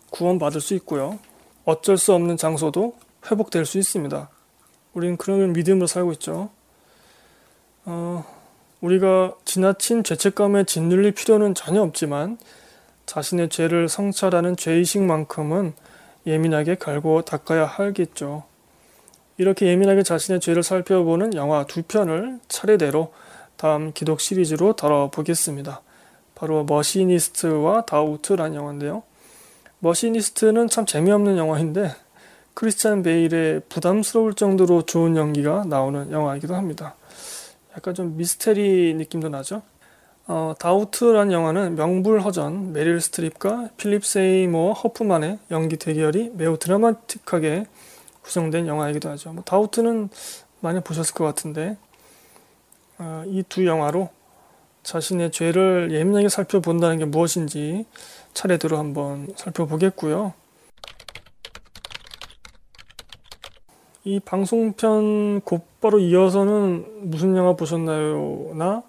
구원받을 0.10 0.62
수 0.62 0.74
있고요. 0.76 1.20
어쩔 1.66 1.98
수 1.98 2.14
없는 2.14 2.38
장소도 2.38 2.96
회복될 3.30 3.66
수 3.66 3.78
있습니다. 3.78 4.30
우리는 4.94 5.18
그런 5.18 5.54
믿음으로 5.54 5.88
살고 5.88 6.14
있죠. 6.14 6.50
어, 7.86 8.26
우리가 8.82 9.36
지나친 9.46 10.04
죄책감에 10.04 10.66
짓눌릴 10.66 11.14
필요는 11.14 11.56
전혀 11.56 11.82
없지만 11.82 12.38
자신의 13.08 13.50
죄를 13.50 13.90
성찰하는 13.90 14.56
죄의식만큼은 14.58 15.74
예민하게 16.28 16.76
갈고 16.76 17.24
닦아야 17.24 17.66
하겠죠. 17.66 18.44
이렇게 19.38 19.68
예민하게 19.68 20.04
자신의 20.04 20.42
죄를 20.42 20.62
살펴보는 20.62 21.34
영화 21.34 21.66
두 21.66 21.82
편을 21.82 22.40
차례대로 22.48 23.14
다음 23.56 23.94
기독 23.94 24.20
시리즈로 24.20 24.74
다뤄보겠습니다. 24.74 25.82
바로 26.36 26.66
머시니스트와 26.66 27.86
다우트란 27.86 28.54
영화인데요. 28.54 29.04
머시니스트는 29.80 30.68
참 30.68 30.86
재미없는 30.86 31.38
영화인데 31.38 31.96
크리스찬 32.54 33.04
베일의 33.04 33.62
부담스러울 33.70 34.34
정도로 34.34 34.82
좋은 34.82 35.16
연기가 35.16 35.64
나오는 35.64 36.12
영화이기도 36.12 36.56
합니다. 36.56 36.96
약간 37.76 37.94
좀 37.94 38.18
미스테리 38.18 38.96
느낌도 38.96 39.30
나죠. 39.30 39.62
어, 40.30 40.54
다우트란 40.60 41.32
영화는 41.32 41.76
명불허전 41.76 42.74
메릴 42.74 43.00
스트립과 43.00 43.70
필립 43.78 44.06
세이모어 44.06 44.74
호프만의 44.74 45.40
연기 45.52 45.78
대결이 45.78 46.32
매우 46.34 46.58
드라마틱하게 46.58 47.66
구성된 48.24 48.68
영화이기도 48.68 49.10
하죠. 49.12 49.32
뭐 49.32 49.44
다우트는 49.46 50.10
많이 50.60 50.82
보셨을 50.82 51.14
것 51.16 51.24
같은데 51.24 51.78
어, 52.98 53.24
이두 53.26 53.66
영화로 53.66 54.10
자신의 54.84 55.32
죄를 55.32 55.92
예민하게 55.94 56.28
살펴본다는 56.28 56.98
게 56.98 57.06
무엇인지 57.06 57.86
차례대로 58.34 58.78
한번 58.78 59.30
살펴보겠고요. 59.38 60.34
이 64.04 64.20
방송편 64.20 65.42
곧바로 65.42 66.00
이어서는 66.00 67.10
무슨 67.10 67.36
영화 67.38 67.56
보셨나요? 67.56 68.54
나 68.56 68.84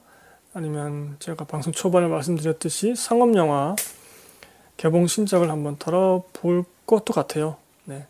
아니면 0.59 1.15
제가 1.21 1.45
방송 1.45 1.73
초반에 1.73 2.09
말씀드렸듯이 2.09 2.97
상업 2.97 3.37
영화 3.37 3.77
개봉 4.77 5.07
신작을 5.07 5.53
한번 5.53 5.79
다뤄볼 5.79 6.65
것도 6.85 7.15
같아요. 7.15 7.59
네. 7.85 8.09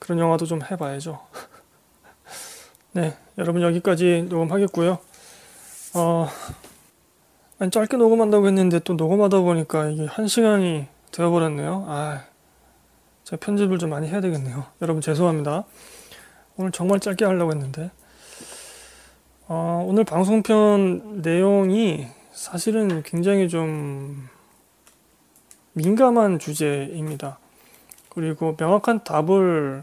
그런 0.00 0.18
영화도 0.18 0.46
좀 0.46 0.60
해봐야죠. 0.60 1.20
네, 2.94 3.16
여러분 3.38 3.62
여기까지 3.62 4.26
녹음하겠고요. 4.28 4.98
어, 5.94 6.28
아니, 7.60 7.70
짧게 7.70 7.96
녹음한다고 7.96 8.48
했는데 8.48 8.80
또 8.80 8.94
녹음하다 8.94 9.38
보니까 9.38 9.88
이게 9.88 10.06
한 10.06 10.26
시간이 10.26 10.88
되어버렸네요. 11.12 11.84
아, 11.86 12.24
제가 13.22 13.38
편집을 13.38 13.78
좀 13.78 13.90
많이 13.90 14.08
해야 14.08 14.20
되겠네요. 14.20 14.64
여러분 14.82 15.00
죄송합니다. 15.00 15.62
오늘 16.56 16.72
정말 16.72 16.98
짧게 16.98 17.24
하려고 17.24 17.52
했는데 17.52 17.92
어, 19.52 19.84
오늘 19.84 20.04
방송편 20.04 21.22
내용이 21.22 22.06
사실은 22.30 23.02
굉장히 23.02 23.48
좀 23.48 24.28
민감한 25.72 26.38
주제입니다. 26.38 27.40
그리고 28.10 28.54
명확한 28.56 29.02
답을 29.02 29.82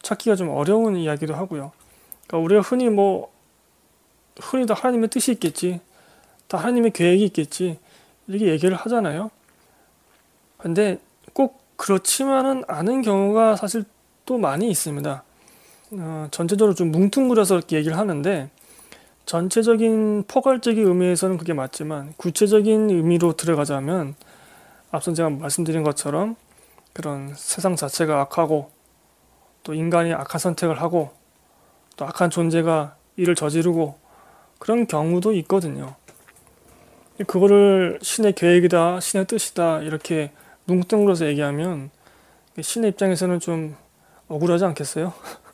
찾기가 0.00 0.34
좀 0.34 0.48
어려운 0.48 0.96
이야기도 0.96 1.34
하고요. 1.34 1.72
그러니까 2.26 2.38
우리가 2.38 2.62
흔히 2.62 2.88
뭐 2.88 3.30
흔히 4.40 4.64
다 4.64 4.72
하나님의 4.72 5.10
뜻이 5.10 5.32
있겠지, 5.32 5.82
다 6.46 6.56
하나님의 6.56 6.92
계획이 6.92 7.24
있겠지 7.26 7.78
이렇게 8.28 8.46
얘기를 8.46 8.74
하잖아요. 8.74 9.30
근데 10.56 10.98
꼭 11.34 11.60
그렇지만은 11.76 12.64
않은 12.66 13.02
경우가 13.02 13.56
사실 13.56 13.84
또 14.24 14.38
많이 14.38 14.70
있습니다. 14.70 15.22
어, 15.92 16.28
전체적으로 16.30 16.74
좀 16.74 16.92
뭉뚱그려서 16.92 17.56
이렇게 17.56 17.76
얘기를 17.76 17.96
하는데 17.96 18.50
전체적인 19.26 20.24
포괄적인 20.26 20.86
의미에서는 20.86 21.38
그게 21.38 21.52
맞지만 21.52 22.14
구체적인 22.16 22.90
의미로 22.90 23.34
들어가자면 23.34 24.14
앞선 24.90 25.14
제가 25.14 25.30
말씀드린 25.30 25.82
것처럼 25.82 26.36
그런 26.92 27.32
세상 27.34 27.76
자체가 27.76 28.20
악하고 28.22 28.70
또 29.62 29.74
인간이 29.74 30.12
악한 30.14 30.38
선택을 30.38 30.80
하고 30.80 31.10
또 31.96 32.06
악한 32.06 32.30
존재가 32.30 32.96
일을 33.16 33.34
저지르고 33.34 33.98
그런 34.58 34.86
경우도 34.86 35.32
있거든요. 35.34 35.94
그거를 37.26 37.98
신의 38.00 38.32
계획이다, 38.34 39.00
신의 39.00 39.26
뜻이다 39.26 39.82
이렇게 39.82 40.32
뭉뚱그려서 40.64 41.26
얘기하면 41.26 41.90
신의 42.60 42.90
입장에서는 42.92 43.40
좀 43.40 43.76
억울하지 44.28 44.64
않겠어요? 44.64 45.12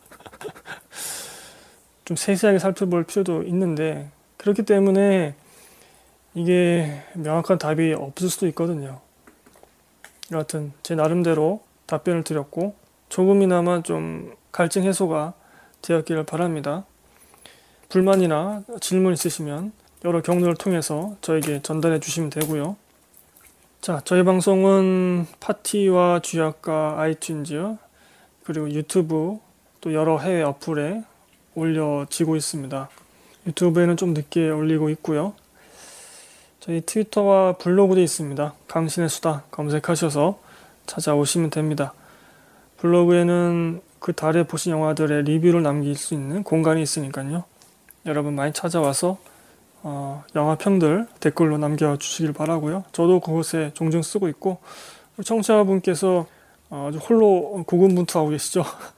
좀 2.04 2.16
세세하게 2.16 2.58
살펴볼 2.58 3.04
필요도 3.04 3.44
있는데 3.44 4.10
그렇기 4.36 4.64
때문에 4.64 5.34
이게 6.34 7.02
명확한 7.14 7.58
답이 7.58 7.92
없을 7.94 8.28
수도 8.28 8.46
있거든요. 8.48 9.00
여하튼 10.32 10.72
제 10.82 10.94
나름대로 10.94 11.62
답변을 11.86 12.24
드렸고 12.24 12.74
조금이나마 13.08 13.82
좀 13.82 14.34
갈증 14.52 14.84
해소가 14.84 15.34
되었기를 15.82 16.24
바랍니다. 16.24 16.84
불만이나 17.88 18.64
질문 18.80 19.12
있으시면 19.12 19.72
여러 20.04 20.20
경로를 20.20 20.56
통해서 20.56 21.16
저에게 21.20 21.62
전달해 21.62 22.00
주시면 22.00 22.30
되고요. 22.30 22.76
자, 23.80 24.00
저희 24.04 24.24
방송은 24.24 25.26
파티와 25.40 26.20
주약과 26.20 26.96
아이튠즈 26.98 27.78
그리고 28.42 28.70
유튜브 28.70 29.38
또 29.84 29.92
여러 29.92 30.16
해외 30.16 30.40
어플에 30.40 31.04
올려지고 31.54 32.36
있습니다. 32.36 32.88
유튜브에는 33.46 33.98
좀 33.98 34.14
늦게 34.14 34.48
올리고 34.48 34.88
있고요. 34.88 35.34
저희 36.58 36.80
트위터와 36.80 37.58
블로그도 37.58 38.00
있습니다. 38.00 38.54
강신의 38.66 39.10
수다 39.10 39.42
검색하셔서 39.50 40.38
찾아오시면 40.86 41.50
됩니다. 41.50 41.92
블로그에는 42.78 43.82
그 43.98 44.14
달에 44.14 44.44
보신 44.44 44.72
영화들의 44.72 45.24
리뷰를 45.24 45.62
남길 45.62 45.96
수 45.96 46.14
있는 46.14 46.42
공간이 46.44 46.80
있으니까요. 46.80 47.44
여러분 48.06 48.34
많이 48.34 48.54
찾아와서 48.54 49.18
어, 49.82 50.24
영화 50.34 50.54
평들 50.54 51.08
댓글로 51.20 51.58
남겨주시길 51.58 52.32
바라고요. 52.32 52.84
저도 52.92 53.20
그곳에 53.20 53.70
종종 53.74 54.00
쓰고 54.00 54.28
있고 54.28 54.60
청취자분께서 55.22 56.26
어, 56.70 56.90
홀로 57.06 57.62
고군분투하고 57.66 58.30
계시죠. 58.30 58.64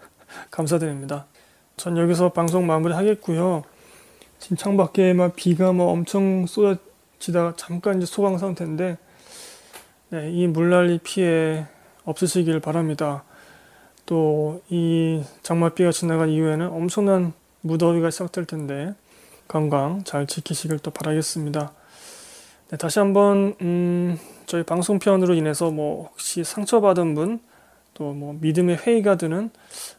감사드립니다. 0.51 1.27
전 1.77 1.97
여기서 1.97 2.33
방송 2.33 2.67
마무리 2.67 2.95
하겠고요. 2.95 3.63
지금 4.39 4.57
창밖에 4.57 5.13
막 5.13 5.37
비가 5.37 5.73
막 5.73 5.85
엄청 5.85 6.47
쏟아지다가 6.47 7.55
잠깐 7.57 7.97
이제 7.99 8.07
소강 8.07 8.39
상태인데 8.39 8.99
네, 10.11 10.31
이 10.31 10.47
물난리 10.47 10.99
피해 11.03 11.67
없으시길 12.05 12.61
바랍니다. 12.61 13.25
또 14.07 14.61
이 14.69 15.23
장맛비가 15.43 15.91
지나간 15.93 16.29
이후에는 16.29 16.69
엄청난 16.69 17.33
무더위가 17.63 18.11
시작될 18.11 18.45
텐데 18.47 18.95
건강 19.49 20.05
잘 20.05 20.27
지키시길 20.27 20.79
또 20.79 20.91
바라겠습니다. 20.91 21.73
네, 22.71 22.77
다시 22.77 22.99
한번 23.01 23.55
음, 23.61 24.19
저희 24.47 24.63
방송편으로 24.63 25.35
인해서 25.35 25.71
뭐 25.71 26.09
혹시 26.13 26.45
상처받은 26.45 27.15
분 27.15 27.41
또 27.97 28.13
뭐 28.13 28.37
믿음의 28.41 28.77
회의가 28.77 29.17
드는 29.17 29.51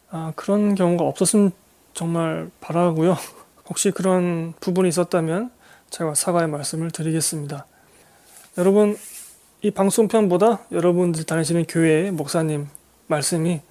아, 0.09 0.33
그런 0.35 0.75
경우가 0.75 1.03
없었으면 1.05 1.51
정말 1.93 2.49
바라고요. 2.61 3.17
혹시 3.67 3.91
그런 3.91 4.53
부분이 4.59 4.87
있었다면 4.89 5.51
제가 5.89 6.15
사과의 6.15 6.47
말씀을 6.47 6.91
드리겠습니다. 6.91 7.65
여러분 8.57 8.97
이 9.61 9.71
방송편보다 9.71 10.61
여러분들 10.71 11.23
다니시는 11.23 11.65
교회의 11.65 12.11
목사님 12.11 12.67
말씀이 13.07 13.61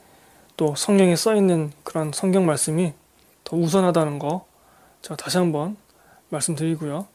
또 0.56 0.74
성경에 0.74 1.16
써 1.16 1.34
있는 1.34 1.72
그런 1.84 2.12
성경 2.12 2.46
말씀이 2.46 2.92
더 3.44 3.56
우선하다는 3.56 4.18
거 4.18 4.46
제가 5.02 5.16
다시 5.16 5.38
한번 5.38 5.76
말씀드리고요. 6.28 7.06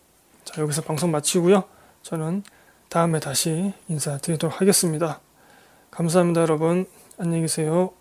자 0.46 0.62
여기서 0.62 0.82
방송 0.82 1.12
마치고요. 1.12 1.64
저는 2.04 2.44
다음에 2.90 3.20
다시 3.20 3.74
인사드리도록 3.88 4.60
하겠습니다. 4.60 5.20
감사합니다, 5.92 6.42
여러분. 6.42 6.86
안녕히 7.18 7.42
계세요. 7.42 8.01